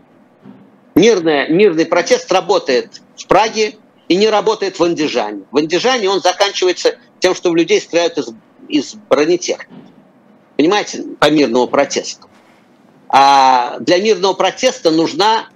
мирный, 0.95 1.51
мирный 1.51 1.85
протест 1.85 2.33
работает 2.33 3.03
в 3.17 3.27
Праге 3.27 3.77
и 4.09 4.17
не 4.17 4.31
работает 4.31 4.79
в 4.79 4.85
Андижане. 4.85 5.43
В 5.51 5.59
Андижане 5.59 6.09
он 6.09 6.21
заканчивается 6.21 6.97
тем, 7.19 7.35
что 7.35 7.51
в 7.51 7.57
людей 7.57 7.81
стреляют 7.81 8.17
из, 8.17 8.29
из 8.69 8.95
бронетехники. 8.95 9.69
Понимаете, 10.57 11.05
по 11.19 11.31
мирному 11.31 11.67
протесту. 11.67 12.29
А 13.09 13.79
для 13.81 13.99
мирного 13.99 14.35
протеста 14.35 14.91
нужна 14.91 15.49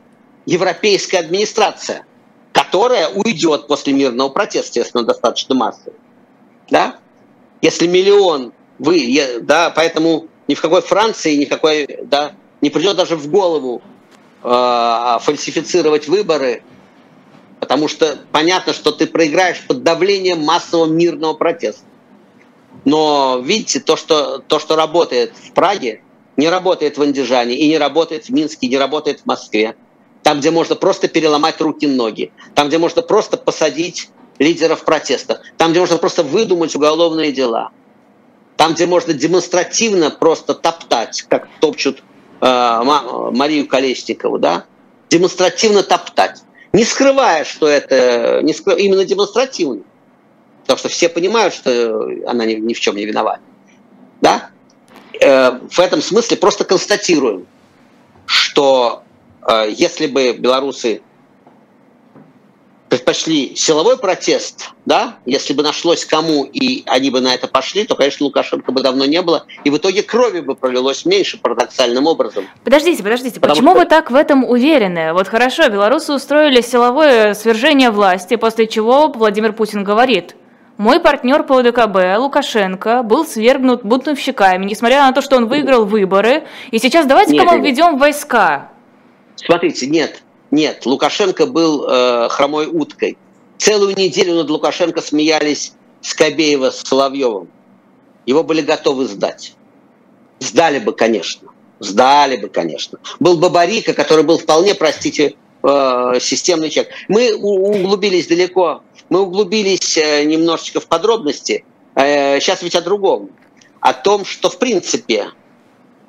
европейская 0.44 1.18
администрация, 1.18 2.04
которая 2.52 3.08
уйдет 3.10 3.68
после 3.68 3.92
мирного 3.92 4.28
протеста, 4.28 4.80
если 4.80 4.98
он 4.98 5.06
достаточно 5.06 5.54
массовый. 5.54 5.94
Да? 6.68 6.96
Если 7.60 7.86
миллион 7.86 8.52
вы, 8.78 9.38
да, 9.42 9.70
поэтому 9.70 10.28
ни 10.48 10.54
в 10.54 10.60
какой 10.60 10.82
Франции, 10.82 11.36
ни 11.36 11.44
в 11.44 11.48
какой, 11.48 11.86
да, 12.04 12.32
не 12.60 12.70
придет 12.70 12.96
даже 12.96 13.16
в 13.16 13.28
голову 13.28 13.82
э, 14.42 15.18
фальсифицировать 15.20 16.08
выборы, 16.08 16.62
потому 17.60 17.88
что 17.88 18.18
понятно, 18.32 18.72
что 18.72 18.92
ты 18.92 19.06
проиграешь 19.06 19.62
под 19.66 19.82
давлением 19.82 20.42
массового 20.42 20.86
мирного 20.86 21.34
протеста. 21.34 21.84
Но 22.84 23.40
видите, 23.42 23.80
то, 23.80 23.96
что, 23.96 24.38
то, 24.38 24.58
что 24.58 24.76
работает 24.76 25.32
в 25.36 25.52
Праге, 25.52 26.02
не 26.36 26.48
работает 26.48 26.98
в 26.98 27.02
Андижане, 27.02 27.54
и 27.54 27.68
не 27.68 27.78
работает 27.78 28.26
в 28.26 28.30
Минске, 28.30 28.66
и 28.66 28.70
не 28.70 28.78
работает 28.78 29.20
в 29.20 29.26
Москве. 29.26 29.76
Там, 30.22 30.40
где 30.40 30.50
можно 30.50 30.76
просто 30.76 31.08
переломать 31.08 31.60
руки-ноги, 31.60 32.32
там, 32.54 32.68
где 32.68 32.78
можно 32.78 33.02
просто 33.02 33.36
посадить 33.36 34.08
лидеров 34.38 34.84
протеста, 34.84 35.42
там, 35.56 35.72
где 35.72 35.80
можно 35.80 35.98
просто 35.98 36.22
выдумать 36.22 36.74
уголовные 36.74 37.32
дела, 37.32 37.70
там, 38.56 38.74
где 38.74 38.86
можно 38.86 39.12
демонстративно 39.12 40.10
просто 40.10 40.54
топтать, 40.54 41.22
как 41.28 41.48
топчут 41.60 42.02
э, 42.40 42.80
Марию 43.32 43.66
Колесникову, 43.66 44.38
да, 44.38 44.64
демонстративно 45.10 45.82
топтать, 45.82 46.42
не 46.72 46.84
скрывая, 46.84 47.44
что 47.44 47.66
это 47.66 48.40
не 48.42 48.54
скрыв... 48.54 48.78
именно 48.78 49.04
демонстративно, 49.04 49.82
потому 50.62 50.78
что 50.78 50.88
все 50.88 51.08
понимают, 51.08 51.54
что 51.54 52.08
она 52.26 52.44
ни, 52.46 52.54
ни 52.54 52.74
в 52.74 52.80
чем 52.80 52.96
не 52.96 53.04
виновата, 53.04 53.40
да, 54.20 54.50
э, 55.20 55.58
в 55.68 55.78
этом 55.78 56.00
смысле 56.00 56.36
просто 56.36 56.64
констатируем, 56.64 57.46
что 58.26 59.02
э, 59.46 59.70
если 59.70 60.06
бы 60.06 60.32
белорусы 60.32 61.02
предпочли 62.92 63.56
силовой 63.56 63.96
протест, 63.96 64.72
да, 64.84 65.16
если 65.24 65.54
бы 65.54 65.62
нашлось 65.62 66.04
кому, 66.04 66.44
и 66.44 66.82
они 66.84 67.08
бы 67.08 67.22
на 67.22 67.32
это 67.32 67.48
пошли, 67.48 67.86
то, 67.86 67.96
конечно, 67.96 68.26
Лукашенко 68.26 68.70
бы 68.70 68.82
давно 68.82 69.06
не 69.06 69.22
было, 69.22 69.46
и 69.64 69.70
в 69.70 69.78
итоге 69.78 70.02
крови 70.02 70.40
бы 70.40 70.54
пролилось 70.54 71.06
меньше 71.06 71.38
парадоксальным 71.38 72.06
образом. 72.06 72.44
Подождите, 72.64 73.02
подождите, 73.02 73.40
Потому 73.40 73.54
почему 73.54 73.70
что... 73.70 73.80
вы 73.80 73.86
так 73.86 74.10
в 74.10 74.14
этом 74.14 74.44
уверены? 74.44 75.14
Вот 75.14 75.26
хорошо, 75.26 75.70
белорусы 75.70 76.12
устроили 76.12 76.60
силовое 76.60 77.32
свержение 77.32 77.90
власти, 77.90 78.36
после 78.36 78.66
чего 78.66 79.08
Владимир 79.08 79.54
Путин 79.54 79.84
говорит, 79.84 80.36
мой 80.76 81.00
партнер 81.00 81.44
по 81.44 81.60
ОДКБ, 81.60 82.18
Лукашенко, 82.18 83.02
был 83.02 83.24
свергнут 83.24 83.86
бунтовщиками, 83.86 84.66
несмотря 84.66 85.06
на 85.06 85.12
то, 85.12 85.22
что 85.22 85.36
он 85.36 85.46
выиграл 85.46 85.86
выборы, 85.86 86.44
и 86.70 86.78
сейчас 86.78 87.06
давайте-ка 87.06 87.44
мы 87.44 87.58
введем 87.58 87.96
войска. 87.96 88.68
Смотрите, 89.36 89.86
нет, 89.86 90.21
нет, 90.52 90.84
Лукашенко 90.84 91.46
был 91.46 91.86
э, 91.88 92.28
хромой 92.28 92.66
уткой. 92.66 93.16
Целую 93.56 93.96
неделю 93.96 94.34
над 94.34 94.50
Лукашенко 94.50 95.00
смеялись 95.00 95.72
Скобеева 96.02 96.70
с 96.70 96.82
Соловьевым. 96.82 97.48
Его 98.26 98.44
были 98.44 98.60
готовы 98.60 99.06
сдать. 99.06 99.54
Сдали 100.40 100.78
бы, 100.78 100.92
конечно. 100.92 101.48
Сдали 101.80 102.36
бы, 102.36 102.50
конечно. 102.50 102.98
Был 103.18 103.38
Бабарика, 103.38 103.94
который 103.94 104.24
был 104.24 104.36
вполне, 104.36 104.74
простите, 104.74 105.36
э, 105.62 106.18
системный 106.20 106.68
человек. 106.68 106.92
Мы 107.08 107.34
углубились 107.34 108.26
далеко. 108.26 108.82
Мы 109.08 109.22
углубились 109.22 109.96
э, 109.96 110.24
немножечко 110.24 110.80
в 110.80 110.86
подробности. 110.86 111.64
Э, 111.94 112.38
сейчас 112.40 112.62
ведь 112.62 112.74
о 112.74 112.82
другом. 112.82 113.30
О 113.80 113.94
том, 113.94 114.26
что, 114.26 114.50
в 114.50 114.58
принципе, 114.58 115.28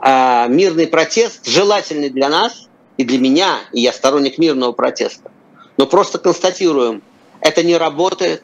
э, 0.05 0.47
мирный 0.49 0.87
протест 0.87 1.45
желательный 1.45 2.09
для 2.09 2.27
нас– 2.27 2.67
и 2.97 3.03
для 3.03 3.19
меня, 3.19 3.59
и 3.71 3.81
я 3.81 3.91
сторонник 3.93 4.37
мирного 4.37 4.71
протеста. 4.71 5.31
Но 5.77 5.87
просто 5.87 6.19
констатируем, 6.19 7.01
это 7.41 7.63
не 7.63 7.77
работает, 7.77 8.43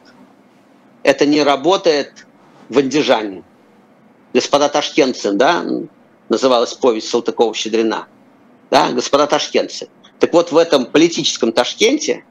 это 1.02 1.26
не 1.26 1.42
работает 1.42 2.26
в 2.68 2.78
Андижане. 2.78 3.42
Господа 4.32 4.68
ташкентцы, 4.68 5.32
да, 5.32 5.64
называлась 6.28 6.74
повесть 6.74 7.12
Салтыкова-Щедрина, 7.12 8.06
да, 8.70 8.90
господа 8.92 9.26
ташкентцы. 9.26 9.88
Так 10.20 10.34
вот, 10.34 10.52
в 10.52 10.56
этом 10.56 10.84
политическом 10.84 11.50
Ташкенте, 11.50 12.24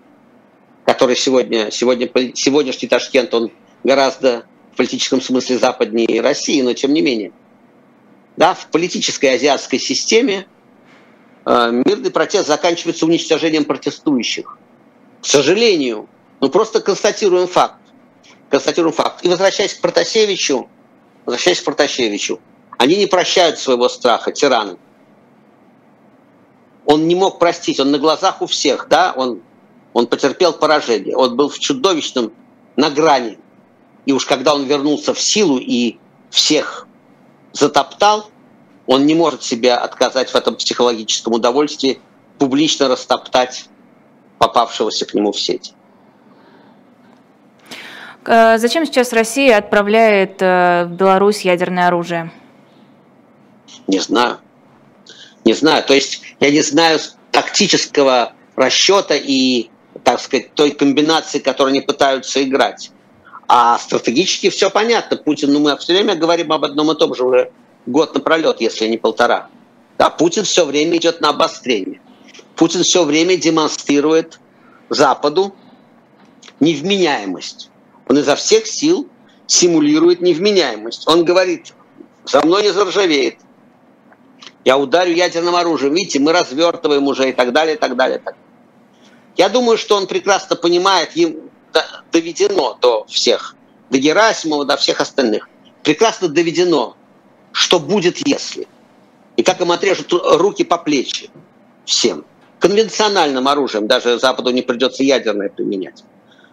который 0.85 1.15
сегодня, 1.15 1.71
сегодня, 1.71 2.07
сегодняшний 2.35 2.87
Ташкент, 2.87 3.33
он 3.33 3.51
гораздо 3.83 4.45
в 4.71 4.77
политическом 4.77 5.21
смысле 5.21 5.57
западнее 5.57 6.21
России, 6.21 6.61
но 6.61 6.73
тем 6.73 6.93
не 6.93 7.01
менее, 7.01 7.31
да, 8.37 8.53
в 8.53 8.67
политической 8.67 9.33
азиатской 9.33 9.79
системе 9.79 10.45
мирный 11.49 12.11
протест 12.11 12.47
заканчивается 12.47 13.05
уничтожением 13.05 13.65
протестующих. 13.65 14.57
К 15.21 15.25
сожалению, 15.25 16.07
ну 16.39 16.49
просто 16.49 16.79
констатируем 16.79 17.47
факт. 17.47 17.75
Констатируем 18.49 18.93
факт. 18.93 19.25
И 19.25 19.29
возвращаясь 19.29 19.73
к 19.73 19.81
Протасевичу, 19.81 20.69
возвращаясь 21.25 21.61
к 21.61 21.65
Протасевичу, 21.65 22.39
они 22.77 22.97
не 22.97 23.07
прощают 23.07 23.57
своего 23.57 23.89
страха, 23.89 24.31
тираны. 24.31 24.77
Он 26.85 27.07
не 27.07 27.15
мог 27.15 27.39
простить, 27.39 27.79
он 27.79 27.91
на 27.91 27.97
глазах 27.97 28.41
у 28.41 28.47
всех, 28.47 28.87
да, 28.89 29.13
он, 29.15 29.41
он 29.93 30.07
потерпел 30.07 30.53
поражение, 30.53 31.15
он 31.15 31.35
был 31.35 31.49
в 31.49 31.59
чудовищном, 31.59 32.31
на 32.75 32.89
грани. 32.89 33.37
И 34.05 34.13
уж 34.13 34.25
когда 34.25 34.55
он 34.55 34.65
вернулся 34.65 35.13
в 35.13 35.19
силу 35.19 35.57
и 35.57 35.97
всех 36.29 36.87
затоптал, 37.51 38.29
он 38.89 39.05
не 39.05 39.13
может 39.13 39.43
себе 39.43 39.75
отказать 39.75 40.31
в 40.31 40.35
этом 40.35 40.55
психологическом 40.55 41.33
удовольствии 41.33 41.99
публично 42.39 42.87
растоптать 42.87 43.65
попавшегося 44.39 45.05
к 45.05 45.13
нему 45.13 45.31
в 45.31 45.39
сеть. 45.39 45.75
Э, 48.25 48.57
зачем 48.57 48.87
сейчас 48.87 49.13
Россия 49.13 49.57
отправляет 49.57 50.41
э, 50.41 50.85
в 50.85 50.93
Беларусь 50.93 51.41
ядерное 51.41 51.87
оружие? 51.87 52.31
Не 53.85 53.99
знаю. 53.99 54.39
Не 55.45 55.53
знаю. 55.53 55.83
То 55.83 55.93
есть 55.93 56.23
я 56.39 56.49
не 56.49 56.61
знаю 56.61 56.97
тактического 57.29 58.33
расчета 58.55 59.13
и, 59.15 59.69
так 60.03 60.19
сказать, 60.19 60.55
той 60.55 60.71
комбинации, 60.71 61.37
которую 61.37 61.73
они 61.73 61.81
пытаются 61.81 62.41
играть. 62.41 62.89
А 63.47 63.77
стратегически 63.77 64.49
все 64.49 64.71
понятно. 64.71 65.15
Путин, 65.15 65.53
ну 65.53 65.59
мы 65.59 65.77
все 65.77 65.93
время 65.93 66.15
говорим 66.15 66.51
об 66.51 66.65
одном 66.65 66.91
и 66.91 66.95
том 66.95 67.13
же 67.13 67.23
уже 67.23 67.51
год 67.85 68.13
напролет, 68.13 68.61
если 68.61 68.87
не 68.87 68.97
полтора. 68.97 69.49
Да, 69.97 70.09
Путин 70.09 70.43
все 70.43 70.65
время 70.65 70.97
идет 70.97 71.21
на 71.21 71.29
обострение. 71.29 72.01
Путин 72.55 72.83
все 72.83 73.03
время 73.03 73.37
демонстрирует 73.37 74.39
Западу 74.89 75.53
невменяемость. 76.59 77.69
Он 78.07 78.17
изо 78.17 78.35
всех 78.35 78.65
сил 78.65 79.07
симулирует 79.47 80.21
невменяемость. 80.21 81.07
Он 81.07 81.23
говорит, 81.25 81.73
за 82.25 82.41
мной 82.45 82.63
не 82.63 82.71
заржавеет. 82.71 83.37
Я 84.65 84.77
ударю 84.77 85.13
ядерным 85.13 85.55
оружием. 85.55 85.93
Видите, 85.93 86.19
мы 86.19 86.33
развертываем 86.33 87.07
уже 87.07 87.29
и 87.29 87.33
так 87.33 87.53
далее. 87.53 87.75
И 87.75 87.79
так 87.79 87.95
далее. 87.95 88.21
Я 89.37 89.49
думаю, 89.49 89.77
что 89.77 89.95
он 89.95 90.05
прекрасно 90.05 90.55
понимает, 90.55 91.15
им 91.15 91.49
доведено 92.11 92.77
до 92.81 93.05
всех, 93.05 93.55
до 93.89 93.97
Герасимова, 93.97 94.65
до 94.65 94.75
всех 94.75 95.01
остальных. 95.01 95.47
Прекрасно 95.83 96.27
доведено, 96.27 96.97
что 97.51 97.79
будет 97.79 98.17
если. 98.25 98.67
И 99.37 99.43
как 99.43 99.61
им 99.61 99.71
отрежут 99.71 100.11
руки 100.11 100.63
по 100.63 100.77
плечи 100.77 101.29
всем. 101.85 102.25
Конвенциональным 102.59 103.47
оружием, 103.47 103.87
даже 103.87 104.19
Западу 104.19 104.51
не 104.51 104.61
придется 104.61 105.03
ядерное 105.03 105.49
применять. 105.49 106.03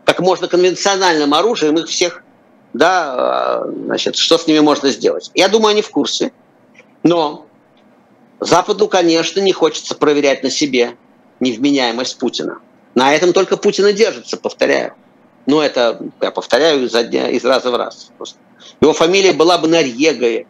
Как 0.05 0.20
можно 0.20 0.47
конвенциональным 0.47 1.34
оружием 1.34 1.76
их 1.78 1.88
всех, 1.88 2.22
да, 2.72 3.64
значит, 3.86 4.16
что 4.16 4.38
с 4.38 4.47
ними 4.47 4.61
можно 4.61 4.90
сделать. 4.90 5.30
Я 5.34 5.49
думаю, 5.49 5.72
они 5.72 5.82
в 5.82 5.90
курсе. 5.90 6.32
Но 7.03 7.47
Западу, 8.38 8.86
конечно, 8.86 9.40
не 9.40 9.53
хочется 9.53 9.94
проверять 9.94 10.42
на 10.42 10.51
себе 10.51 10.97
невменяемость 11.40 12.18
Путина. 12.18 12.59
На 12.94 13.14
этом 13.14 13.32
только 13.32 13.57
Путин 13.57 13.86
и 13.88 13.92
держится, 13.92 14.36
повторяю. 14.36 14.94
Но 15.47 15.62
это, 15.62 16.01
я 16.20 16.30
повторяю, 16.30 16.84
из, 16.84 16.92
дня, 16.92 17.30
из 17.30 17.44
раза 17.44 17.70
в 17.70 17.76
раз. 17.76 18.11
Его 18.80 18.92
фамилия 18.92 19.32
была 19.32 19.59
бы 19.59 19.68
Нарьега, 19.68 20.47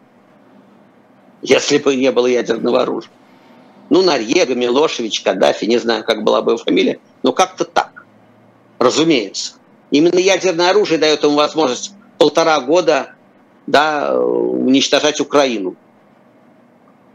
если 1.41 1.77
бы 1.77 1.95
не 1.95 2.11
было 2.11 2.27
ядерного 2.27 2.81
оружия. 2.81 3.11
Ну, 3.89 4.01
Нарьега, 4.01 4.53
Милошевич, 4.55 5.21
Каддафи, 5.21 5.65
не 5.65 5.77
знаю, 5.77 6.03
как 6.03 6.23
была 6.23 6.41
бы 6.41 6.51
его 6.51 6.63
фамилия, 6.63 6.99
но 7.23 7.31
как-то 7.31 7.63
так, 7.63 8.05
разумеется. 8.79 9.53
Именно 9.91 10.19
ядерное 10.19 10.71
оружие 10.71 10.97
дает 10.97 11.23
ему 11.23 11.35
возможность 11.35 11.93
полтора 12.17 12.59
года 12.59 13.13
да, 13.65 14.19
уничтожать 14.19 15.21
Украину. 15.21 15.75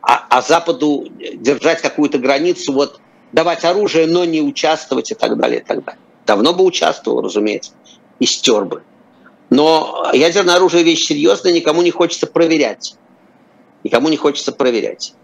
А, 0.00 0.24
а 0.30 0.42
Западу 0.42 1.06
держать 1.34 1.82
какую-то 1.82 2.18
границу, 2.18 2.72
вот 2.72 3.00
давать 3.32 3.64
оружие, 3.64 4.06
но 4.06 4.24
не 4.24 4.40
участвовать 4.40 5.10
и 5.10 5.14
так 5.14 5.36
далее, 5.36 5.60
и 5.60 5.64
так 5.64 5.84
далее. 5.84 6.00
Давно 6.26 6.54
бы 6.54 6.64
участвовал, 6.64 7.20
разумеется, 7.20 7.72
и 8.18 8.26
стер 8.26 8.64
бы. 8.64 8.82
Но 9.50 10.10
ядерное 10.14 10.56
оружие 10.56 10.82
вещь 10.82 11.06
серьезная, 11.06 11.52
никому 11.52 11.82
не 11.82 11.90
хочется 11.90 12.26
проверять 12.26 12.96
никому 13.84 14.08
не 14.08 14.16
хочется 14.16 14.52
проверять. 14.52 15.14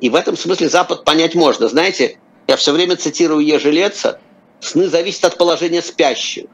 И 0.00 0.08
в 0.08 0.14
этом 0.14 0.36
смысле 0.36 0.68
Запад 0.68 1.04
понять 1.04 1.34
можно. 1.34 1.68
Знаете, 1.68 2.18
я 2.46 2.56
все 2.56 2.72
время 2.72 2.96
цитирую 2.96 3.44
Ежелеца, 3.44 4.18
сны 4.60 4.88
зависят 4.88 5.24
от 5.24 5.38
положения 5.38 5.82
спящих. 5.82 6.46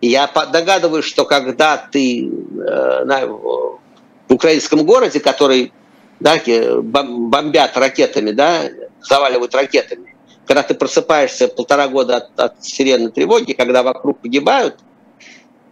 И 0.00 0.08
я 0.08 0.26
догадываюсь, 0.26 1.04
что 1.04 1.24
когда 1.24 1.76
ты 1.76 2.26
э, 2.28 3.04
на, 3.04 3.26
в 3.26 3.80
украинском 4.28 4.84
городе, 4.84 5.20
который 5.20 5.72
да, 6.20 6.36
бомбят 6.82 7.76
ракетами, 7.76 8.32
да, 8.32 8.62
заваливают 9.00 9.54
ракетами, 9.54 10.14
когда 10.46 10.62
ты 10.62 10.74
просыпаешься 10.74 11.48
полтора 11.48 11.88
года 11.88 12.16
от, 12.16 12.38
от 12.38 12.64
сирены 12.64 13.10
тревоги, 13.10 13.52
когда 13.52 13.82
вокруг 13.82 14.20
погибают, 14.20 14.76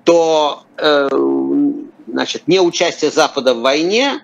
то 0.05 0.65
э, 0.77 1.09
значит, 2.07 2.49
неучастие 2.49 3.11
Запада 3.11 3.55
в 3.55 3.61
войне 3.61 4.23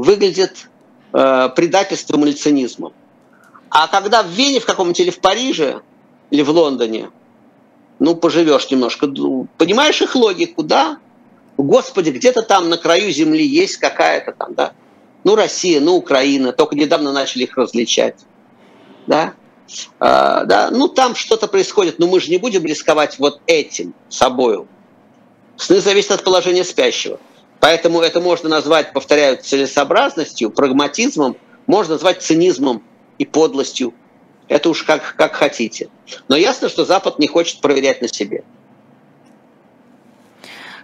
выглядит 0.00 0.68
э, 1.12 1.48
предательством 1.54 2.24
или 2.24 2.32
цинизмом. 2.32 2.92
А 3.68 3.86
когда 3.86 4.22
в 4.22 4.28
Вене 4.28 4.58
в 4.58 4.64
каком-нибудь 4.64 5.00
или 5.00 5.10
в 5.10 5.20
Париже, 5.20 5.82
или 6.30 6.42
в 6.42 6.50
Лондоне, 6.50 7.10
ну, 7.98 8.16
поживешь 8.16 8.70
немножко, 8.70 9.06
понимаешь 9.58 10.00
их 10.00 10.14
логику, 10.14 10.62
да? 10.62 10.98
Господи, 11.58 12.10
где-то 12.10 12.42
там 12.42 12.70
на 12.70 12.78
краю 12.78 13.10
земли 13.10 13.44
есть 13.44 13.76
какая-то 13.76 14.32
там, 14.32 14.54
да? 14.54 14.72
Ну, 15.24 15.36
Россия, 15.36 15.80
ну, 15.80 15.96
Украина, 15.96 16.52
только 16.52 16.76
недавно 16.76 17.12
начали 17.12 17.42
их 17.42 17.58
различать, 17.58 18.16
да? 19.06 19.34
А, 19.98 20.44
да, 20.44 20.70
ну, 20.70 20.88
там 20.88 21.14
что-то 21.14 21.46
происходит, 21.46 21.98
но 21.98 22.06
мы 22.06 22.20
же 22.20 22.30
не 22.30 22.38
будем 22.38 22.64
рисковать 22.64 23.18
вот 23.18 23.42
этим 23.46 23.92
собою. 24.08 24.66
Сны 25.56 25.80
зависят 25.80 26.12
от 26.12 26.24
положения 26.24 26.64
спящего. 26.64 27.20
Поэтому 27.60 28.00
это 28.00 28.20
можно 28.20 28.48
назвать, 28.48 28.92
повторяю, 28.92 29.38
целесообразностью, 29.38 30.50
прагматизмом, 30.50 31.36
можно 31.66 31.94
назвать 31.94 32.22
цинизмом 32.22 32.82
и 33.18 33.26
подлостью. 33.26 33.94
Это 34.48 34.70
уж 34.70 34.82
как, 34.82 35.14
как 35.16 35.34
хотите. 35.34 35.88
Но 36.28 36.36
ясно, 36.36 36.68
что 36.68 36.84
Запад 36.84 37.18
не 37.18 37.28
хочет 37.28 37.60
проверять 37.60 38.00
на 38.00 38.08
себе. 38.08 38.44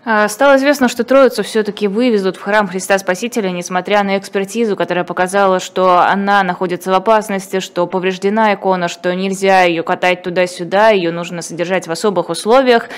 А, 0.08 0.28
стало 0.28 0.56
известно, 0.56 0.86
что 0.88 1.02
Троицу 1.02 1.42
все-таки 1.42 1.88
вывезут 1.88 2.36
в 2.36 2.40
храм 2.40 2.68
Христа 2.68 2.96
Спасителя, 2.96 3.50
несмотря 3.50 4.04
на 4.04 4.16
экспертизу, 4.16 4.76
которая 4.76 5.02
показала, 5.02 5.58
что 5.58 5.98
она 5.98 6.44
находится 6.44 6.92
в 6.92 6.94
опасности, 6.94 7.58
что 7.58 7.88
повреждена 7.88 8.54
икона, 8.54 8.86
что 8.86 9.12
нельзя 9.16 9.64
ее 9.64 9.82
катать 9.82 10.22
туда-сюда, 10.22 10.90
ее 10.90 11.10
нужно 11.10 11.42
содержать 11.42 11.88
в 11.88 11.90
особых 11.90 12.28
условиях. 12.28 12.88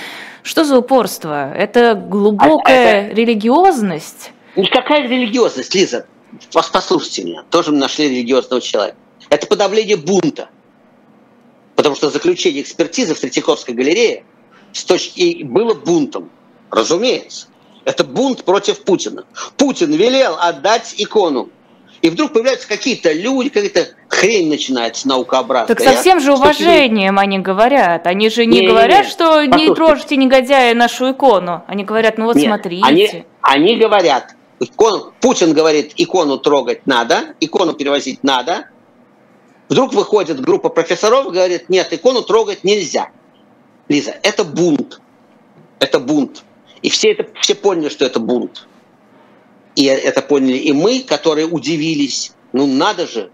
Что 0.43 0.65
за 0.65 0.77
упорство? 0.77 1.51
Это 1.55 1.95
глубокая 1.95 2.61
а, 2.65 3.05
это... 3.05 3.15
религиозность? 3.15 4.33
Никакая 4.55 5.09
религиозность, 5.09 5.75
Лиза. 5.75 6.05
Послушайте 6.53 7.25
меня, 7.25 7.43
тоже 7.49 7.73
мы 7.73 7.79
нашли 7.79 8.11
религиозного 8.11 8.61
человека. 8.61 8.99
Это 9.31 9.47
подавление 9.47 9.97
бунта. 9.97 10.51
Потому 11.75 11.95
что 11.95 12.11
заключение 12.11 12.61
экспертизы 12.61 13.15
в 13.15 13.21
Третьяковской 13.21 13.73
галерее 13.73 14.25
с 14.75 14.85
точки 14.85 15.43
было 15.43 15.73
бунтом. 15.73 16.29
Разумеется. 16.71 17.49
Это 17.85 18.05
бунт 18.05 18.45
против 18.45 18.83
Путина. 18.85 19.25
Путин 19.57 19.93
велел 19.93 20.37
отдать 20.39 20.95
икону. 20.99 21.49
И 22.03 22.11
вдруг 22.11 22.33
появляются 22.33 22.69
какие-то 22.69 23.13
люди, 23.13 23.49
какая-то 23.49 23.89
хрень 24.09 24.49
начинается 24.49 25.09
наукообразная. 25.09 25.75
Так 25.75 25.81
со 25.81 26.01
всем 26.01 26.21
же 26.21 26.33
уважением 26.33 27.19
они 27.19 27.39
говорят. 27.41 28.07
Они 28.07 28.31
же 28.31 28.47
не, 28.47 28.61
не 28.61 28.69
говорят, 28.69 29.05
не, 29.05 29.11
что 29.11 29.45
не 29.45 29.75
трожьте 29.75 30.17
негодяя 30.17 30.75
нашу 30.75 31.11
икону. 31.13 31.65
Они 31.67 31.85
говорят, 31.85 32.19
ну 32.19 32.27
вот 32.27 32.37
Нет, 32.37 32.47
смотрите. 32.47 32.85
Они, 32.85 33.25
они 33.41 33.77
говорят, 33.77 34.37
икону, 34.61 35.13
Путин 35.21 35.55
говорит, 35.55 35.93
икону 35.97 36.39
трогать 36.39 36.87
надо, 36.87 37.35
икону 37.41 37.73
перевозить 37.73 38.23
надо. 38.23 38.69
Вдруг 39.69 39.93
выходит 39.93 40.41
группа 40.41 40.69
профессоров 40.69 41.27
и 41.27 41.31
говорит, 41.31 41.69
нет, 41.69 41.93
икону 41.93 42.23
трогать 42.23 42.65
нельзя. 42.65 43.09
Лиза, 43.89 44.15
это 44.23 44.45
бунт. 44.45 45.01
Это 45.81 45.99
бунт. 45.99 46.45
И 46.83 46.91
все, 46.91 47.13
это, 47.13 47.27
все 47.41 47.55
поняли, 47.55 47.89
что 47.89 48.05
это 48.05 48.21
бунт. 48.21 48.67
И 49.75 49.85
это 49.85 50.23
поняли 50.23 50.57
и 50.57 50.73
мы, 50.73 51.01
которые 51.01 51.47
удивились. 51.47 52.33
Ну 52.53 52.67
надо 52.67 53.07
же, 53.07 53.31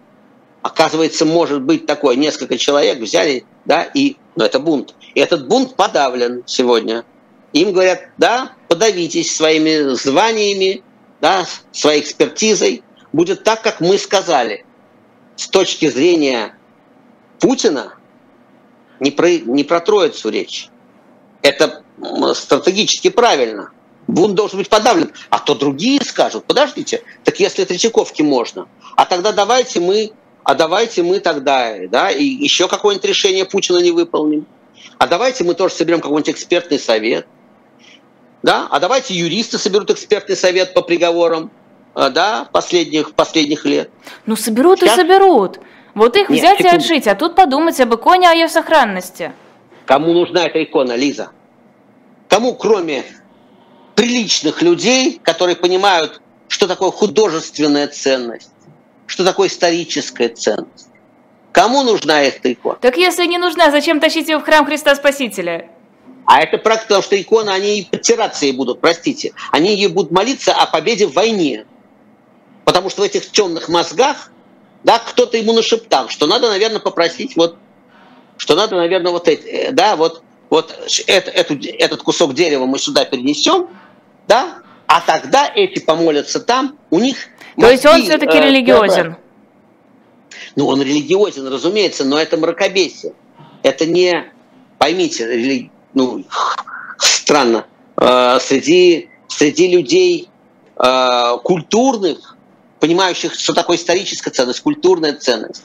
оказывается, 0.62 1.24
может 1.24 1.62
быть 1.62 1.86
такое. 1.86 2.16
Несколько 2.16 2.58
человек 2.58 2.98
взяли, 2.98 3.44
да, 3.64 3.82
и 3.82 4.16
ну, 4.36 4.44
это 4.44 4.58
бунт. 4.58 4.94
И 5.14 5.20
этот 5.20 5.48
бунт 5.48 5.76
подавлен 5.76 6.42
сегодня. 6.46 7.04
Им 7.52 7.72
говорят, 7.72 8.08
да, 8.18 8.52
подавитесь 8.68 9.34
своими 9.34 9.94
званиями, 9.94 10.82
да, 11.20 11.46
своей 11.72 12.00
экспертизой. 12.00 12.82
Будет 13.12 13.44
так, 13.44 13.62
как 13.62 13.80
мы 13.80 13.96
сказали. 13.96 14.64
С 15.36 15.48
точки 15.48 15.88
зрения 15.88 16.56
Путина 17.38 17.94
не 19.00 19.10
про, 19.10 19.30
не 19.30 19.64
про 19.64 19.80
Троицу 19.80 20.30
речь. 20.30 20.68
Это 21.44 21.82
стратегически 22.32 23.10
правильно. 23.10 23.70
Бунт 24.06 24.34
должен 24.34 24.58
быть 24.58 24.70
подавлен. 24.70 25.12
А 25.28 25.38
то 25.38 25.54
другие 25.54 26.00
скажут, 26.02 26.46
подождите, 26.46 27.02
так 27.22 27.38
если 27.38 27.64
Третьяковке 27.64 28.22
можно, 28.22 28.66
а 28.96 29.04
тогда 29.04 29.30
давайте 29.30 29.78
мы, 29.80 30.12
а 30.42 30.54
давайте 30.54 31.02
мы 31.02 31.20
тогда, 31.20 31.74
да, 31.88 32.10
и 32.10 32.24
еще 32.24 32.66
какое-нибудь 32.66 33.06
решение 33.06 33.44
Путина 33.44 33.78
не 33.78 33.90
выполним. 33.90 34.46
А 34.96 35.06
давайте 35.06 35.44
мы 35.44 35.52
тоже 35.54 35.74
соберем 35.74 36.00
какой-нибудь 36.00 36.30
экспертный 36.30 36.78
совет. 36.78 37.26
Да? 38.42 38.66
А 38.70 38.80
давайте 38.80 39.12
юристы 39.12 39.58
соберут 39.58 39.90
экспертный 39.90 40.36
совет 40.36 40.72
по 40.72 40.80
приговорам 40.80 41.50
э, 41.94 42.08
да, 42.08 42.48
последних, 42.52 43.12
последних 43.12 43.66
лет. 43.66 43.90
Ну, 44.24 44.36
соберут 44.36 44.80
Сейчас... 44.80 44.94
и 44.94 45.00
соберут. 45.02 45.60
Вот 45.94 46.16
их 46.16 46.30
Нет, 46.30 46.38
взять 46.38 46.58
секунду. 46.58 46.76
и 46.76 46.78
отжить, 46.78 47.06
а 47.06 47.14
тут 47.14 47.34
подумать 47.34 47.78
об 47.80 47.94
иконе, 47.94 48.30
о 48.30 48.32
ее 48.32 48.48
сохранности. 48.48 49.32
Кому 49.86 50.12
нужна 50.12 50.46
эта 50.46 50.62
икона, 50.62 50.96
Лиза? 50.96 51.30
Кому, 52.28 52.54
кроме 52.54 53.04
приличных 53.94 54.62
людей, 54.62 55.20
которые 55.22 55.56
понимают, 55.56 56.20
что 56.48 56.66
такое 56.66 56.90
художественная 56.90 57.88
ценность, 57.88 58.50
что 59.06 59.24
такое 59.24 59.48
историческая 59.48 60.28
ценность? 60.28 60.88
Кому 61.52 61.82
нужна 61.82 62.22
эта 62.22 62.52
икона? 62.52 62.78
Так 62.80 62.96
если 62.96 63.26
не 63.26 63.38
нужна, 63.38 63.70
зачем 63.70 64.00
тащить 64.00 64.28
ее 64.28 64.38
в 64.38 64.42
храм 64.42 64.64
Христа 64.64 64.94
Спасителя? 64.96 65.70
А 66.26 66.40
это 66.40 66.56
практика, 66.58 66.88
потому 66.88 67.02
что 67.02 67.20
иконы, 67.20 67.50
они 67.50 67.80
и 67.80 67.84
подтираться 67.84 68.46
ей 68.46 68.52
будут, 68.52 68.80
простите. 68.80 69.32
Они 69.50 69.74
ей 69.74 69.88
будут 69.88 70.10
молиться 70.10 70.54
о 70.54 70.66
победе 70.66 71.06
в 71.06 71.12
войне. 71.12 71.66
Потому 72.64 72.88
что 72.88 73.02
в 73.02 73.04
этих 73.04 73.30
темных 73.30 73.68
мозгах, 73.68 74.30
да, 74.84 74.98
кто-то 74.98 75.36
ему 75.36 75.52
нашептал, 75.52 76.08
что 76.08 76.26
надо, 76.26 76.48
наверное, 76.48 76.80
попросить 76.80 77.36
вот, 77.36 77.58
что 78.36 78.54
надо, 78.54 78.76
наверное, 78.76 79.12
вот 79.12 79.28
эти, 79.28 79.46
э, 79.46 79.72
да, 79.72 79.96
вот 79.96 80.22
вот 80.50 80.72
это, 81.08 81.30
эту, 81.32 81.58
этот 81.78 82.02
кусок 82.02 82.34
дерева 82.34 82.64
мы 82.66 82.78
сюда 82.78 83.04
перенесем, 83.04 83.68
да, 84.28 84.58
а 84.86 85.00
тогда 85.00 85.50
эти 85.52 85.80
помолятся 85.80 86.38
там, 86.38 86.78
у 86.90 87.00
них... 87.00 87.16
То 87.58 87.70
есть 87.70 87.84
он 87.84 88.02
все-таки 88.02 88.38
э, 88.38 88.48
религиозен? 88.48 89.16
Ну, 90.54 90.68
он 90.68 90.80
религиозен, 90.80 91.48
разумеется, 91.48 92.04
но 92.04 92.20
это 92.20 92.36
мракобесие. 92.36 93.14
Это 93.64 93.86
не, 93.86 94.32
поймите, 94.78 95.26
рели... 95.26 95.70
ну, 95.94 96.24
странно, 96.98 97.66
э, 97.96 98.38
среди, 98.40 99.08
среди 99.26 99.68
людей 99.68 100.28
э, 100.76 101.38
культурных, 101.42 102.36
понимающих, 102.78 103.34
что 103.34 103.54
такое 103.54 103.76
историческая 103.76 104.30
ценность, 104.30 104.60
культурная 104.60 105.14
ценность, 105.14 105.64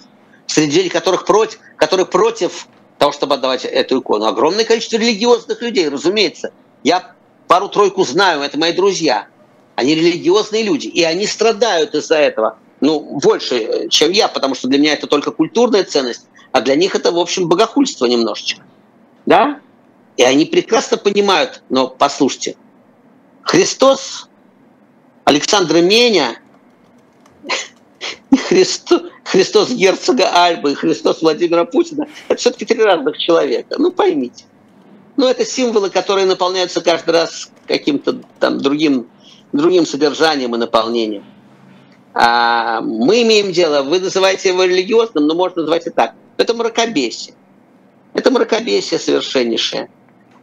среди 0.50 0.78
людей, 0.78 0.90
которых 0.90 1.26
против, 1.26 1.60
которые 1.78 2.06
против 2.06 2.68
того, 2.98 3.12
чтобы 3.12 3.36
отдавать 3.36 3.66
эту 3.66 4.00
икону. 4.00 4.26
Огромное 4.26 4.66
количество 4.66 4.98
религиозных 4.98 5.62
людей, 5.62 5.88
разумеется. 5.88 6.52
Я 6.84 7.14
пару-тройку 7.48 8.04
знаю, 8.04 8.42
это 8.42 8.58
мои 8.58 8.74
друзья. 8.74 9.28
Они 9.76 9.96
религиозные 9.96 10.64
люди, 10.64 10.88
и 10.88 11.04
они 11.04 11.28
страдают 11.28 11.94
из-за 11.94 12.18
этого. 12.18 12.58
Ну, 12.82 13.20
больше, 13.22 13.90
чем 13.90 14.12
я, 14.12 14.28
потому 14.28 14.56
что 14.56 14.68
для 14.68 14.80
меня 14.80 14.94
это 14.94 15.08
только 15.08 15.32
культурная 15.32 15.84
ценность, 15.84 16.26
а 16.52 16.62
для 16.62 16.76
них 16.76 16.96
это, 16.96 17.12
в 17.12 17.20
общем, 17.20 17.48
богохульство 17.48 18.08
немножечко. 18.08 18.64
Да? 19.26 19.60
И 20.18 20.24
они 20.24 20.46
прекрасно 20.46 20.98
понимают, 20.98 21.62
но 21.70 21.88
послушайте, 21.88 22.58
Христос, 23.44 24.28
Александр 25.26 25.82
Меня 25.82 26.38
Христос, 28.50 29.04
Христос 29.24 29.72
герцога 29.72 30.30
Альбы 30.44 30.72
и 30.72 30.76
Христос 30.76 31.22
Владимира 31.22 31.66
Путина– 31.66 32.08
это 32.28 32.40
все-таки 32.40 32.66
три 32.66 32.82
разных 32.82 33.18
человека. 33.18 33.76
Ну, 33.78 33.92
поймите. 33.92 34.46
Ну, 35.18 35.28
это 35.28 35.46
символы, 35.46 35.90
которые 35.90 36.26
наполняются 36.26 36.82
каждый 36.82 37.12
раз 37.12 37.52
каким-то 37.68 38.22
там 38.40 38.60
другим, 38.60 39.08
другим 39.52 39.86
содержанием 39.86 40.56
и 40.56 40.58
наполнением. 40.58 41.26
А 42.14 42.82
мы 42.82 43.22
имеем 43.22 43.52
дело, 43.52 43.84
вы 43.84 44.00
называете 44.00 44.50
его 44.50 44.64
религиозным, 44.64 45.28
но 45.28 45.36
можно 45.36 45.62
назвать 45.62 45.88
и 45.88 45.90
так. 45.92 46.16
Это 46.38 46.54
мракобесие. 46.54 47.36
Это 48.14 48.32
мракобесие 48.32 49.00
совершеннейшее. 49.00 49.90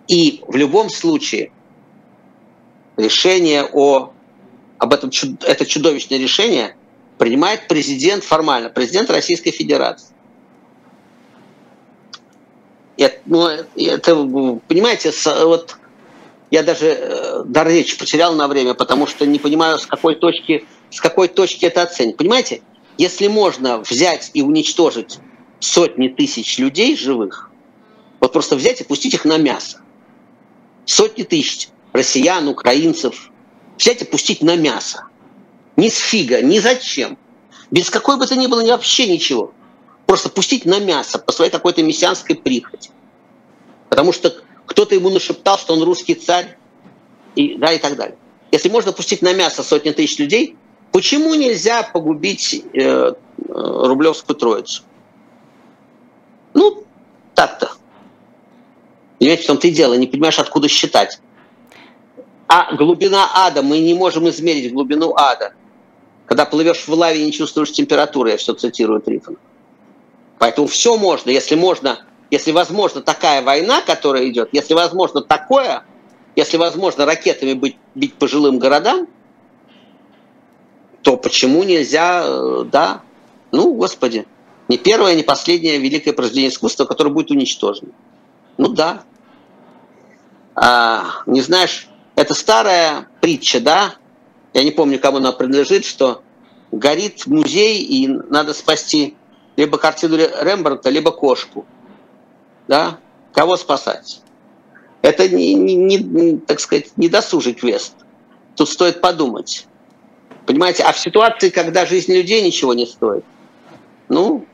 И 0.07 0.43
в 0.47 0.55
любом 0.55 0.91
случае 0.91 1.51
решение 2.97 3.65
о, 3.65 4.13
об 4.79 4.93
этом, 4.93 5.11
это 5.43 5.67
чудовищное 5.67 6.19
решение– 6.19 6.77
принимает 7.19 7.69
президент 7.69 8.25
формально, 8.25 8.71
президент 8.71 9.11
Российской 9.11 9.51
Федерации. 9.51 10.09
Это, 12.97 13.19
ну, 13.27 13.49
это, 13.77 14.15
понимаете, 14.69 15.13
вот 15.45 15.77
я 16.51 16.63
даже 16.63 16.87
э, 16.87 17.43
дар 17.45 17.69
речи 17.69 17.99
потерял 17.99 18.35
на 18.35 18.49
время, 18.49 18.75
потому 18.75 19.07
что 19.07 19.27
не 19.27 19.39
понимаю, 19.39 19.79
с 19.79 19.87
какой 19.87 20.15
точки, 20.15 20.65
с 20.91 21.01
какой 21.01 21.29
точки 21.29 21.67
это 21.67 21.83
оценить. 21.83 22.17
Понимаете, 22.17 22.63
если 22.97 23.27
можно 23.27 23.79
взять 23.79 24.31
и 24.33 24.43
уничтожить 24.43 25.19
сотни 25.61 26.09
тысяч 26.09 26.59
людей 26.59 26.97
живых, 26.97 27.51
вот 28.21 28.33
просто 28.33 28.57
взять 28.57 28.81
и 28.81 28.85
пустить 28.85 29.15
их 29.15 29.25
на 29.25 29.37
мясо. 29.37 29.81
Сотни 30.87 31.25
тысяч 31.25 31.69
россиян, 31.93 32.49
украинцев, 32.49 33.31
взять 33.77 34.03
и 34.03 34.05
пустить 34.05 34.43
на 34.43 34.57
мясо. 34.57 35.09
Ни 35.77 35.89
с 35.89 35.99
фига, 35.99 36.43
ни 36.43 36.59
зачем. 36.59 37.19
Без 37.71 37.91
какой 37.91 38.17
бы 38.17 38.27
то 38.27 38.37
ни 38.37 38.47
было 38.47 38.61
ни 38.61 38.71
вообще 38.71 39.09
ничего. 39.09 39.53
Просто 40.07 40.29
пустить 40.31 40.65
на 40.65 40.79
мясо 40.79 41.19
по 41.19 41.33
своей 41.33 41.51
какой-то 41.51 41.83
мессианской 41.83 42.37
прихоти. 42.37 42.91
Потому 43.89 44.13
что 44.13 44.35
кто-то 44.67 44.95
ему 44.95 45.11
нашептал, 45.11 45.59
что 45.59 45.75
он 45.75 45.83
русский 45.83 46.15
царь, 46.15 46.57
и, 47.35 47.57
да, 47.57 47.73
и 47.73 47.79
так 47.79 47.97
далее. 47.97 48.17
Если 48.51 48.69
можно 48.69 48.93
пустить 48.93 49.23
на 49.23 49.35
мясо 49.35 49.63
сотни 49.63 49.91
тысяч 49.91 50.19
людей, 50.19 50.57
почему 50.93 51.35
нельзя 51.35 51.83
погубить 51.83 52.65
э, 52.73 52.81
э 52.81 53.13
Рублевскую 53.49 54.37
Троицу? 54.37 54.83
Ну, 56.55 56.85
так-то. 57.35 57.73
Понимаете, 59.19 59.43
в 59.43 59.47
том-то 59.47 59.69
и 59.69 59.71
дело, 59.71 59.95
не 59.95 60.07
понимаешь, 60.07 60.39
откуда 60.39 60.69
считать. 60.69 61.21
А 62.49 62.75
глубина 62.75 63.29
ада, 63.35 63.63
мы 63.63 63.81
не 63.81 63.95
можем 63.95 64.29
измерить 64.29 64.73
глубину 64.73 65.15
ада. 65.17 65.53
Когда 66.27 66.45
плывешь 66.45 66.87
в 66.87 66.93
лаве 66.93 67.23
и 67.23 67.27
не 67.27 67.33
чувствуешь 67.33 67.73
температуры, 67.73 68.31
я 68.31 68.37
все 68.37 68.55
цитирую 68.55 69.01
Трифона. 69.01 69.39
Поэтому 70.39 70.67
все 70.67 70.97
можно, 70.97 71.31
если 71.31 71.55
можно, 71.55 72.01
если 72.31 72.53
возможно 72.53 73.01
такая 73.01 73.43
война, 73.43 73.81
которая 73.81 74.29
идет, 74.29 74.51
если 74.53 74.75
возможно 74.75 75.23
такое, 75.23 75.85
если 76.35 76.57
возможно 76.57 77.07
ракетами 77.07 77.55
быть, 77.55 77.77
бить 77.95 78.15
по 78.15 78.29
жилым 78.29 78.59
городам, 78.59 79.09
то 81.03 81.17
почему 81.17 81.63
нельзя, 81.63 82.25
э, 82.25 82.65
да, 82.71 83.03
ну, 83.53 83.73
господи, 83.75 84.27
не 84.69 84.77
первое, 84.77 85.15
не 85.15 85.23
последнее 85.23 85.79
великое 85.79 86.13
произведение 86.13 86.51
искусства, 86.51 86.85
которое 86.85 87.11
будет 87.11 87.31
уничтожено. 87.31 87.93
Ну 88.59 88.69
да. 88.69 89.05
А, 90.57 91.23
не 91.27 91.41
знаешь, 91.41 91.89
это 92.17 92.35
старая 92.35 93.09
притча, 93.21 93.61
да? 93.61 93.95
Я 94.57 94.65
не 94.65 94.71
помню, 94.71 94.99
кому 94.99 95.19
она 95.19 95.33
принадлежит, 95.33 95.85
что 95.85 96.23
горит 96.73 97.27
музей, 97.27 97.83
и 97.83 98.09
надо 98.09 98.55
спасти 98.55 99.15
либо 99.55 99.77
картину 99.77 100.17
Рембрандта, 100.17 100.89
либо 100.89 101.13
кошку. 101.13 101.67
Да? 102.67 102.99
Кого 103.35 103.59
спасать? 103.59 104.23
Это 105.03 105.29
не, 105.29 105.53
не, 105.53 105.99
не, 105.99 106.39
так 106.39 106.61
сказать, 106.61 106.97
не 106.97 107.11
досужий 107.11 107.53
квест. 107.53 107.97
Тут 108.55 108.71
стоит 108.71 109.03
подумать. 109.03 109.67
Понимаете, 110.47 110.85
а 110.85 110.93
в 110.93 110.99
ситуации, 110.99 111.51
когда 111.51 111.85
жизнь 111.85 112.15
людей 112.15 112.41
ничего 112.41 112.73
не 112.73 112.87
стоит, 112.87 113.27
ну, 114.09 114.47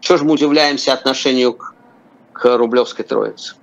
что 0.00 0.16
же 0.16 0.24
мы 0.24 0.32
удивляемся 0.32 0.94
отношению 0.94 1.52
к, 1.52 1.74
к 2.32 2.56
Рублевской 2.56 3.04
Троице? 3.04 3.56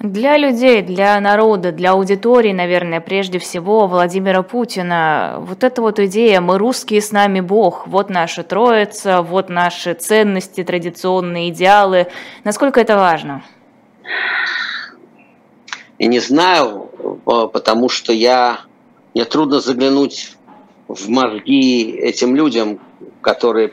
Для 0.00 0.36
людей, 0.36 0.82
для 0.82 1.18
народа, 1.18 1.72
для 1.72 1.90
аудитории, 1.90 2.52
наверное, 2.52 3.00
прежде 3.00 3.40
всего 3.40 3.88
Владимира 3.88 4.42
Путина, 4.42 5.38
вот 5.40 5.64
эта 5.64 5.82
вот 5.82 5.98
идея 5.98 6.40
«мы 6.40 6.56
русские, 6.56 7.02
с 7.02 7.10
нами 7.10 7.40
Бог», 7.40 7.88
вот 7.88 8.08
наша 8.08 8.44
Троица, 8.44 9.22
вот 9.22 9.48
наши 9.48 9.94
ценности, 9.94 10.62
традиционные 10.62 11.48
идеалы. 11.48 12.06
Насколько 12.44 12.80
это 12.80 12.94
важно? 12.94 13.42
И 15.98 16.06
не 16.06 16.20
знаю, 16.20 16.90
э, 17.26 17.48
потому 17.52 17.88
что 17.88 18.12
я, 18.12 18.60
мне 19.14 19.24
трудно 19.24 19.58
заглянуть 19.58 20.36
в 20.86 21.08
мозги 21.08 21.90
этим 21.90 22.36
людям, 22.36 22.78
которые 23.20 23.72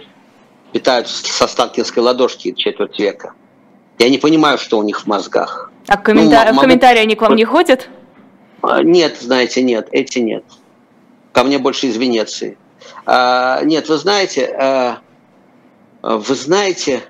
питают 0.72 1.08
со 1.08 1.46
сталкинской 1.46 2.02
ладошки 2.02 2.52
четверть 2.54 2.98
века. 2.98 3.34
Я 4.00 4.10
не 4.10 4.18
понимаю, 4.18 4.58
что 4.58 4.80
у 4.80 4.84
них 4.84 5.02
в 5.02 5.06
мозгах. 5.06 5.72
А 5.88 5.98
комментар... 5.98 6.52
ну, 6.52 6.58
в 6.58 6.62
комментарии 6.62 7.00
они 7.00 7.16
к 7.16 7.22
вам 7.22 7.36
не 7.36 7.46
ходят? 7.46 7.90
А, 8.62 8.82
нет, 8.82 9.18
знаете, 9.20 9.62
нет, 9.62 9.88
эти 9.92 10.20
нет. 10.20 10.44
Ко 11.32 11.44
мне 11.44 11.60
больше 11.60 11.88
из 11.88 11.98
Венеции. 11.98 12.58
А, 13.06 13.62
нет, 13.64 13.88
вы 13.90 13.98
знаете, 13.98 14.48
а, 14.48 14.98
вы 16.02 16.36
знаете, 16.36 17.04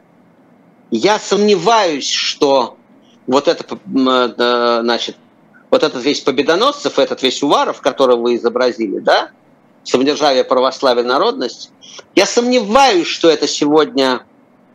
я 0.91 1.19
сомневаюсь, 1.19 2.09
что 2.09 2.78
вот 3.28 3.47
это, 3.47 3.65
значит, 3.86 5.17
вот 5.71 5.84
этот 5.84 6.03
весь 6.03 6.21
Победоносцев, 6.21 6.99
этот 6.99 7.23
весь 7.23 7.41
Уваров, 7.41 7.82
которого 7.82 8.21
вы 8.21 8.36
изобразили, 8.36 8.99
да, 8.99 9.32
самодержавие, 9.84 10.43
православие, 10.43 11.03
народность, 11.03 11.71
я 12.13 12.26
сомневаюсь, 12.26 13.07
что 13.07 13.30
это 13.30 13.47
сегодня 13.47 14.23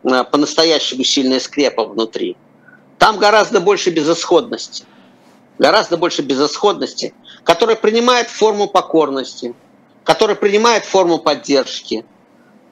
по-настоящему 0.03 1.03
сильная 1.03 1.39
скрепа 1.39 1.85
внутри. 1.85 2.35
Там 3.01 3.17
гораздо 3.17 3.59
больше 3.59 3.89
безысходности. 3.89 4.83
Гораздо 5.57 5.97
больше 5.97 6.21
безысходности, 6.21 7.15
которая 7.43 7.75
принимает 7.75 8.29
форму 8.29 8.67
покорности, 8.67 9.55
которая 10.03 10.35
принимает 10.35 10.85
форму 10.85 11.17
поддержки. 11.17 12.05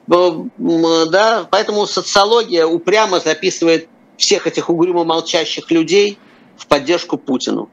Да, 0.06 1.48
поэтому 1.50 1.84
социология 1.84 2.64
упрямо 2.64 3.18
записывает 3.18 3.88
всех 4.18 4.46
этих 4.46 4.70
угрюмо 4.70 5.02
молчащих 5.02 5.68
людей 5.72 6.16
в 6.56 6.68
поддержку 6.68 7.18
Путину. 7.18 7.68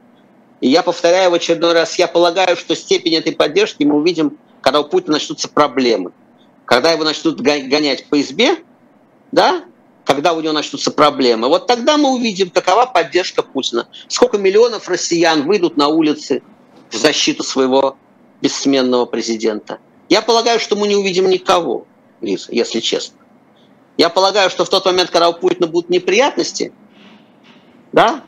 И 0.60 0.68
я 0.68 0.82
повторяю 0.82 1.30
в 1.30 1.34
очередной 1.34 1.74
раз, 1.74 1.96
я 1.96 2.08
полагаю, 2.08 2.56
что 2.56 2.74
степень 2.74 3.14
этой 3.14 3.36
поддержки 3.36 3.84
мы 3.84 3.94
увидим, 3.94 4.36
когда 4.62 4.80
у 4.80 4.84
Путина 4.84 5.12
начнутся 5.12 5.48
проблемы. 5.48 6.10
Когда 6.64 6.90
его 6.90 7.04
начнут 7.04 7.40
гонять 7.40 8.08
по 8.08 8.20
избе, 8.20 8.56
да, 9.30 9.62
когда 10.08 10.32
у 10.32 10.40
него 10.40 10.54
начнутся 10.54 10.90
проблемы. 10.90 11.48
Вот 11.48 11.66
тогда 11.66 11.98
мы 11.98 12.14
увидим, 12.14 12.48
какова 12.48 12.86
поддержка 12.86 13.42
Путина. 13.42 13.88
Сколько 14.08 14.38
миллионов 14.38 14.88
россиян 14.88 15.46
выйдут 15.46 15.76
на 15.76 15.88
улицы 15.88 16.42
в 16.90 16.96
защиту 16.96 17.42
своего 17.42 17.98
бессменного 18.40 19.04
президента. 19.04 19.80
Я 20.08 20.22
полагаю, 20.22 20.60
что 20.60 20.76
мы 20.76 20.88
не 20.88 20.96
увидим 20.96 21.28
никого, 21.28 21.86
Лиза, 22.22 22.46
если 22.52 22.80
честно. 22.80 23.18
Я 23.98 24.08
полагаю, 24.08 24.48
что 24.48 24.64
в 24.64 24.70
тот 24.70 24.86
момент, 24.86 25.10
когда 25.10 25.28
у 25.28 25.34
Путина 25.34 25.66
будут 25.66 25.90
неприятности, 25.90 26.72
да, 27.92 28.24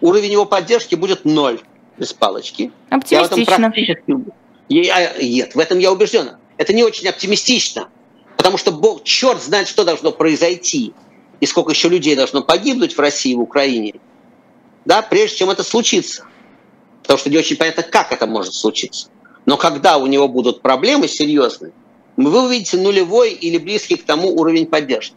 уровень 0.00 0.32
его 0.32 0.44
поддержки 0.44 0.96
будет 0.96 1.24
ноль 1.24 1.60
без 1.98 2.12
палочки. 2.12 2.72
Оптимистично. 2.90 3.14
Я 3.14 3.22
в 3.22 3.26
этом 3.26 3.44
практически... 3.44 4.16
Я, 4.68 5.12
нет, 5.22 5.54
в 5.54 5.58
этом 5.60 5.78
я 5.78 5.92
убежден. 5.92 6.32
Это 6.56 6.72
не 6.72 6.82
очень 6.82 7.06
оптимистично, 7.06 7.90
потому 8.36 8.58
что 8.58 8.72
Бог, 8.72 9.04
черт 9.04 9.40
знает, 9.40 9.68
что 9.68 9.84
должно 9.84 10.10
произойти 10.10 10.92
и 11.42 11.46
сколько 11.46 11.72
еще 11.72 11.88
людей 11.88 12.14
должно 12.14 12.40
погибнуть 12.40 12.96
в 12.96 13.00
России 13.00 13.34
в 13.34 13.40
Украине, 13.40 13.94
да, 14.84 15.02
прежде 15.02 15.38
чем 15.38 15.50
это 15.50 15.64
случится. 15.64 16.24
Потому 17.02 17.18
что 17.18 17.30
не 17.30 17.36
очень 17.36 17.56
понятно, 17.56 17.82
как 17.82 18.12
это 18.12 18.28
может 18.28 18.54
случиться. 18.54 19.08
Но 19.44 19.56
когда 19.56 19.98
у 19.98 20.06
него 20.06 20.28
будут 20.28 20.62
проблемы 20.62 21.08
серьезные, 21.08 21.72
вы 22.16 22.44
увидите 22.44 22.76
нулевой 22.76 23.32
или 23.32 23.58
близкий 23.58 23.96
к 23.96 24.04
тому 24.04 24.28
уровень 24.28 24.66
поддержки. 24.66 25.16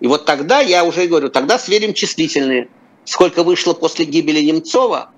И 0.00 0.06
вот 0.06 0.24
тогда, 0.24 0.60
я 0.60 0.82
уже 0.84 1.06
говорю, 1.06 1.28
тогда 1.28 1.58
сверим 1.58 1.92
числительные. 1.92 2.70
Сколько 3.04 3.42
вышло 3.42 3.74
после 3.74 4.06
гибели 4.06 4.40
Немцова 4.40 5.10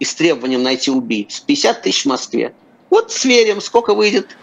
и 0.00 0.04
с 0.04 0.14
требованием 0.14 0.62
найти 0.62 0.90
убийц? 0.90 1.40
50 1.40 1.80
тысяч 1.80 2.02
в 2.02 2.08
Москве. 2.08 2.54
Вот 2.90 3.10
сверим, 3.10 3.62
сколько 3.62 3.94
выйдет 3.94 4.36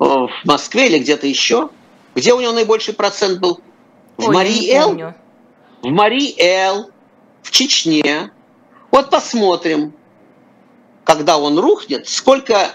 э, 0.00 0.04
в 0.04 0.30
Москве 0.44 0.86
или 0.86 1.00
где-то 1.00 1.26
еще. 1.26 1.68
Где 2.14 2.32
у 2.32 2.40
него 2.40 2.52
наибольший 2.52 2.94
процент 2.94 3.40
был? 3.40 3.60
В 4.16 4.30
Мари-Эл, 4.30 5.14
в 5.82 5.86
Мари-Эл, 5.86 6.90
в 7.42 7.50
Чечне. 7.50 8.30
Вот 8.90 9.10
посмотрим, 9.10 9.92
когда 11.04 11.38
он 11.38 11.58
рухнет, 11.58 12.08
сколько 12.08 12.72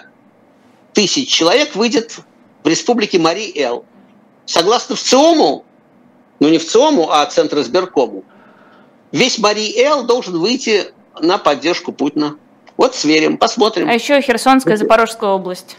тысяч 0.94 1.30
человек 1.30 1.76
выйдет 1.76 2.20
в 2.64 2.68
республике 2.68 3.20
Мари-Эл. 3.20 3.86
Согласно 4.46 4.96
ВЦИОМу, 4.96 5.64
ну 6.40 6.50
не 6.50 6.58
ВЦИОМу, 6.58 7.12
а 7.12 7.26
Центр 7.28 7.60
избиркому, 7.60 8.24
весь 9.12 9.38
Мари-Эл 9.38 10.04
должен 10.04 10.38
выйти 10.40 10.94
на 11.20 11.38
поддержку 11.38 11.92
Путина. 11.92 12.38
Вот 12.78 12.96
сверим, 12.96 13.38
посмотрим. 13.38 13.90
А 13.90 13.94
еще 13.94 14.22
Херсонская, 14.22 14.78
Запорожская 14.78 15.30
область. 15.32 15.78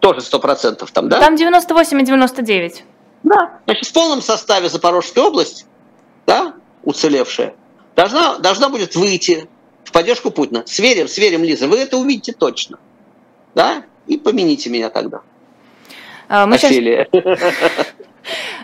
Тоже 0.00 0.20
сто 0.20 0.38
процентов 0.38 0.90
там, 0.90 1.08
да? 1.08 1.20
Там 1.20 1.36
98 1.36 2.00
и 2.00 2.04
99. 2.04 2.84
Да. 3.22 3.60
Значит, 3.66 3.86
в 3.86 3.92
полном 3.92 4.22
составе 4.22 4.68
Запорожская 4.68 5.24
область, 5.24 5.66
да, 6.26 6.54
уцелевшая, 6.84 7.54
должна, 7.96 8.38
должна 8.38 8.68
будет 8.68 8.96
выйти 8.96 9.48
в 9.84 9.92
поддержку 9.92 10.30
Путина. 10.30 10.62
Сверим, 10.66 11.08
сверим, 11.08 11.44
Лиза, 11.44 11.68
вы 11.68 11.78
это 11.78 11.96
увидите 11.96 12.32
точно. 12.32 12.78
Да? 13.54 13.84
И 14.06 14.16
помяните 14.16 14.70
меня 14.70 14.90
тогда. 14.90 15.22
А, 16.28 16.46
мы 16.46 16.58
сейчас... 16.58 16.72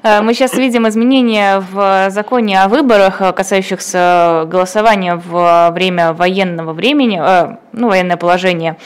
Э, 0.03 0.21
мы 0.23 0.35
сейчас 0.35 0.55
видим 0.55 0.89
изменения 0.89 1.63
в 1.71 2.11
законе 2.11 2.63
о 2.63 2.69
выборах, 2.69 3.21
э, 3.21 3.33
касающихся 3.33 4.45
голосования 4.47 5.17
в 5.17 5.71
время 5.73 6.13
военного 6.13 6.73
времени, 6.73 7.21
э, 7.23 7.57
ну, 7.73 7.89
военное 7.89 8.17
положение. 8.17 8.77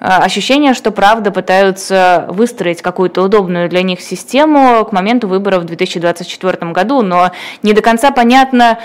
Ощущение, 0.00 0.74
что 0.74 0.90
правда 0.90 1.30
пытаются 1.30 2.26
выстроить 2.28 2.82
какую-то 2.82 3.22
удобную 3.22 3.68
для 3.68 3.82
них 3.82 4.00
систему 4.00 4.84
к 4.84 4.92
моменту 4.92 5.28
выборов 5.28 5.62
в 5.62 5.66
2024 5.66 6.72
году, 6.72 7.02
но 7.02 7.30
не 7.62 7.72
до 7.72 7.82
конца 7.82 8.10
понятно, 8.10 8.78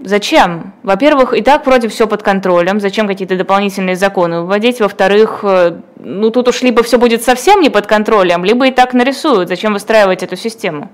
Зачем? 0.00 0.74
Во-первых, 0.82 1.34
и 1.34 1.40
так 1.40 1.64
вроде 1.66 1.88
все 1.88 2.08
под 2.08 2.22
контролем. 2.22 2.80
Зачем 2.80 3.06
какие-то 3.06 3.36
дополнительные 3.36 3.94
законы 3.94 4.42
вводить? 4.42 4.80
Во-вторых, 4.80 5.40
э, 5.44 5.80
ну 5.96 6.30
тут 6.30 6.48
уж 6.48 6.62
либо 6.62 6.82
все 6.82 6.98
будет 6.98 7.22
совсем 7.22 7.60
не 7.60 7.70
под 7.70 7.86
контролем, 7.86 8.44
либо 8.44 8.66
и 8.66 8.70
так 8.72 8.92
нарисуют. 8.92 9.48
Зачем 9.48 9.72
выстраивать 9.72 10.22
эту 10.24 10.36
систему? 10.36 10.90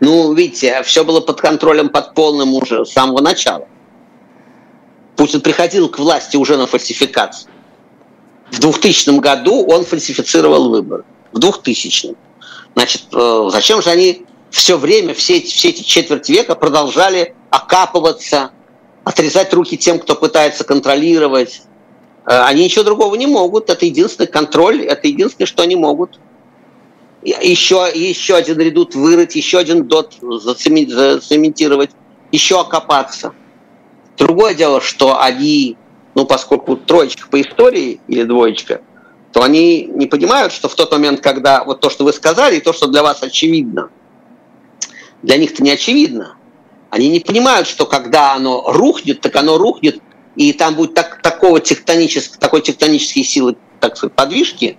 Ну, 0.00 0.32
видите, 0.32 0.82
все 0.82 1.04
было 1.04 1.20
под 1.20 1.40
контролем, 1.40 1.88
под 1.88 2.14
полным 2.14 2.54
уже 2.54 2.84
с 2.84 2.92
самого 2.92 3.20
начала. 3.20 3.68
Путин 5.14 5.40
приходил 5.40 5.88
к 5.88 5.98
власти 5.98 6.36
уже 6.36 6.56
на 6.56 6.66
фальсификацию. 6.66 7.50
В 8.50 8.58
2000 8.58 9.20
году 9.20 9.64
он 9.66 9.84
фальсифицировал 9.84 10.70
выборы. 10.70 11.04
В 11.32 11.38
2000 11.38 12.16
Значит, 12.74 13.02
э, 13.12 13.48
зачем 13.50 13.82
же 13.82 13.90
они 13.90 14.24
все 14.50 14.78
время, 14.78 15.14
все 15.14 15.38
эти, 15.38 15.46
все 15.46 15.68
эти 15.70 15.82
четверть 15.82 16.28
века 16.28 16.54
продолжали 16.54 17.34
окапываться, 17.50 18.50
отрезать 19.04 19.52
руки 19.52 19.76
тем, 19.76 19.98
кто 19.98 20.14
пытается 20.14 20.64
контролировать. 20.64 21.62
Э, 22.26 22.42
они 22.42 22.64
ничего 22.64 22.84
другого 22.84 23.14
не 23.14 23.26
могут. 23.26 23.70
Это 23.70 23.84
единственный 23.86 24.26
контроль, 24.26 24.82
это 24.84 25.06
единственное, 25.08 25.46
что 25.46 25.62
они 25.62 25.76
могут. 25.76 26.18
Еще, 27.22 27.90
еще 27.94 28.36
один 28.36 28.58
редут 28.58 28.94
вырыть, 28.94 29.34
еще 29.34 29.58
один 29.58 29.86
дот 29.86 30.14
зацементировать, 30.20 31.90
еще 32.30 32.60
окопаться. 32.60 33.34
Другое 34.16 34.54
дело, 34.54 34.80
что 34.80 35.20
они, 35.20 35.76
ну, 36.14 36.26
поскольку 36.26 36.76
троечка 36.76 37.28
по 37.28 37.40
истории 37.40 38.00
или 38.06 38.22
двоечка, 38.22 38.82
то 39.32 39.42
они 39.42 39.84
не 39.84 40.06
понимают, 40.06 40.52
что 40.52 40.68
в 40.68 40.74
тот 40.74 40.90
момент, 40.92 41.20
когда 41.20 41.64
вот 41.64 41.80
то, 41.80 41.90
что 41.90 42.04
вы 42.04 42.12
сказали, 42.12 42.56
и 42.56 42.60
то, 42.60 42.72
что 42.72 42.86
для 42.86 43.02
вас 43.02 43.22
очевидно, 43.22 43.90
для 45.22 45.36
них-то 45.36 45.62
не 45.62 45.70
очевидно. 45.70 46.36
Они 46.90 47.08
не 47.08 47.20
понимают, 47.20 47.68
что 47.68 47.86
когда 47.86 48.34
оно 48.34 48.64
рухнет, 48.66 49.20
так 49.20 49.36
оно 49.36 49.58
рухнет, 49.58 50.00
и 50.36 50.52
там 50.52 50.74
будет 50.74 50.94
так, 50.94 51.20
такого 51.22 51.60
тектонической, 51.60 52.38
такой 52.38 52.62
тектонической 52.62 53.24
силы, 53.24 53.56
так 53.80 53.96
сказать, 53.96 54.14
подвижки, 54.14 54.78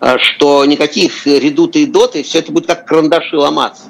э, 0.00 0.18
что 0.18 0.64
никаких 0.64 1.26
редуты 1.26 1.82
и 1.82 1.86
доты, 1.86 2.22
все 2.22 2.40
это 2.40 2.52
будет 2.52 2.66
как 2.66 2.86
карандаши 2.86 3.36
ломаться. 3.36 3.84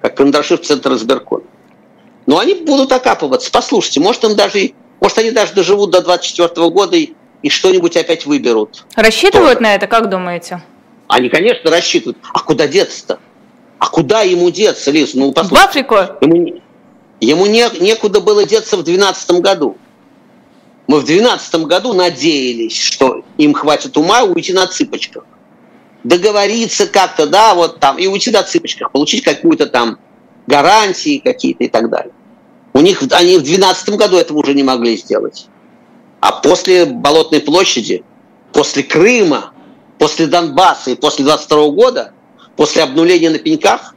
Как 0.00 0.16
карандаши 0.16 0.56
в 0.56 0.60
центр 0.60 0.92
избиркона. 0.92 1.44
Но 2.26 2.38
они 2.38 2.54
будут 2.54 2.92
окапываться. 2.92 3.50
Послушайте, 3.50 4.00
может, 4.00 4.24
им 4.24 4.36
даже, 4.36 4.72
может 5.00 5.18
они 5.18 5.30
даже 5.30 5.54
доживут 5.54 5.90
до 5.90 6.02
24 6.02 6.68
года 6.70 6.96
и, 6.96 7.14
и 7.42 7.48
что-нибудь 7.48 7.96
опять 7.96 8.26
выберут. 8.26 8.84
Рассчитывают 8.94 9.58
Тоже. 9.58 9.62
на 9.62 9.74
это, 9.74 9.86
как 9.86 10.08
думаете? 10.08 10.62
Они, 11.08 11.28
конечно, 11.28 11.70
рассчитывают. 11.70 12.18
А 12.32 12.40
куда 12.40 12.66
деться-то? 12.66 13.18
А 13.84 13.88
куда 13.90 14.22
ему 14.22 14.50
деться, 14.50 14.90
Лиз? 14.90 15.12
Ну, 15.12 15.30
послушай. 15.32 15.60
В 15.60 15.64
Африку? 15.66 15.94
Ему, 16.22 16.62
ему 17.20 17.44
не, 17.44 17.68
некуда 17.80 18.22
было 18.22 18.46
деться 18.46 18.78
в 18.78 18.82
2012 18.82 19.42
году. 19.42 19.76
Мы 20.86 21.00
в 21.00 21.04
2012 21.04 21.54
году 21.66 21.92
надеялись, 21.92 22.80
что 22.80 23.22
им 23.36 23.52
хватит 23.52 23.94
ума 23.98 24.22
уйти 24.22 24.54
на 24.54 24.66
цыпочках. 24.66 25.24
Договориться 26.02 26.86
как-то, 26.86 27.26
да, 27.26 27.54
вот 27.54 27.78
там, 27.78 27.98
и 27.98 28.06
уйти 28.06 28.30
на 28.30 28.42
цыпочках, 28.42 28.90
получить 28.90 29.22
какую-то 29.22 29.66
там 29.66 29.98
гарантии 30.46 31.18
какие-то 31.18 31.64
и 31.64 31.68
так 31.68 31.90
далее. 31.90 32.14
У 32.72 32.80
них, 32.80 33.02
они 33.10 33.36
в 33.36 33.42
2012 33.42 33.88
году 33.96 34.16
этого 34.16 34.38
уже 34.38 34.54
не 34.54 34.62
могли 34.62 34.96
сделать. 34.96 35.48
А 36.20 36.32
после 36.32 36.86
Болотной 36.86 37.40
площади, 37.40 38.02
после 38.54 38.82
Крыма, 38.82 39.52
после 39.98 40.26
Донбасса 40.26 40.92
и 40.92 40.94
после 40.94 41.26
22 41.26 41.68
года 41.68 42.13
после 42.56 42.82
обнуления 42.82 43.30
на 43.30 43.38
пеньках, 43.38 43.94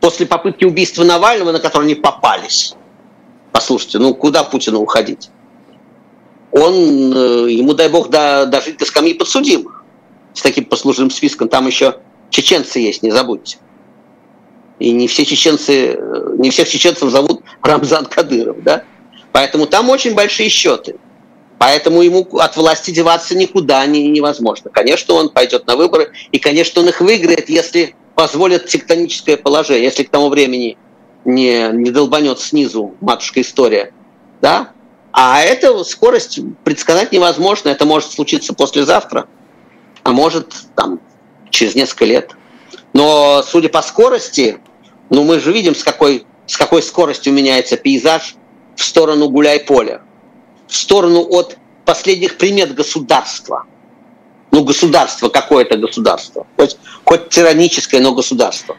после 0.00 0.26
попытки 0.26 0.64
убийства 0.64 1.04
Навального, 1.04 1.52
на 1.52 1.60
который 1.60 1.84
они 1.84 1.94
попались. 1.94 2.74
Послушайте, 3.52 3.98
ну 3.98 4.14
куда 4.14 4.44
Путину 4.44 4.80
уходить? 4.80 5.30
Он, 6.52 6.74
э, 6.74 7.50
ему 7.50 7.74
дай 7.74 7.88
бог 7.88 8.10
до, 8.10 8.46
дожить 8.46 8.78
до 8.78 8.84
скамьи 8.84 9.14
подсудимых 9.14 9.82
с 10.34 10.42
таким 10.42 10.64
послужным 10.64 11.10
списком. 11.10 11.48
Там 11.48 11.66
еще 11.66 11.98
чеченцы 12.30 12.80
есть, 12.80 13.02
не 13.02 13.10
забудьте. 13.10 13.58
И 14.78 14.90
не 14.90 15.08
все 15.08 15.24
чеченцы, 15.24 15.94
э, 15.94 16.34
не 16.38 16.50
всех 16.50 16.68
чеченцев 16.68 17.10
зовут 17.10 17.42
Рамзан 17.62 18.06
Кадыров, 18.06 18.62
да? 18.62 18.84
Поэтому 19.32 19.66
там 19.66 19.88
очень 19.88 20.14
большие 20.14 20.48
счеты. 20.48 20.96
Поэтому 21.64 22.02
ему 22.02 22.28
от 22.40 22.58
власти 22.58 22.90
деваться 22.90 23.34
никуда 23.34 23.86
не, 23.86 24.06
невозможно. 24.08 24.70
Конечно, 24.70 25.14
он 25.14 25.30
пойдет 25.30 25.66
на 25.66 25.76
выборы, 25.76 26.12
и, 26.30 26.38
конечно, 26.38 26.82
он 26.82 26.90
их 26.90 27.00
выиграет, 27.00 27.48
если 27.48 27.94
позволит 28.14 28.66
тектоническое 28.66 29.38
положение, 29.38 29.84
если 29.84 30.02
к 30.02 30.10
тому 30.10 30.28
времени 30.28 30.76
не, 31.24 31.70
не 31.72 31.90
долбанет 31.90 32.38
снизу 32.38 32.94
матушка 33.00 33.40
история. 33.40 33.94
Да? 34.42 34.72
А 35.10 35.40
эту 35.40 35.86
скорость 35.86 36.38
предсказать 36.64 37.12
невозможно. 37.12 37.70
Это 37.70 37.86
может 37.86 38.12
случиться 38.12 38.52
послезавтра, 38.52 39.26
а 40.02 40.12
может 40.12 40.52
там, 40.76 41.00
через 41.48 41.74
несколько 41.74 42.04
лет. 42.04 42.32
Но 42.92 43.42
судя 43.42 43.70
по 43.70 43.80
скорости, 43.80 44.58
ну 45.08 45.24
мы 45.24 45.40
же 45.40 45.50
видим, 45.50 45.74
с 45.74 45.82
какой, 45.82 46.26
с 46.46 46.58
какой 46.58 46.82
скоростью 46.82 47.32
меняется 47.32 47.78
пейзаж 47.78 48.34
в 48.76 48.84
сторону 48.84 49.30
гуляй-поля 49.30 50.02
в 50.74 50.76
сторону 50.76 51.26
от 51.30 51.56
последних 51.84 52.36
примет 52.36 52.74
государства. 52.74 53.64
Ну, 54.50 54.64
государство, 54.64 55.28
какое-то 55.28 55.76
государство. 55.76 56.46
Хоть, 56.56 56.76
хоть 57.04 57.28
тираническое, 57.28 58.00
но 58.00 58.12
государство. 58.12 58.76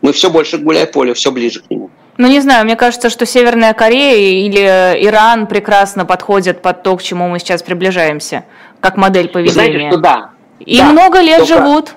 Мы 0.00 0.12
все 0.12 0.30
больше 0.30 0.58
гуляй 0.58 0.86
поле, 0.86 1.12
все 1.14 1.30
ближе 1.32 1.60
к 1.60 1.70
нему. 1.70 1.90
Ну, 2.16 2.28
не 2.28 2.40
знаю, 2.40 2.64
мне 2.64 2.76
кажется, 2.76 3.10
что 3.10 3.26
Северная 3.26 3.74
Корея 3.74 4.46
или 4.46 5.04
Иран 5.04 5.46
прекрасно 5.48 6.04
подходят 6.04 6.62
под 6.62 6.82
то, 6.84 6.96
к 6.96 7.02
чему 7.02 7.28
мы 7.28 7.40
сейчас 7.40 7.62
приближаемся, 7.62 8.44
как 8.80 8.96
модель 8.96 9.28
поведения. 9.28 9.52
знаете, 9.52 9.90
что 9.90 9.98
да. 9.98 10.30
И 10.60 10.78
да, 10.78 10.84
много 10.84 11.20
лет 11.20 11.38
только... 11.38 11.54
живут. 11.54 11.94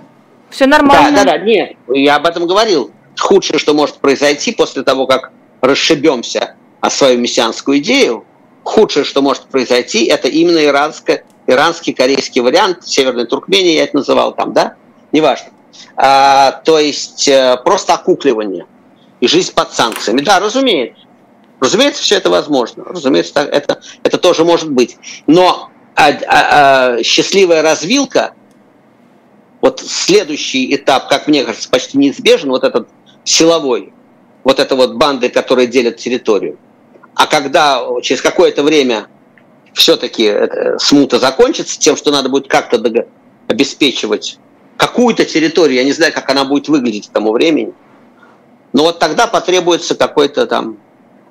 Все 0.50 0.66
нормально. 0.66 1.12
Да, 1.12 1.24
да, 1.24 1.32
да, 1.34 1.38
нет, 1.38 1.74
я 1.94 2.16
об 2.16 2.26
этом 2.26 2.48
говорил. 2.48 2.92
Худшее, 3.20 3.60
что 3.60 3.74
может 3.74 3.98
произойти 3.98 4.52
после 4.52 4.84
того, 4.84 5.06
как 5.06 5.32
расшибемся 5.62 6.56
о 6.82 6.90
свою 6.90 7.20
мессианскую 7.20 7.80
идею, 7.80 8.26
худшее, 8.68 9.06
что 9.06 9.22
может 9.22 9.44
произойти, 9.44 10.06
это 10.06 10.28
именно 10.28 10.64
иранское, 10.64 11.24
иранский 11.48 11.94
корейский 11.94 12.42
вариант, 12.42 12.86
Северной 12.86 13.26
Туркмении 13.26 13.76
я 13.76 13.84
это 13.84 13.98
называл 13.98 14.34
там, 14.34 14.54
да? 14.54 14.76
Неважно. 15.12 15.50
А, 15.96 16.62
то 16.64 16.80
есть 16.80 17.28
э, 17.28 17.58
просто 17.64 17.94
окукливание 17.94 18.66
и 19.20 19.28
жизнь 19.28 19.54
под 19.54 19.74
санкциями. 19.74 20.22
Да, 20.22 20.40
разумеется. 20.40 21.04
Разумеется, 21.60 22.04
все 22.04 22.18
это 22.18 22.30
возможно. 22.30 22.84
Разумеется, 22.84 23.40
это, 23.40 23.82
это 24.04 24.18
тоже 24.18 24.44
может 24.44 24.72
быть. 24.72 24.98
Но 25.26 25.72
а, 25.96 26.10
а, 26.10 26.18
а, 26.98 27.04
счастливая 27.04 27.64
развилка, 27.64 28.34
вот 29.62 29.80
следующий 29.80 30.76
этап, 30.76 31.10
как 31.10 31.28
мне 31.28 31.44
кажется, 31.44 31.70
почти 31.70 31.98
неизбежен, 31.98 32.50
вот 32.50 32.64
этот 32.64 32.88
силовой, 33.24 33.92
вот 34.44 34.60
это 34.60 34.76
вот 34.76 34.96
банды, 34.96 35.30
которые 35.30 35.68
делят 35.68 35.98
территорию, 35.98 36.60
а 37.18 37.26
когда 37.26 37.82
через 38.04 38.22
какое-то 38.22 38.62
время 38.62 39.08
все-таки 39.74 40.26
э, 40.28 40.78
смута 40.78 41.18
закончится 41.18 41.80
тем, 41.80 41.98
что 41.98 42.12
надо 42.12 42.30
будет 42.30 42.48
как-то 42.48 42.80
обеспечивать 43.48 44.38
какую-то 44.78 45.26
территорию, 45.26 45.78
я 45.78 45.84
не 45.84 45.94
знаю, 45.94 46.14
как 46.14 46.30
она 46.30 46.46
будет 46.46 46.68
выглядеть 46.68 47.08
к 47.08 47.12
тому 47.12 47.32
времени, 47.32 47.74
но 48.72 48.84
вот 48.84 49.00
тогда 49.00 49.26
потребуется 49.26 49.96
какой-то 49.96 50.46
там... 50.46 50.78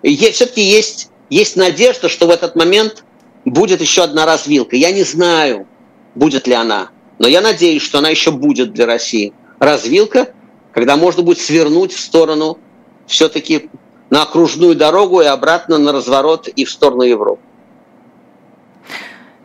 Все-таки 0.03 0.61
есть, 0.61 1.11
есть 1.31 1.55
надежда, 1.55 2.09
что 2.09 2.27
в 2.27 2.31
этот 2.31 2.57
момент 2.57 3.05
будет 3.45 3.81
еще 3.81 4.03
одна 4.03 4.27
развилка. 4.27 4.75
Я 4.75 4.91
не 4.91 5.05
знаю, 5.05 5.69
будет 6.17 6.49
ли 6.49 6.55
она, 6.55 6.89
но 7.21 7.29
я 7.29 7.41
надеюсь, 7.41 7.83
что 7.83 7.99
она 7.99 8.09
еще 8.09 8.33
будет 8.33 8.73
для 8.73 8.87
России. 8.87 9.33
Развилка, 9.61 10.33
когда 10.73 10.97
можно 10.97 11.23
будет 11.23 11.39
свернуть 11.39 11.93
в 11.93 12.01
сторону 12.01 12.59
все-таки 13.07 13.71
на 14.11 14.23
окружную 14.23 14.75
дорогу 14.75 15.21
и 15.21 15.27
обратно 15.27 15.79
на 15.79 15.93
разворот 15.93 16.49
и 16.49 16.65
в 16.65 16.71
сторону 16.71 17.03
Европы. 17.03 17.46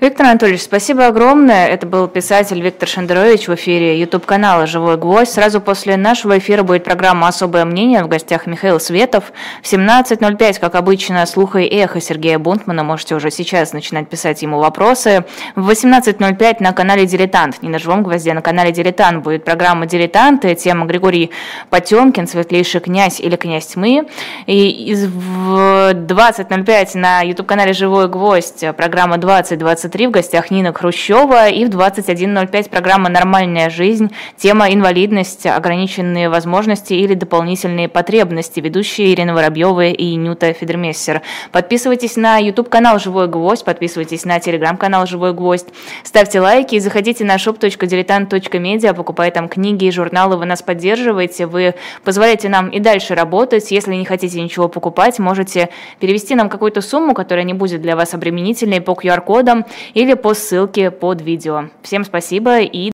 Виктор 0.02 0.26
Анатольевич, 0.26 0.64
спасибо 0.64 1.06
огромное. 1.06 1.68
Это 1.68 1.86
был 1.86 2.08
писатель 2.08 2.60
Виктор 2.60 2.90
Шендерович 2.90 3.48
в 3.48 3.54
эфире 3.54 4.00
YouTube-канала 4.00 4.66
«Живой 4.66 4.98
гвоздь». 4.98 5.32
Сразу 5.32 5.62
после 5.62 5.96
нашего 5.96 6.40
эфира 6.40 6.64
будет 6.64 6.84
программа 6.84 7.28
«Особое 7.28 7.66
мнение». 7.66 8.04
В 8.04 8.08
гостях 8.08 8.48
Михаил 8.48 8.80
Светов. 8.80 9.32
В 9.62 9.72
17.05, 9.72 10.60
как 10.60 10.74
обычно, 10.74 11.24
слуха 11.28 11.60
и 11.60 11.68
эхо 11.68 12.02
Сергея 12.02 12.40
Бунтмана. 12.40 12.84
Можете 12.84 13.14
уже 13.14 13.30
сейчас 13.30 13.74
начинать 13.74 14.10
писать 14.10 14.42
ему 14.42 14.58
вопросы. 14.58 15.24
В 15.56 15.70
18.05 15.70 16.56
на 16.62 16.74
канале 16.74 17.06
«Дилетант». 17.06 17.62
Не 17.62 17.70
на 17.70 17.78
«Живом 17.78 18.02
гвозде», 18.02 18.32
а 18.32 18.34
на 18.34 18.42
канале 18.42 18.72
«Дилетант» 18.72 19.24
будет 19.24 19.46
программа 19.46 19.86
«Дилетанты». 19.86 20.56
Тема 20.56 20.88
Григорий 20.88 21.30
Потемкин, 21.70 22.26
светлейший 22.26 22.82
князь 22.82 23.20
или 23.20 23.36
князь 23.36 23.68
тьмы. 23.68 24.08
И 24.48 24.96
в 24.96 25.92
20.05 25.92 26.98
на 26.98 27.22
YouTube-канале 27.22 27.74
«Живой 27.74 28.08
гвоздь» 28.08 28.66
программа 28.76 29.20
2020 29.20 29.91
19.23 29.92 30.08
в 30.08 30.12
гостях 30.12 30.52
Нина 30.52 30.74
Хрущева 30.74 31.50
и 31.50 31.66
в 31.66 31.70
21.05 31.70 32.70
программа 32.70 33.10
«Нормальная 33.10 33.70
жизнь». 33.70 34.12
Тема 34.38 34.72
«Инвалидность, 34.72 35.46
ограниченные 35.46 36.30
возможности 36.30 36.94
или 36.94 37.14
дополнительные 37.14 37.90
потребности». 37.90 38.60
Ведущие 38.60 39.14
Ирина 39.14 39.34
Воробьева 39.34 39.88
и 39.88 40.16
Нюта 40.16 40.54
Федермессер. 40.54 41.22
Подписывайтесь 41.52 42.16
на 42.16 42.38
YouTube-канал 42.38 43.00
«Живой 43.00 43.28
гвоздь», 43.28 43.66
подписывайтесь 43.66 44.26
на 44.26 44.40
телеграм-канал 44.40 45.06
«Живой 45.06 45.34
гвоздь», 45.34 45.68
ставьте 46.04 46.40
лайки 46.40 46.76
и 46.76 46.80
заходите 46.80 47.26
на 47.26 47.36
shop.diletant.media, 47.36 48.94
покупайте 48.94 49.36
там 49.36 49.50
книги 49.50 49.86
и 49.86 49.92
журналы, 49.92 50.38
вы 50.38 50.46
нас 50.46 50.62
поддерживаете, 50.62 51.46
вы 51.46 51.76
позволяете 52.04 52.50
нам 52.50 52.70
и 52.70 52.80
дальше 52.80 53.16
работать. 53.16 53.72
Если 53.72 53.94
не 53.96 54.06
хотите 54.06 54.42
ничего 54.42 54.68
покупать, 54.68 55.20
можете 55.20 55.70
перевести 56.00 56.36
нам 56.36 56.50
какую-то 56.50 56.82
сумму, 56.82 57.14
которая 57.14 57.46
не 57.46 57.54
будет 57.54 57.82
для 57.82 57.96
вас 57.96 58.14
обременительной 58.14 58.82
по 58.82 58.92
QR-кодам 58.92 59.66
или 59.94 60.14
по 60.14 60.34
ссылке 60.34 60.92
под 60.92 61.22
видео. 61.22 61.70
Всем 61.82 62.04
спасибо 62.04 62.60
и 62.60 62.90